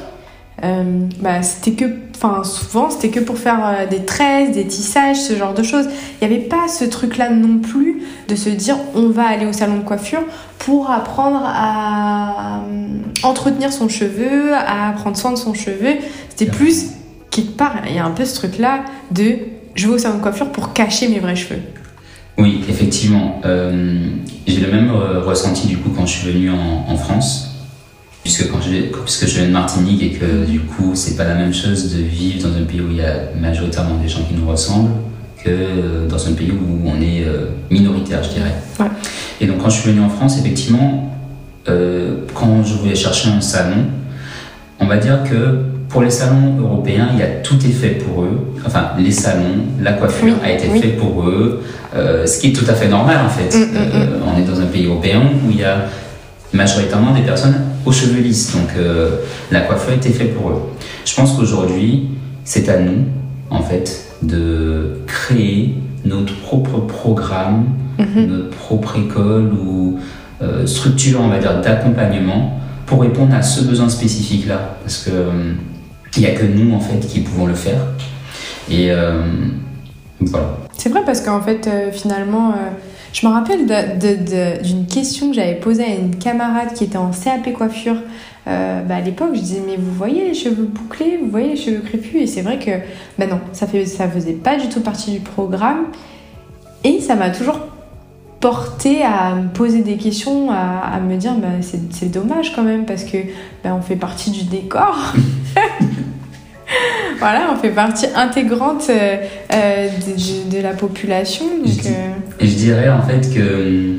euh, 0.64 0.84
bah, 1.22 1.42
c'était 1.42 1.72
que, 1.72 1.86
enfin 2.16 2.44
souvent 2.44 2.90
c'était 2.90 3.10
que 3.10 3.20
pour 3.20 3.38
faire 3.38 3.60
euh, 3.64 3.86
des 3.88 4.04
tresses, 4.04 4.52
des 4.52 4.66
tissages, 4.68 5.18
ce 5.18 5.36
genre 5.36 5.54
de 5.54 5.64
choses. 5.64 5.86
Il 6.22 6.28
n'y 6.28 6.34
avait 6.34 6.44
pas 6.44 6.68
ce 6.68 6.84
truc-là 6.86 7.30
non 7.30 7.60
plus 7.60 8.02
de 8.28 8.36
se 8.36 8.50
dire 8.50 8.76
on 8.96 9.10
va 9.10 9.28
aller 9.28 9.46
au 9.46 9.54
salon 9.54 9.78
de 9.78 9.84
coiffure 9.84 10.24
pour 10.58 10.92
apprendre 10.92 11.42
à 11.44 12.62
euh, 12.68 13.00
entretenir 13.24 13.72
son 13.72 13.88
cheveu, 13.88 14.54
à 14.54 14.92
prendre 14.94 15.16
soin 15.16 15.32
de 15.32 15.38
son 15.38 15.54
cheveu. 15.54 15.96
C'était 16.30 16.52
plus 16.52 16.88
quelque 17.32 17.56
part, 17.56 17.76
il 17.88 17.96
y 17.96 18.00
a 18.00 18.06
un 18.06 18.12
peu 18.12 18.26
ce 18.26 18.36
truc-là 18.36 18.84
de 19.12 19.38
je 19.76 19.88
vais 19.88 19.94
au 19.94 19.98
salon 19.98 20.18
de 20.18 20.22
coiffure 20.22 20.52
pour 20.52 20.74
cacher 20.74 21.08
mes 21.08 21.20
vrais 21.20 21.36
cheveux. 21.36 21.62
Oui, 22.38 22.64
effectivement. 22.68 23.40
Euh, 23.46 24.10
j'ai 24.48 24.62
le 24.62 24.72
même 24.72 24.92
ressenti 24.92 25.68
du 25.68 25.78
coup 25.78 25.90
quand 25.96 26.06
je 26.06 26.18
suis 26.18 26.32
venu 26.32 26.50
en, 26.52 26.96
France, 26.98 27.59
puisque, 28.30 28.52
quand 28.52 28.62
je, 28.62 28.82
puisque 29.04 29.28
je 29.28 29.40
viens 29.40 29.48
de 29.48 29.52
Martinique 29.52 30.04
et 30.04 30.12
que 30.12 30.46
du 30.46 30.60
coup 30.60 30.92
c'est 30.94 31.18
pas 31.18 31.24
la 31.24 31.34
même 31.34 31.52
chose 31.52 31.96
de 31.96 32.04
vivre 32.04 32.48
dans 32.48 32.56
un 32.56 32.64
pays 32.64 32.80
où 32.80 32.92
il 32.92 32.98
y 32.98 33.02
a 33.02 33.32
majoritairement 33.42 33.96
des 33.96 34.08
gens 34.08 34.20
qui 34.30 34.36
nous 34.36 34.48
ressemblent 34.48 34.92
que 35.44 36.08
dans 36.08 36.28
un 36.28 36.34
pays 36.34 36.52
où 36.52 36.88
on 36.88 37.02
est 37.02 37.24
euh, 37.26 37.48
minoritaire, 37.72 38.22
je 38.24 38.30
dirais. 38.30 38.54
Et 39.42 39.48
donc 39.48 39.58
quand 39.58 39.70
je 39.72 39.80
suis 39.80 39.90
venu 39.90 40.02
en 40.02 40.10
France, 40.10 40.38
effectivement, 40.38 41.12
euh, 41.70 42.18
quand 42.36 42.64
je 42.64 42.76
voulais 42.76 42.94
chercher 42.94 43.30
un 43.30 43.42
salon, 43.42 43.86
on 44.80 44.86
va 44.86 44.98
dire 44.98 45.24
que 45.24 45.64
pour 45.88 46.04
les 46.04 46.12
salons 46.12 46.56
européens, 46.60 47.10
il 47.14 47.20
y 47.20 47.24
a 47.24 47.28
tout 47.42 47.58
est 47.66 47.72
fait 47.72 47.98
pour 47.98 48.26
eux. 48.26 48.54
Enfin, 48.64 48.92
les 49.00 49.12
salons, 49.12 49.66
la 49.82 49.94
coiffure 49.94 50.36
a 50.44 50.52
été 50.52 50.68
fait 50.80 50.90
pour 50.90 51.28
eux, 51.28 51.64
euh, 51.96 52.28
ce 52.28 52.40
qui 52.40 52.50
est 52.50 52.54
tout 52.54 52.70
à 52.70 52.74
fait 52.74 52.90
normal 52.90 53.26
en 53.26 53.30
fait. 53.30 53.58
Mm, 53.58 53.62
mm, 53.62 53.74
mm. 53.74 53.92
Euh, 53.96 54.06
on 54.28 54.40
est 54.40 54.46
dans 54.46 54.62
un 54.62 54.68
pays 54.68 54.86
européen 54.86 55.24
où 55.44 55.50
il 55.50 55.58
y 55.58 55.64
a 55.64 55.86
majoritairement 56.54 57.14
des 57.14 57.22
personnes 57.22 57.56
aux 57.86 57.92
cheveux 57.92 58.22
lisses, 58.22 58.54
donc 58.54 58.70
euh, 58.78 59.18
la 59.52 59.62
coiffure 59.62 59.94
été 59.94 60.10
faite 60.10 60.36
pour 60.36 60.50
eux. 60.50 60.62
Je 61.06 61.16
pense 61.16 61.34
qu'aujourd'hui, 61.34 62.10
c'est 62.44 62.70
à 62.70 62.80
nous 62.80 63.06
en 63.50 63.62
fait 63.62 64.06
de 64.22 65.00
créer 65.08 65.76
notre 66.06 66.36
propre 66.42 66.80
programme, 66.80 67.66
mm-hmm. 68.00 68.26
notre 68.26 68.50
propre 68.50 68.98
école 68.98 69.52
ou 69.54 70.00
structure, 70.66 71.20
on 71.22 71.28
va 71.28 71.38
dire, 71.38 71.60
d'accompagnement 71.60 72.62
pour 72.86 73.02
répondre 73.02 73.36
à 73.36 73.42
ce 73.42 73.66
besoin 73.66 73.90
spécifique-là. 73.90 74.78
Parce 74.82 75.00
que 75.00 75.12
il 76.20 76.24
n'y 76.24 76.28
a 76.28 76.36
que 76.36 76.46
nous, 76.46 76.76
en 76.76 76.80
fait, 76.80 77.00
qui 77.08 77.22
pouvons 77.22 77.46
le 77.46 77.54
faire. 77.54 77.80
Et 78.70 78.92
euh, 78.92 79.24
voilà. 80.20 80.58
C'est 80.78 80.90
vrai 80.90 81.02
parce 81.06 81.22
qu'en 81.22 81.42
fait, 81.42 81.68
euh, 81.68 81.92
finalement, 81.92 82.52
euh, 82.52 82.70
je 83.14 83.26
me 83.28 83.32
rappelle 83.32 83.66
d'une 84.62 84.86
question 84.86 85.30
que 85.30 85.36
j'avais 85.36 85.56
posée 85.56 85.84
à 85.84 85.96
une 85.96 86.16
camarade 86.18 86.74
qui 86.74 86.84
était 86.84 86.98
en 86.98 87.12
CAP 87.12 87.54
coiffure. 87.54 87.98
Bah, 88.46 88.96
à 88.96 89.02
l'époque, 89.02 89.30
je 89.34 89.40
disais, 89.40 89.62
mais 89.66 89.76
vous 89.76 89.94
voyez 89.94 90.28
les 90.28 90.34
cheveux 90.34 90.64
bouclés, 90.64 91.20
vous 91.22 91.30
voyez 91.30 91.50
les 91.50 91.56
cheveux 91.56 91.82
crépus, 91.82 92.22
et 92.22 92.28
c'est 92.28 92.42
vrai 92.42 92.58
que, 92.58 92.72
bah 93.20 93.28
non, 93.28 93.40
ça, 93.54 93.68
fait, 93.68 93.86
ça 93.86 94.10
faisait 94.10 94.34
pas 94.34 94.58
du 94.58 94.70
tout 94.70 94.82
partie 94.82 95.12
du 95.12 95.20
programme, 95.20 95.86
et 96.84 97.00
ça 97.00 97.16
m'a 97.16 97.30
toujours 97.30 97.60
porté 98.40 99.04
à 99.04 99.36
me 99.36 99.50
poser 99.50 99.82
des 99.82 99.98
questions, 99.98 100.50
à, 100.52 101.00
me 101.00 101.18
dire, 101.18 101.34
bah, 101.36 101.48
c'est 101.62 102.12
dommage 102.12 102.56
quand 102.56 102.64
même, 102.64 102.86
parce 102.86 103.04
que 103.04 103.18
bah, 103.64 103.76
on 103.78 103.82
fait 103.82 103.96
partie 103.96 104.32
du 104.32 104.44
décor. 104.44 105.14
voilà, 107.20 107.52
on 107.54 107.58
fait 107.58 107.72
partie 107.72 108.08
intégrante 108.16 108.90
euh, 108.90 109.18
euh, 109.54 109.90
de, 110.50 110.62
la 110.62 110.74
population. 110.74 111.46
Donc, 111.46 111.86
euh. 112.42 112.46
je, 112.46 112.56
dirais 112.56 112.90
en 112.90 113.02
fait 113.02 113.34
que 113.34 113.96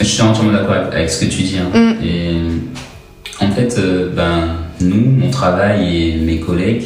je 0.00 0.04
suis 0.04 0.22
entièrement 0.22 0.52
d'accord 0.52 0.76
avec, 0.92 1.10
ce 1.10 1.24
que 1.24 1.30
tu 1.30 1.42
dis. 1.42 1.56
Hein. 1.58 1.70
Mm. 1.76 2.04
Et 2.04 3.44
en 3.44 3.50
fait, 3.50 3.80
ben, 4.14 4.56
nous, 4.80 5.10
mon 5.10 5.30
travail 5.30 6.08
et 6.08 6.16
mes 6.16 6.40
collègues, 6.40 6.84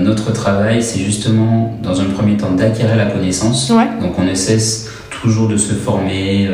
notre 0.00 0.32
travail, 0.32 0.82
c'est 0.82 1.00
justement, 1.00 1.78
dans 1.82 2.00
un 2.00 2.06
premier 2.06 2.36
temps, 2.36 2.50
d'acquérir 2.50 2.96
la 2.96 3.06
connaissance. 3.06 3.68
Donc, 3.68 4.18
on 4.18 4.26
essaie 4.26 4.58
toujours 5.10 5.48
de 5.48 5.56
se 5.56 5.74
former 5.74 6.50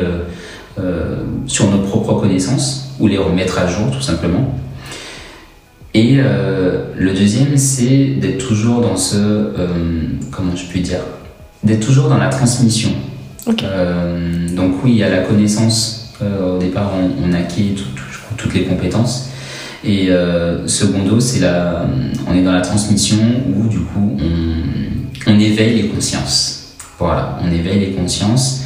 sur 1.47 1.69
nos 1.71 1.79
propres 1.79 2.13
connaissances 2.13 2.95
ou 2.99 3.07
les 3.07 3.17
remettre 3.17 3.57
à 3.59 3.67
jour, 3.67 3.89
tout 3.91 4.01
simplement. 4.01 4.55
Et 5.93 6.17
euh, 6.19 6.85
le 6.95 7.13
deuxième, 7.13 7.57
c'est 7.57 8.15
d'être 8.21 8.47
toujours 8.47 8.81
dans 8.81 8.95
ce. 8.95 9.17
Euh, 9.17 9.67
comment 10.31 10.55
je 10.55 10.65
puis 10.65 10.81
dire 10.81 11.01
D'être 11.63 11.85
toujours 11.85 12.07
dans 12.07 12.17
la 12.17 12.29
transmission. 12.29 12.91
Euh, 13.47 14.47
donc, 14.55 14.83
oui, 14.83 14.91
il 14.91 14.97
y 14.97 15.03
a 15.03 15.09
la 15.09 15.21
connaissance. 15.21 16.13
au 16.21 16.57
départ, 16.59 16.91
on, 17.23 17.33
acquis 17.33 17.75
toutes 18.37 18.53
les 18.53 18.63
compétences. 18.63 19.29
Et 19.83 20.09
secondo, 20.67 21.19
c'est 21.19 21.39
la, 21.39 21.85
on 22.27 22.35
est 22.35 22.43
dans 22.43 22.51
la 22.51 22.61
transmission 22.61 23.17
où, 23.55 23.67
du 23.67 23.79
coup, 23.79 24.17
on, 24.19 25.31
on 25.31 25.39
éveille 25.39 25.81
les 25.81 25.87
consciences. 25.87 26.75
Voilà, 26.99 27.39
on 27.43 27.51
éveille 27.51 27.79
les 27.79 27.91
consciences. 27.91 28.61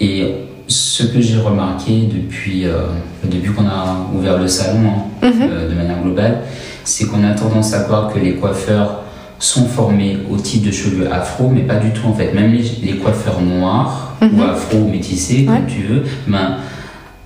Et 0.00 0.34
ce 0.68 1.04
que 1.04 1.20
j'ai 1.20 1.38
remarqué 1.38 2.08
depuis, 2.12 2.66
euh, 2.66 2.82
depuis 3.24 3.50
qu'on 3.52 3.66
a 3.66 4.06
ouvert 4.14 4.38
le 4.38 4.46
salon, 4.46 4.80
hein, 5.22 5.26
mhm. 5.26 5.48
euh, 5.50 5.70
de 5.70 5.74
manière 5.74 6.02
globale, 6.02 6.42
c'est 6.84 7.06
qu'on 7.06 7.24
a 7.24 7.34
tendance 7.34 7.72
à 7.72 7.80
croire 7.80 8.12
que 8.12 8.18
les 8.18 8.34
coiffeurs 8.34 9.02
sont 9.38 9.66
formés 9.66 10.18
au 10.30 10.36
type 10.36 10.64
de 10.64 10.72
cheveux 10.72 11.12
afro, 11.12 11.48
mais 11.48 11.62
pas 11.62 11.76
du 11.76 11.92
tout 11.92 12.06
en 12.06 12.14
fait. 12.14 12.32
Même 12.32 12.52
les, 12.52 12.96
coiffeurs 12.96 13.40
noirs 13.40 14.16
ou 14.20 14.26
mhm. 14.26 14.40
afro 14.40 14.78
métissés, 14.84 15.44
comme 15.44 15.66
tu 15.66 15.82
veux, 15.82 16.02
ben, 16.26 16.56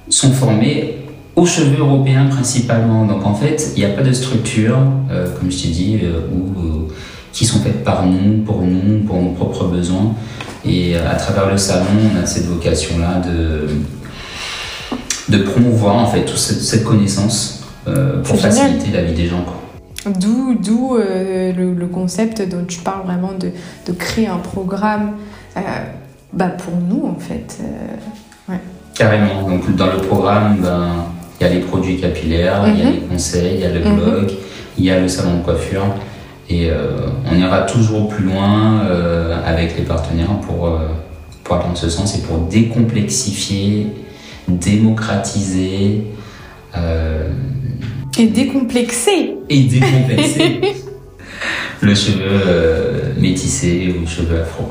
sont 0.08 0.32
formés 0.32 0.98
aux 1.34 1.46
cheveux 1.46 1.80
européens 1.80 2.26
principalement. 2.26 3.06
Donc 3.06 3.24
en 3.24 3.34
fait, 3.34 3.72
il 3.76 3.80
n'y 3.80 3.86
a 3.86 3.94
pas 3.94 4.02
de 4.02 4.12
structure, 4.12 4.78
euh, 5.10 5.26
comme 5.38 5.50
je 5.50 5.62
t'ai 5.62 5.68
dit, 5.68 6.00
qui 7.32 7.46
sont 7.46 7.60
faites 7.60 7.82
par 7.82 8.06
nous, 8.06 8.42
pour 8.42 8.62
nous, 8.62 9.00
pour 9.00 9.20
nos 9.20 9.30
propres 9.30 9.64
besoins. 9.64 10.14
Et 10.64 10.94
euh, 10.94 11.10
à 11.10 11.14
travers 11.16 11.50
le 11.50 11.58
salon, 11.58 11.86
on 12.14 12.22
a 12.22 12.26
cette 12.26 12.46
vocation-là 12.46 13.20
de, 13.20 13.68
de 15.28 15.42
promouvoir 15.42 15.96
en 15.96 16.06
fait 16.06 16.24
toute 16.24 16.38
cette, 16.38 16.84
connaissance 16.84 17.64
euh, 17.88 18.22
pour 18.22 18.38
faciliter 18.38 18.90
la 18.92 19.02
vie 19.02 19.14
des 19.14 19.26
gens. 19.26 19.44
D'où, 20.06 20.54
d'où 20.54 20.96
euh, 20.96 21.52
le, 21.52 21.86
concept 21.86 22.42
dont 22.48 22.64
tu 22.66 22.80
parles 22.80 23.06
vraiment 23.06 23.32
de, 23.32 23.50
de 23.86 23.92
créer 23.92 24.26
un 24.26 24.38
programme 24.38 25.12
bah 26.32 26.48
pour 26.48 26.74
nous 26.74 27.06
en 27.06 27.20
fait. 27.20 27.58
Ouais. 28.48 28.58
Carrément. 28.94 29.48
Donc 29.48 29.74
dans 29.76 29.92
le 29.92 29.98
programme, 29.98 30.58
ben, 30.60 31.04
il 31.40 31.46
y 31.46 31.50
a 31.50 31.52
les 31.52 31.60
produits 31.60 32.00
capillaires, 32.00 32.64
il 32.68 32.78
y 32.78 32.82
a 32.82 32.86
mhm. 32.86 32.92
les 32.92 33.00
conseils, 33.00 33.54
il 33.54 33.60
y 33.60 33.64
a 33.64 33.70
le 33.70 33.80
mhm. 33.80 33.96
blog, 33.96 34.32
il 34.78 34.84
y 34.84 34.90
a 34.90 35.00
le 35.00 35.08
salon 35.08 35.38
de 35.38 35.42
coiffure. 35.42 35.86
Et 36.48 36.70
euh, 36.70 37.08
on 37.30 37.36
ira 37.36 37.62
toujours 37.62 38.08
plus 38.08 38.24
loin 38.24 38.82
euh, 38.84 39.40
avec 39.44 39.76
les 39.76 39.84
partenaires 39.84 40.38
pour, 40.40 40.66
euh, 40.66 40.88
pour 41.42 41.56
aller 41.56 41.64
dans 41.66 41.74
ce 41.74 41.88
sens 41.88 42.16
et 42.16 42.22
pour 42.22 42.38
décomplexifier, 42.38 43.86
démocratiser. 44.48 46.04
Et 48.18 48.26
décomplexer. 48.26 49.36
Et 49.48 49.64
décomplexer 49.64 50.60
le 51.80 51.94
cheveu 51.94 53.14
métissé 53.18 53.94
ou 53.96 54.00
le 54.02 54.06
cheveu 54.06 54.40
afro. 54.40 54.64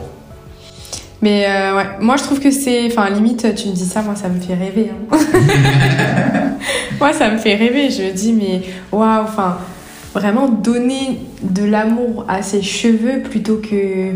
Mais 1.22 1.46
ouais, 1.46 1.86
moi 2.00 2.18
je 2.18 2.24
trouve 2.24 2.40
que 2.40 2.52
c'est. 2.52 2.88
Enfin, 2.88 3.10
limite, 3.10 3.54
tu 3.56 3.68
me 3.68 3.74
dis 3.74 3.86
ça, 3.86 4.02
moi 4.02 4.16
ça 4.16 4.28
me 4.28 4.40
fait 4.40 4.56
rêver. 4.56 4.90
Hein. 5.12 5.18
moi 7.00 7.14
ça 7.14 7.30
me 7.30 7.38
fait 7.38 7.56
rêver. 7.56 7.92
Je 7.92 8.04
me 8.04 8.12
dis, 8.12 8.34
mais 8.34 8.62
waouh, 8.92 9.24
enfin, 9.24 9.58
vraiment 10.14 10.48
donner 10.50 11.20
de 11.44 11.64
l'amour 11.64 12.26
à 12.28 12.42
ses 12.42 12.62
cheveux 12.62 13.22
plutôt 13.22 13.58
que, 13.58 14.16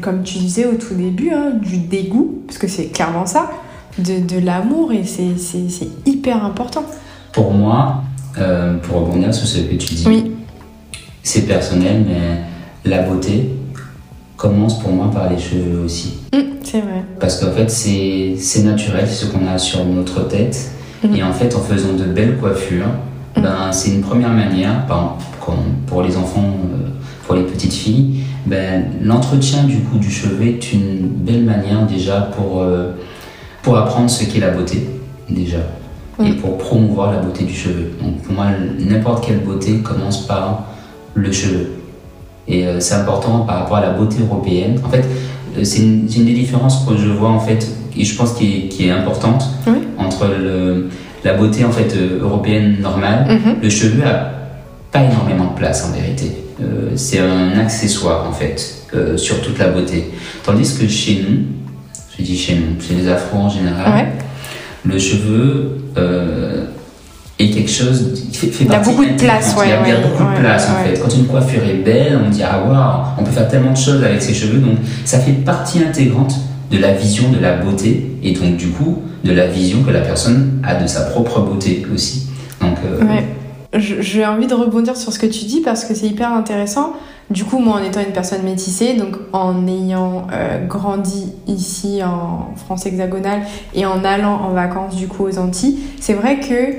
comme 0.00 0.22
tu 0.22 0.38
disais 0.38 0.66
au 0.66 0.74
tout 0.74 0.94
début, 0.94 1.30
hein, 1.30 1.52
du 1.60 1.78
dégoût, 1.78 2.42
parce 2.46 2.58
que 2.58 2.68
c'est 2.68 2.86
clairement 2.86 3.26
ça, 3.26 3.50
de, 3.98 4.20
de 4.20 4.38
l'amour 4.38 4.92
et 4.92 5.04
c'est 5.04 5.88
hyper 6.06 6.44
important. 6.44 6.84
Pour 7.32 7.52
moi, 7.52 8.02
euh, 8.38 8.76
pour 8.78 9.00
rebondir 9.00 9.34
sur 9.34 9.46
ce 9.46 9.58
que 9.58 9.74
tu 9.74 9.94
dis, 9.94 10.04
oui. 10.06 10.32
c'est 11.22 11.42
personnel, 11.46 12.04
mais 12.06 12.90
la 12.90 13.02
beauté, 13.02 13.50
commence 14.36 14.78
pour 14.78 14.90
moi 14.90 15.10
par 15.12 15.28
les 15.30 15.38
cheveux 15.38 15.80
aussi. 15.84 16.14
Mmh, 16.32 16.38
c'est 16.64 16.80
vrai. 16.80 17.04
Parce 17.20 17.38
qu'en 17.38 17.50
fait, 17.52 17.68
c'est 17.70 18.62
naturel, 18.62 19.04
c'est 19.06 19.26
ce 19.26 19.30
qu'on 19.30 19.46
a 19.46 19.58
sur 19.58 19.84
notre 19.84 20.26
tête. 20.28 20.70
Mhm. 21.04 21.14
Et 21.14 21.22
en 21.22 21.32
fait, 21.32 21.54
en 21.54 21.60
faisant 21.60 21.92
de 21.92 22.04
belles 22.04 22.38
coiffures, 22.38 22.86
Mhm. 23.36 23.42
ben, 23.42 23.72
c'est 23.72 23.90
une 23.90 24.00
première 24.00 24.30
manière, 24.32 24.86
pour 25.86 26.02
les 26.02 26.16
enfants, 26.16 26.44
euh, 26.72 26.88
pour 27.26 27.34
les 27.34 27.42
petites 27.42 27.72
filles, 27.72 28.20
ben, 28.46 28.84
l'entretien 29.02 29.64
du 29.64 29.80
coup 29.80 29.98
du 29.98 30.10
cheveu 30.10 30.46
est 30.46 30.72
une 30.72 31.08
belle 31.08 31.44
manière 31.44 31.86
déjà 31.86 32.20
pour, 32.36 32.62
euh, 32.62 32.92
pour 33.62 33.76
apprendre 33.76 34.08
ce 34.08 34.24
qu'est 34.24 34.40
la 34.40 34.50
beauté, 34.50 34.86
déjà, 35.28 35.58
et 36.22 36.30
Mhm. 36.30 36.36
pour 36.36 36.58
promouvoir 36.58 37.12
la 37.12 37.18
beauté 37.18 37.44
du 37.44 37.54
cheveu. 37.54 37.92
Donc 38.02 38.22
pour 38.22 38.34
moi, 38.34 38.46
n'importe 38.78 39.24
quelle 39.26 39.40
beauté 39.40 39.78
commence 39.78 40.26
par 40.26 40.64
le 41.14 41.32
cheveu. 41.32 41.70
Et 42.48 42.66
euh, 42.66 42.80
c'est 42.80 42.94
important 42.94 43.40
par 43.40 43.60
rapport 43.60 43.76
à 43.76 43.80
la 43.82 43.90
beauté 43.90 44.16
européenne. 44.22 44.80
En 44.84 44.88
fait, 44.90 45.04
euh, 45.56 45.64
c'est 45.64 45.80
une, 45.82 46.06
des 46.06 46.32
différences 46.34 46.84
que 46.86 46.96
je 46.96 47.08
vois 47.08 47.30
en 47.30 47.40
fait, 47.40 47.66
et 47.96 48.04
je 48.04 48.16
pense 48.16 48.32
qui 48.34 48.46
est, 48.64 48.68
qui 48.68 48.86
est 48.88 48.90
importante 48.90 49.44
entre 49.98 50.26
le- 50.26 50.88
la 51.24 51.34
beauté 51.34 51.64
en 51.64 51.70
fait 51.70 51.94
euh, 51.96 52.20
européenne 52.22 52.76
normale. 52.80 53.26
Mhm. 53.28 53.56
Le 53.62 53.68
cheveu 53.70 54.02
a 54.06 54.32
pas 54.92 55.02
énormément 55.04 55.52
de 55.52 55.56
place 55.56 55.84
en 55.88 55.92
vérité. 55.92 56.32
Euh, 56.62 56.90
c'est 56.96 57.20
un 57.20 57.58
accessoire 57.58 58.26
en 58.28 58.32
fait 58.32 58.74
euh, 58.94 59.16
sur 59.16 59.40
toute 59.42 59.58
la 59.58 59.68
beauté. 59.68 60.10
Tandis 60.44 60.76
que 60.78 60.86
chez 60.88 61.24
nous, 61.28 61.38
je 62.18 62.22
dis 62.24 62.36
chez 62.36 62.54
nous, 62.56 62.80
chez 62.80 62.94
les 62.94 63.08
afros 63.08 63.38
en 63.38 63.48
général, 63.48 63.92
Ouais. 63.94 64.08
le 64.84 64.98
cheveu 64.98 65.76
euh, 65.96 66.64
est 67.38 67.50
quelque 67.50 67.70
chose 67.70 68.26
qui 68.30 68.36
fait, 68.36 68.46
fait 68.48 68.64
Il 68.64 68.70
y 68.70 68.74
a 68.74 68.80
beaucoup 68.80 69.04
de 69.04 69.12
place, 69.12 69.54
intégrante. 69.56 69.66
il 69.66 69.70
y 69.70 69.72
a, 69.72 69.80
ouais, 69.80 69.86
il 69.86 69.90
y 69.90 69.92
a 69.92 69.96
ouais, 69.96 70.02
beaucoup 70.02 70.32
de 70.32 70.38
place 70.38 70.68
en 70.68 70.84
fait. 70.84 71.00
Quand 71.00 71.14
une 71.14 71.26
coiffure 71.26 71.64
est 71.64 71.82
belle, 71.82 72.18
on 72.24 72.28
dit 72.28 72.42
ah 72.42 72.62
waouh, 72.66 73.14
on 73.18 73.24
peut 73.24 73.30
faire 73.30 73.48
tellement 73.48 73.72
de 73.72 73.76
choses 73.76 74.02
avec 74.04 74.20
ses 74.20 74.34
cheveux. 74.34 74.58
Donc 74.58 74.76
ça 75.04 75.18
fait 75.18 75.32
partie 75.32 75.82
intégrante 75.82 76.34
de 76.70 76.78
la 76.78 76.92
vision 76.92 77.30
de 77.30 77.38
la 77.38 77.56
beauté 77.56 78.12
et 78.22 78.32
donc 78.32 78.56
du 78.56 78.68
coup 78.68 79.02
de 79.24 79.32
la 79.32 79.46
vision 79.46 79.82
que 79.82 79.90
la 79.90 80.00
personne 80.00 80.60
a 80.62 80.74
de 80.74 80.86
sa 80.86 81.02
propre 81.02 81.40
beauté 81.40 81.84
aussi. 81.92 82.28
Donc 82.60 82.76
euh, 82.84 83.78
J'ai 83.78 84.26
envie 84.26 84.46
de 84.46 84.54
rebondir 84.54 84.96
sur 84.96 85.12
ce 85.12 85.18
que 85.18 85.26
tu 85.26 85.44
dis 85.46 85.60
parce 85.60 85.84
que 85.84 85.94
c'est 85.94 86.06
hyper 86.06 86.32
intéressant. 86.32 86.92
Du 87.30 87.44
coup, 87.44 87.58
moi, 87.60 87.76
en 87.76 87.84
étant 87.84 88.00
une 88.00 88.12
personne 88.12 88.42
métissée, 88.42 88.94
donc 88.94 89.16
en 89.32 89.66
ayant 89.68 90.26
euh, 90.32 90.66
grandi 90.66 91.32
ici 91.46 92.02
en 92.02 92.56
France 92.56 92.86
hexagonale 92.86 93.42
et 93.72 93.86
en 93.86 94.04
allant 94.04 94.34
en 94.34 94.50
vacances 94.50 94.96
du 94.96 95.06
coup 95.06 95.24
aux 95.24 95.38
Antilles, 95.38 95.78
c'est 96.00 96.14
vrai 96.14 96.40
que 96.40 96.74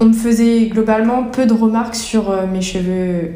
on 0.00 0.06
me 0.06 0.12
faisait 0.12 0.66
globalement 0.66 1.22
peu 1.22 1.46
de 1.46 1.54
remarques 1.54 1.94
sur 1.94 2.30
euh, 2.30 2.46
mes 2.48 2.62
cheveux 2.62 3.30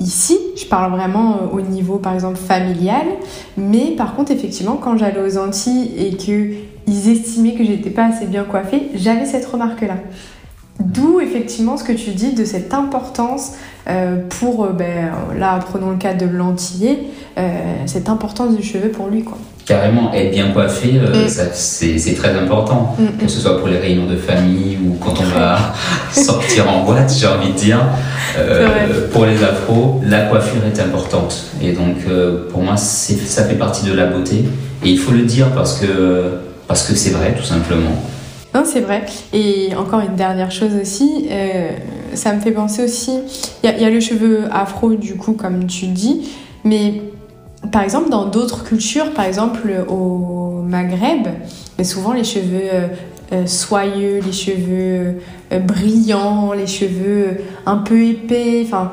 ici. 0.00 0.36
Je 0.56 0.66
parle 0.66 0.90
vraiment 0.90 1.36
euh, 1.36 1.56
au 1.56 1.60
niveau, 1.60 1.98
par 1.98 2.14
exemple, 2.14 2.36
familial. 2.36 3.06
Mais 3.56 3.92
par 3.96 4.16
contre, 4.16 4.32
effectivement, 4.32 4.74
quand 4.74 4.96
j'allais 4.96 5.20
aux 5.20 5.38
Antilles 5.38 5.92
et 5.96 6.16
que 6.16 6.50
ils 6.88 7.08
estimaient 7.08 7.54
que 7.54 7.62
j'étais 7.62 7.90
pas 7.90 8.06
assez 8.06 8.26
bien 8.26 8.42
coiffée, 8.42 8.90
j'avais 8.96 9.24
cette 9.24 9.46
remarque-là. 9.46 9.98
D'où 10.80 11.20
effectivement 11.20 11.76
ce 11.76 11.84
que 11.84 11.92
tu 11.92 12.10
dis 12.10 12.32
de 12.32 12.44
cette 12.44 12.72
importance 12.74 13.52
euh, 13.88 14.16
pour, 14.40 14.64
euh, 14.64 14.72
ben, 14.72 15.10
là 15.38 15.58
prenons 15.68 15.90
le 15.90 15.96
cas 15.96 16.14
de 16.14 16.26
l'antillais, 16.26 16.98
euh, 17.38 17.42
cette 17.86 18.08
importance 18.08 18.56
du 18.56 18.62
cheveu 18.62 18.88
pour 18.88 19.08
lui 19.08 19.22
quoi. 19.24 19.36
carrément 19.66 20.12
être 20.12 20.30
bien 20.32 20.50
coiffé, 20.52 20.94
euh, 20.98 21.26
Mm. 21.26 21.28
c'est 21.52 21.98
c'est 21.98 22.14
très 22.14 22.34
important. 22.36 22.96
Mm, 22.98 23.18
Que 23.24 23.28
ce 23.28 23.40
soit 23.40 23.58
pour 23.58 23.68
les 23.68 23.78
réunions 23.78 24.06
de 24.06 24.16
famille 24.16 24.78
ou 24.84 24.94
quand 25.04 25.14
on 25.20 25.38
va 25.38 25.58
sortir 26.12 26.68
en 26.68 26.84
boîte, 26.84 27.12
j'ai 27.16 27.26
envie 27.26 27.52
de 27.52 27.58
dire. 27.58 27.80
C'est 28.34 29.10
pour 29.12 29.26
les 29.26 29.42
afros, 29.42 30.00
la 30.06 30.22
coiffure 30.22 30.62
est 30.64 30.80
importante. 30.80 31.46
Et 31.62 31.72
donc, 31.72 31.96
pour 32.50 32.62
moi, 32.62 32.76
c'est- 32.76 33.16
ça 33.26 33.44
fait 33.44 33.54
partie 33.56 33.84
de 33.86 33.92
la 33.92 34.06
beauté. 34.06 34.44
Et 34.84 34.88
il 34.88 34.98
faut 34.98 35.12
le 35.12 35.22
dire 35.22 35.48
parce 35.54 35.78
que 35.78 36.38
parce 36.68 36.84
que 36.86 36.94
c'est 36.94 37.10
vrai, 37.10 37.34
tout 37.36 37.44
simplement. 37.44 37.94
Non, 38.54 38.62
c'est 38.64 38.80
vrai. 38.80 39.04
Et 39.32 39.74
encore 39.76 40.00
une 40.00 40.16
dernière 40.16 40.50
chose 40.50 40.72
aussi, 40.80 41.26
euh, 41.30 41.70
ça 42.14 42.32
me 42.34 42.40
fait 42.40 42.50
penser 42.50 42.82
aussi, 42.84 43.12
il 43.62 43.70
y, 43.70 43.84
a- 43.84 43.90
le 43.90 44.00
cheveu 44.00 44.44
afro 44.50 44.94
du 44.94 45.14
coup, 45.14 45.32
comme 45.34 45.66
tu 45.66 45.86
dis, 45.86 46.28
mais 46.64 47.02
par 47.70 47.82
exemple 47.82 48.10
dans 48.10 48.26
d'autres 48.26 48.64
cultures, 48.64 49.12
par 49.12 49.24
exemple 49.26 49.70
au 49.88 50.62
Maghreb, 50.66 51.28
mais 51.78 51.84
souvent 51.84 52.12
les 52.12 52.24
cheveux 52.24 52.60
euh, 52.72 52.88
euh, 53.32 53.46
soyeux, 53.46 54.20
les 54.24 54.32
cheveux 54.32 55.18
brillants, 55.64 56.52
les 56.52 56.66
cheveux 56.66 57.36
un 57.66 57.76
peu 57.76 58.02
épais, 58.02 58.62
enfin 58.66 58.92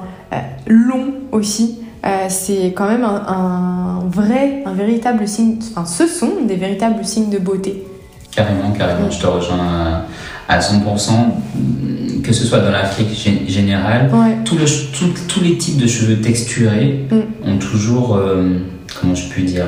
longs 0.68 1.14
aussi. 1.32 1.80
c'est 2.30 2.68
quand 2.76 2.88
même 2.88 3.04
un 3.04 4.02
vrai, 4.12 4.62
un 4.66 4.74
véritable 4.74 5.28
signe, 5.28 5.58
enfin 5.72 5.86
ce 5.86 6.06
sont 6.06 6.44
des 6.48 6.56
véritables 6.56 7.04
signes 7.04 7.30
de 7.32 7.40
beauté. 7.40 7.84
Carrément, 8.38 8.72
carrément, 8.72 9.10
je 9.10 9.20
te 9.20 9.26
rejoins 9.26 10.06
à, 10.48 10.54
à 10.56 10.60
100%. 10.60 10.72
Que 12.24 12.32
ce 12.32 12.46
soit 12.46 12.60
dans 12.60 12.70
l'Afrique 12.70 13.10
gé- 13.18 13.50
générale, 13.50 14.12
Ouais. 14.14 14.38
tout 14.46 14.58
le- 14.58 14.66
tout- 14.66 15.14
tous 15.28 15.42
les 15.42 15.58
types 15.58 15.78
de 15.78 15.88
cheveux 15.88 16.18
texturés 16.22 17.06
Mm. 17.10 17.50
ont 17.50 17.58
toujours, 17.58 18.16
euh, 18.16 18.60
comment 19.02 19.16
je 19.16 19.28
puis 19.30 19.44
dire, 19.44 19.66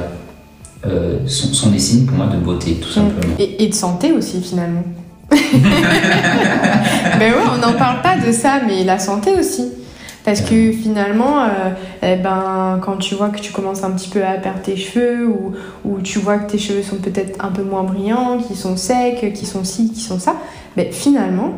euh, 0.85 1.17
sont, 1.25 1.51
sont 1.53 1.69
des 1.71 1.79
signes 1.79 2.05
pour 2.05 2.15
moi 2.17 2.27
de 2.27 2.37
beauté, 2.37 2.75
tout 2.75 2.89
simplement. 2.91 3.33
Et, 3.39 3.63
et 3.63 3.67
de 3.69 3.73
santé 3.73 4.11
aussi 4.11 4.39
finalement. 4.41 4.83
ben 5.31 5.39
ouais, 7.33 7.43
on 7.53 7.57
n'en 7.57 7.73
parle 7.73 8.01
pas 8.01 8.17
de 8.17 8.31
ça, 8.31 8.59
mais 8.67 8.83
la 8.83 8.99
santé 8.99 9.31
aussi. 9.39 9.63
Parce 10.29 10.41
que 10.41 10.71
finalement, 10.71 11.39
euh, 11.41 11.47
eh 12.03 12.15
ben, 12.15 12.79
quand 12.83 12.97
tu 12.97 13.15
vois 13.15 13.29
que 13.29 13.39
tu 13.39 13.51
commences 13.51 13.83
un 13.83 13.89
petit 13.89 14.09
peu 14.09 14.23
à 14.23 14.33
perdre 14.33 14.61
tes 14.61 14.77
cheveux 14.77 15.27
ou, 15.27 15.97
tu 16.03 16.19
vois 16.19 16.37
que 16.37 16.51
tes 16.51 16.59
cheveux 16.59 16.83
sont 16.83 16.97
peut-être 16.97 17.43
un 17.43 17.47
peu 17.49 17.63
moins 17.63 17.81
brillants, 17.83 18.37
qui 18.37 18.55
sont 18.55 18.77
secs, 18.77 19.33
qui 19.33 19.45
sont 19.47 19.63
ci, 19.63 19.91
qui 19.91 20.01
sont 20.01 20.19
ça, 20.19 20.35
ben 20.77 20.91
finalement, 20.91 21.53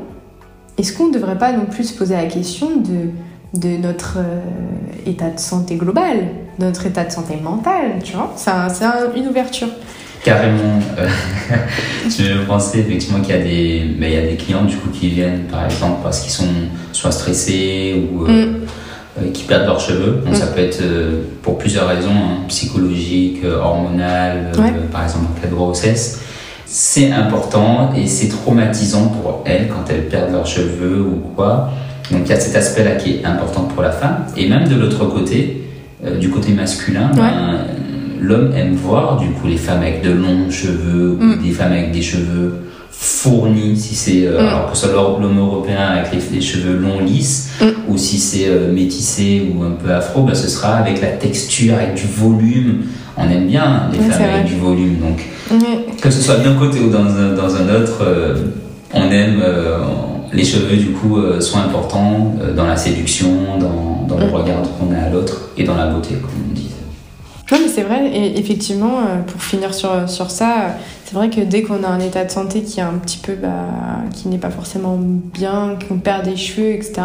est-ce 0.77 0.93
qu'on 0.97 1.07
ne 1.07 1.13
devrait 1.13 1.37
pas 1.37 1.51
non 1.51 1.65
plus 1.65 1.83
se 1.83 1.97
poser 1.97 2.15
la 2.15 2.27
question 2.27 2.69
de, 2.77 3.77
notre 3.77 4.19
euh, 4.19 4.39
état 5.05 5.29
de 5.31 5.39
santé 5.39 5.75
global, 5.75 6.27
notre 6.57 6.85
état 6.85 7.03
de 7.03 7.11
santé 7.11 7.35
mentale, 7.43 7.99
tu 8.05 8.13
vois? 8.15 8.31
C'est 8.37 8.51
un- 8.51 8.69
c'est 8.69 8.85
un- 8.85 9.13
une 9.17 9.27
ouverture. 9.27 9.67
Carrément, 10.23 10.79
euh, 10.99 11.07
je 12.07 12.45
pensais 12.45 12.79
effectivement 12.79 13.21
qu'il 13.21 13.35
y 13.35 13.37
a 13.39 13.41
des, 13.41 13.85
ben, 13.99 14.07
il 14.07 14.13
y 14.13 14.17
a 14.17 14.21
des 14.29 14.35
clients 14.35 14.65
du 14.65 14.75
coup 14.75 14.89
qui 14.89 15.09
viennent 15.09 15.45
par 15.49 15.65
exemple 15.65 16.01
parce 16.03 16.19
qu'ils 16.19 16.31
sont 16.31 16.47
soit 16.91 17.11
stressés 17.11 18.07
ou 18.13 18.25
euh, 18.27 18.53
euh, 19.19 19.31
qui 19.33 19.43
perdent 19.45 19.65
leurs 19.65 19.79
cheveux. 19.79 20.21
Donc 20.23 20.33
Mm. 20.33 20.35
ça 20.35 20.47
peut 20.47 20.61
être 20.61 20.81
euh, 20.81 21.21
pour 21.41 21.57
plusieurs 21.57 21.87
raisons, 21.87 22.11
hein, 22.11 22.43
psychologiques, 22.49 23.41
hormonales, 23.43 24.51
euh, 24.57 24.61
par 24.91 25.03
exemple 25.03 25.25
en 25.35 25.41
cas 25.41 25.47
de 25.47 25.55
grossesse. 25.55 26.21
C'est 26.67 27.11
important 27.11 27.91
et 27.97 28.05
c'est 28.07 28.29
traumatisant 28.29 29.07
pour 29.07 29.43
elles 29.45 29.67
quand 29.69 29.91
elles 29.91 30.07
perdent 30.07 30.31
leurs 30.33 30.45
cheveux 30.47 31.01
ou 31.01 31.21
quoi. 31.35 31.69
Donc 32.11 32.21
il 32.25 32.29
y 32.29 32.33
a 32.33 32.39
cet 32.39 32.55
aspect-là 32.55 32.91
qui 32.91 33.15
est 33.17 33.25
important 33.25 33.63
pour 33.63 33.81
la 33.81 33.91
femme. 33.91 34.25
Et 34.37 34.47
même 34.47 34.67
de 34.67 34.75
l'autre 34.75 35.03
côté, 35.05 35.63
du 36.19 36.29
côté 36.29 36.51
masculin, 36.53 37.09
Ouais. 37.13 37.21
ben, 37.21 37.59
l'homme 38.21 38.51
aime 38.55 38.75
voir 38.75 39.17
du 39.17 39.29
coup 39.31 39.47
les 39.47 39.57
femmes 39.57 39.81
avec 39.81 40.03
de 40.03 40.11
longs 40.11 40.49
cheveux 40.51 41.17
ou 41.19 41.23
Mm. 41.23 41.41
des 41.43 41.51
femmes 41.51 41.71
avec 41.73 41.91
des 41.91 42.01
cheveux 42.01 42.53
fournis 42.91 43.75
si 43.77 43.95
c'est 43.95 44.27
euh, 44.27 44.41
Mm. 44.41 44.47
alors 44.47 44.71
que 44.71 44.77
ce 44.77 44.87
soit 44.87 44.93
l'homme 45.19 45.39
européen 45.39 45.79
avec 45.79 46.11
les, 46.13 46.35
les 46.35 46.41
cheveux 46.41 46.77
longs 46.77 46.99
lisses 47.03 47.49
Mm. 47.61 47.65
ou 47.89 47.97
si 47.97 48.17
c'est 48.19 48.47
euh, 48.47 48.71
métissé 48.71 49.51
ou 49.53 49.63
un 49.63 49.71
peu 49.71 49.91
afro 49.91 50.21
ben, 50.23 50.35
ce 50.35 50.47
sera 50.47 50.75
avec 50.75 51.01
la 51.01 51.07
texture 51.09 51.73
avec 51.75 51.95
du 51.95 52.05
volume 52.05 52.83
on 53.17 53.23
aime 53.29 53.47
bien 53.47 53.89
les 53.91 53.97
femmes 53.99 54.29
avec 54.33 54.45
du 54.45 54.55
volume 54.55 54.97
donc 54.99 55.19
que 56.01 56.09
ce 56.11 56.21
soit 56.21 56.37
d'un 56.37 56.53
côté 56.55 56.79
ou 56.79 56.89
dans 56.89 57.05
un, 57.05 57.33
dans 57.35 57.55
un 57.55 57.65
autre 57.81 57.99
euh, 58.03 58.35
on 58.93 59.09
aime 59.11 59.41
les 60.33 60.43
cheveux 60.45 60.77
du 60.77 60.91
coup 60.91 61.17
euh, 61.17 61.41
sont 61.41 61.57
importants 61.59 62.35
euh, 62.41 62.53
dans 62.53 62.65
la 62.65 62.77
séduction 62.77 63.29
dans, 63.59 64.05
dans 64.07 64.17
le 64.17 64.27
regard 64.31 64.61
qu'on 64.79 64.93
a 64.95 65.07
à 65.07 65.09
l'autre 65.09 65.49
et 65.57 65.63
dans 65.63 65.75
la 65.75 65.87
beauté 65.87 66.15
comme 66.21 66.31
on 66.49 66.53
dit 66.53 66.60
Non, 67.51 67.57
mais 67.61 67.67
c'est 67.67 67.83
vrai, 67.83 68.07
et 68.07 68.39
effectivement, 68.39 68.99
euh, 68.99 69.21
pour 69.23 69.41
finir 69.41 69.73
sur, 69.73 70.09
sur 70.09 70.31
ça, 70.31 70.51
euh, 70.51 70.69
c'est 71.03 71.15
vrai 71.15 71.29
que 71.29 71.41
dès 71.41 71.63
qu'on 71.63 71.83
a 71.83 71.87
un 71.87 71.99
état 71.99 72.23
de 72.23 72.31
santé 72.31 72.63
qui 72.63 72.79
est 72.79 72.83
un 72.83 72.93
petit 72.93 73.17
peu, 73.17 73.33
bah, 73.33 73.67
qui 74.13 74.29
n'est 74.29 74.37
pas 74.37 74.49
forcément 74.49 74.97
bien, 74.97 75.77
qu'on 75.87 75.97
perd 75.97 76.23
des 76.23 76.37
cheveux, 76.37 76.71
etc., 76.71 77.01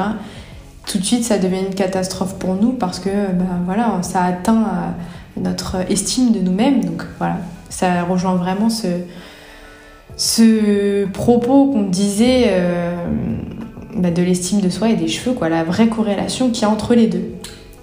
tout 0.86 0.98
de 0.98 1.04
suite 1.04 1.24
ça 1.24 1.38
devient 1.38 1.62
une 1.66 1.74
catastrophe 1.74 2.36
pour 2.36 2.54
nous 2.54 2.70
parce 2.72 3.00
que, 3.00 3.10
bah, 3.10 3.44
voilà, 3.64 3.98
ça 4.02 4.22
atteint 4.22 4.62
euh, 4.62 5.40
notre 5.40 5.78
estime 5.90 6.30
de 6.30 6.38
nous-mêmes. 6.38 6.84
Donc 6.84 7.02
voilà, 7.18 7.38
ça 7.68 8.04
rejoint 8.04 8.36
vraiment 8.36 8.70
ce, 8.70 8.86
ce 10.16 11.04
propos 11.06 11.72
qu'on 11.72 11.82
disait 11.82 12.44
euh, 12.50 12.94
bah, 13.96 14.10
de 14.10 14.22
l'estime 14.22 14.60
de 14.60 14.70
soi 14.70 14.90
et 14.90 14.94
des 14.94 15.08
cheveux, 15.08 15.34
quoi, 15.34 15.48
la 15.48 15.64
vraie 15.64 15.88
corrélation 15.88 16.50
qu'il 16.50 16.62
y 16.62 16.64
a 16.64 16.70
entre 16.70 16.94
les 16.94 17.08
deux. 17.08 17.32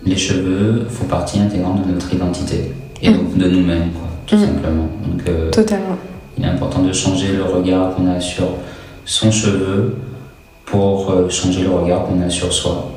Les 0.06 0.16
cheveux 0.18 0.86
font 0.90 1.06
partie 1.06 1.40
intégrante 1.40 1.86
de 1.88 1.92
notre 1.94 2.14
identité 2.14 2.72
et 3.02 3.10
Mm. 3.10 3.14
donc 3.18 3.38
de 3.38 3.48
nous-mêmes, 3.50 3.92
quoi, 3.92 4.08
tout 4.26 4.36
Mm. 4.36 4.40
simplement. 4.46 4.88
Donc, 5.08 5.22
euh, 5.28 5.50
Totalement. 5.52 5.98
il 6.38 6.44
est 6.44 6.48
important 6.48 6.82
de 6.82 6.92
changer 6.94 7.34
le 7.36 7.44
regard 7.44 7.96
qu'on 7.96 8.08
a 8.10 8.20
sur 8.20 8.46
son 9.06 9.32
cheveu 9.32 9.98
pour 10.66 11.12
euh, 11.12 11.30
changer 11.30 11.64
le 11.64 11.70
regard 11.72 12.06
qu'on 12.06 12.22
a 12.22 12.30
sur 12.30 12.52
soi. 12.54 12.90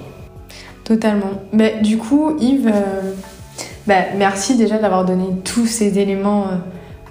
Totalement. 0.85 1.43
Mais 1.53 1.81
du 1.83 1.99
coup, 1.99 2.37
Yves, 2.41 2.69
euh, 2.73 3.13
Bah, 3.89 3.95
merci 4.19 4.57
déjà 4.57 4.79
d'avoir 4.79 5.05
donné 5.05 5.27
tous 5.45 5.67
ces 5.67 6.01
éléments 6.01 6.47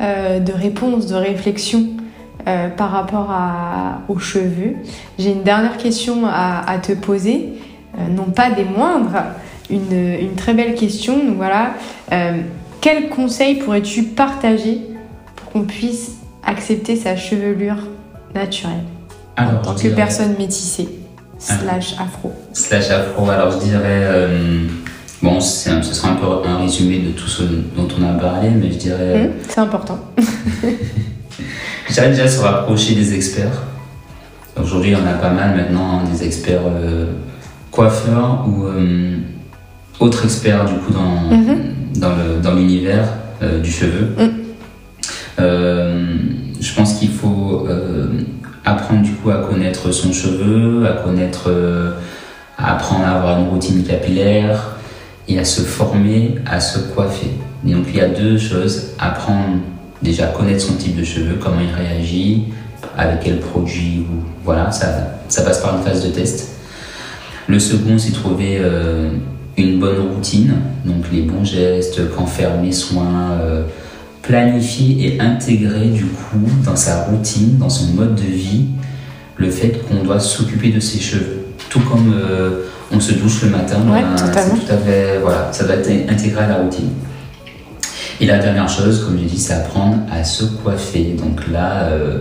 de 0.02 0.52
réponse, 0.52 1.06
de 1.08 1.16
réflexion 1.16 1.88
euh, 2.50 2.68
par 2.68 2.92
rapport 2.92 3.32
à, 3.32 4.02
aux 4.10 4.20
cheveux. 4.20 4.74
J'ai 5.18 5.32
une 5.32 5.44
dernière 5.44 5.78
question 5.78 6.26
à, 6.28 6.78
te 6.84 6.92
poser, 6.92 7.54
euh, 7.98 8.10
non 8.14 8.26
pas 8.26 8.52
des 8.52 8.66
moindres, 8.66 9.24
une, 9.70 10.16
une, 10.20 10.36
très 10.36 10.54
belle 10.54 10.76
question. 10.76 11.18
Donc 11.18 11.38
voilà, 11.38 11.74
quel 12.82 13.10
conseil 13.10 13.56
pourrais-tu 13.56 14.04
partager 14.04 14.82
pour 15.36 15.52
qu'on 15.52 15.64
puisse 15.64 16.14
accepter 16.44 16.96
sa 16.96 17.16
chevelure 17.16 17.88
naturelle 18.34 18.84
en 19.38 19.62
tant 19.62 19.76
que 19.76 19.88
personne 19.90 20.36
métissée 20.38 20.90
slash 21.40 21.96
afro 22.00 22.32
Slash 22.54 22.90
afro, 22.90 23.30
alors 23.30 23.52
je 23.52 23.66
dirais 23.66 24.30
Bon, 25.26 25.42
ce 25.42 25.82
sera 25.82 26.10
un 26.10 26.16
peu 26.16 26.28
un 26.48 26.60
résumé 26.60 27.00
de 27.00 27.10
tout 27.10 27.28
ce 27.28 27.42
dont 27.42 27.88
on 28.00 28.04
a 28.04 28.14
parlé, 28.14 28.50
mais 28.50 28.72
je 28.72 28.78
dirais. 28.78 29.24
Mmh, 29.24 29.32
c'est 29.50 29.60
important. 29.60 29.98
je 31.88 31.94
dirais 31.94 32.10
déjà 32.10 32.28
se 32.28 32.40
rapprocher 32.42 32.94
des 32.94 33.16
experts. 33.16 33.64
Aujourd'hui, 34.62 34.94
on 34.96 35.08
a 35.08 35.14
pas 35.14 35.32
mal 35.32 35.56
maintenant, 35.56 36.00
hein, 36.00 36.04
des 36.12 36.24
experts 36.24 36.62
euh, 36.68 37.08
coiffeurs 37.72 38.46
ou 38.48 38.66
euh, 38.66 39.18
autres 40.00 40.26
experts 40.26 40.66
du 40.66 40.76
coup 40.76 40.94
dans, 40.94 41.36
mmh. 41.36 42.42
dans 42.42 42.54
l'univers 42.54 43.08
euh, 43.42 43.60
du 43.60 43.72
cheveu. 43.72 44.16
Mmh. 44.18 44.32
je 46.60 46.76
pense 46.76 46.96
qu'il 46.96 47.10
faut 47.10 47.68
apprendre 48.64 49.04
du 49.04 49.12
coup 49.12 49.30
à 49.30 49.38
connaître 49.38 49.92
son 49.92 50.12
cheveu, 50.12 50.86
à 50.88 50.94
connaître, 51.04 51.52
à 52.58 52.74
apprendre 52.74 53.06
à 53.06 53.12
avoir 53.18 53.40
une 53.40 53.50
routine 53.50 53.84
capillaire, 53.84 54.76
et 55.28 55.40
à 55.40 55.46
se 55.46 55.62
former, 55.62 56.36
à 56.46 56.60
se 56.60 56.80
coiffer. 56.80 57.32
Et 57.68 57.72
donc 57.72 57.86
il 57.90 57.98
y 57.98 58.02
a 58.02 58.10
deux 58.10 58.38
choses, 58.38 58.92
apprendre 59.00 59.58
déjà 60.02 60.26
à 60.26 60.28
connaître 60.28 60.62
son 60.62 60.74
type 60.74 60.96
de 60.96 61.04
cheveux, 61.04 61.38
comment 61.40 61.62
il 61.62 61.74
réagit, 61.74 62.46
avec 62.98 63.22
quel 63.22 63.40
produit, 63.40 64.06
ou, 64.10 64.24
voilà, 64.44 64.72
ça, 64.72 64.88
ça 65.28 65.42
passe 65.42 65.62
par 65.62 65.78
une 65.78 65.84
phase 65.84 66.04
de 66.04 66.10
test. 66.10 66.52
Le 67.48 67.60
second, 67.60 67.98
c'est 67.98 68.12
trouver 68.12 68.58
euh, 68.60 69.12
une 69.58 69.80
bonne 69.80 70.00
routine, 70.14 70.56
donc 70.84 71.06
les 71.12 71.22
bons 71.22 71.44
gestes, 71.44 72.02
quand 72.16 72.26
faire 72.26 72.60
mes 72.62 72.72
soins, 72.72 73.32
euh, 73.40 73.64
planifier 74.22 75.08
et 75.08 75.22
intégrer 75.22 75.88
du 75.88 76.06
coup 76.06 76.50
dans 76.66 76.76
sa 76.76 77.04
routine, 77.04 77.58
dans 77.58 77.70
son 77.70 77.94
mode 77.94 78.16
de 78.16 78.24
vie, 78.24 78.66
le 79.38 79.50
fait 79.50 79.82
qu'on 79.88 80.04
doit 80.04 80.20
s'occuper 80.20 80.70
de 80.70 80.80
ses 80.80 81.00
cheveux. 81.00 81.46
Tout 81.70 81.80
comme 81.82 82.14
euh, 82.14 82.64
on 82.92 83.00
se 83.00 83.14
douche 83.14 83.44
le 83.44 83.50
matin. 83.50 83.78
Ouais, 83.92 84.02
ben, 84.02 84.16
tout 84.16 84.72
à 84.72 84.78
fait, 84.78 85.20
voilà, 85.22 85.50
ça 85.52 85.66
va 85.66 85.76
être 85.76 85.90
intégré 86.10 86.44
à 86.44 86.48
la 86.48 86.56
routine. 86.56 86.90
Et 88.20 88.26
la 88.26 88.40
dernière 88.40 88.70
chose, 88.70 89.04
comme 89.04 89.18
je 89.20 89.26
dis, 89.26 89.38
c'est 89.40 89.54
apprendre 89.54 89.98
à 90.12 90.24
se 90.24 90.46
coiffer. 90.46 91.16
Donc 91.18 91.48
là, 91.52 91.84
euh, 91.84 92.20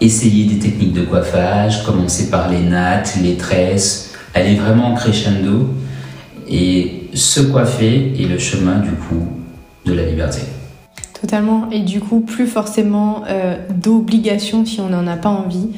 essayer 0.00 0.44
des 0.44 0.58
techniques 0.58 0.92
de 0.92 1.02
coiffage, 1.02 1.84
commencer 1.84 2.30
par 2.30 2.48
les 2.48 2.60
nattes, 2.60 3.16
les 3.22 3.36
tresses, 3.36 4.12
aller 4.34 4.56
vraiment 4.56 4.92
en 4.92 4.94
crescendo 4.94 5.70
et 6.48 7.08
se 7.14 7.40
coiffer 7.40 8.12
est 8.18 8.26
le 8.26 8.38
chemin 8.38 8.78
du 8.78 8.90
coup 8.90 9.26
de 9.84 9.92
la 9.92 10.04
liberté. 10.04 10.42
Totalement. 11.20 11.70
Et 11.70 11.80
du 11.80 12.00
coup, 12.00 12.20
plus 12.20 12.46
forcément 12.46 13.22
euh, 13.28 13.56
d'obligation 13.70 14.66
si 14.66 14.80
on 14.80 14.88
n'en 14.88 15.06
a 15.06 15.16
pas 15.16 15.30
envie 15.30 15.68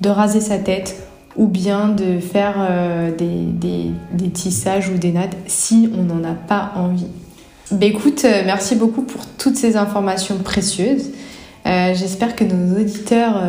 de 0.00 0.08
raser 0.08 0.40
sa 0.40 0.58
tête 0.58 0.96
ou 1.36 1.48
bien 1.48 1.88
de 1.88 2.20
faire 2.20 2.54
euh, 2.58 3.10
des, 3.10 4.30
tissages 4.30 4.88
ou 4.88 4.98
des 4.98 5.10
nattes 5.10 5.36
si 5.46 5.90
on 5.98 6.04
n'en 6.04 6.22
a 6.22 6.34
pas 6.34 6.72
envie. 6.76 7.08
Bah, 7.72 7.86
écoute, 7.86 8.24
euh, 8.24 8.42
merci 8.46 8.76
beaucoup 8.76 9.02
pour 9.02 9.26
toutes 9.26 9.56
ces 9.56 9.76
informations 9.76 10.38
précieuses. 10.38 11.10
J'espère 11.66 12.36
que 12.36 12.44
nos 12.44 12.78
auditeurs 12.78 13.42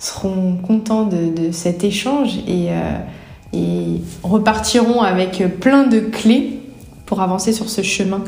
seront 0.00 0.56
contents 0.56 1.04
de, 1.04 1.52
cet 1.52 1.84
échange 1.84 2.38
et, 2.48 2.70
et, 3.54 4.00
repartiront 4.22 5.02
avec 5.02 5.44
plein 5.60 5.86
de 5.86 6.00
clés 6.00 6.60
pour 7.06 7.20
avancer 7.20 7.52
sur 7.52 7.68
ce 7.68 7.82
chemin. 7.82 8.22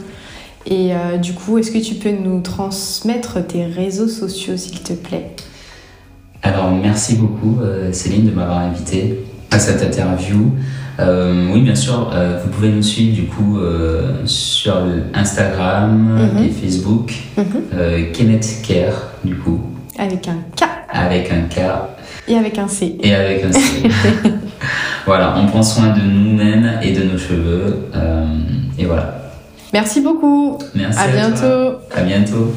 Et 0.67 0.93
du 1.23 1.33
coup, 1.33 1.59
est-ce 1.59 1.71
que 1.71 1.79
tu 1.79 1.95
peux 1.95 2.11
nous 2.11 2.41
transmettre 2.41 3.47
tes 3.47 3.65
réseaux 3.65 4.09
sociaux, 4.09 4.57
s'il 4.57 4.81
te 4.81 4.93
plaît? 4.95 5.37
Alors, 6.47 6.71
merci 6.71 7.17
beaucoup, 7.17 7.59
euh, 7.61 7.93
Céline, 7.93 8.27
de 8.27 8.31
m'avoir 8.31 8.59
invité 8.59 9.19
à 9.51 9.59
cette 9.59 9.83
interview. 9.83 10.53
Euh, 11.01 11.51
oui, 11.53 11.61
bien 11.63 11.75
sûr, 11.75 12.11
euh, 12.15 12.41
vous 12.43 12.51
pouvez 12.51 12.69
nous 12.69 12.83
suivre 12.83 13.15
du 13.15 13.25
coup 13.25 13.59
sur 14.25 14.75
Instagram 15.13 16.31
mhm. 16.35 16.45
et 16.45 16.49
Facebook, 16.51 17.13
mhm. 17.37 18.13
Kenneth 18.13 18.63
Care, 18.67 19.11
du 19.25 19.35
coup. 19.35 19.61
Avec 19.99 20.29
un 20.29 20.37
K. 20.57 20.69
Avec 20.89 21.33
un 21.33 21.43
K. 21.49 21.61
Et 22.29 22.37
avec 22.37 22.59
un 22.59 22.69
C. 22.69 22.97
Et 23.03 23.13
avec 23.13 23.45
un 23.45 23.53
C. 23.53 23.61
voilà, 25.07 25.35
on 25.39 25.47
prend 25.47 25.63
soin 25.63 25.89
de 25.95 26.01
nous-mêmes 26.01 26.81
et 26.83 26.93
de 26.93 27.05
nos 27.05 27.19
cheveux. 27.19 27.89
et 28.79 28.85
voilà. 28.85 29.15
Merci 29.73 30.01
beaucoup. 30.01 30.59
Merci. 30.75 30.99
À, 30.99 31.09
bientôt. 31.09 31.79
À 31.95 32.03
bientôt. 32.03 32.55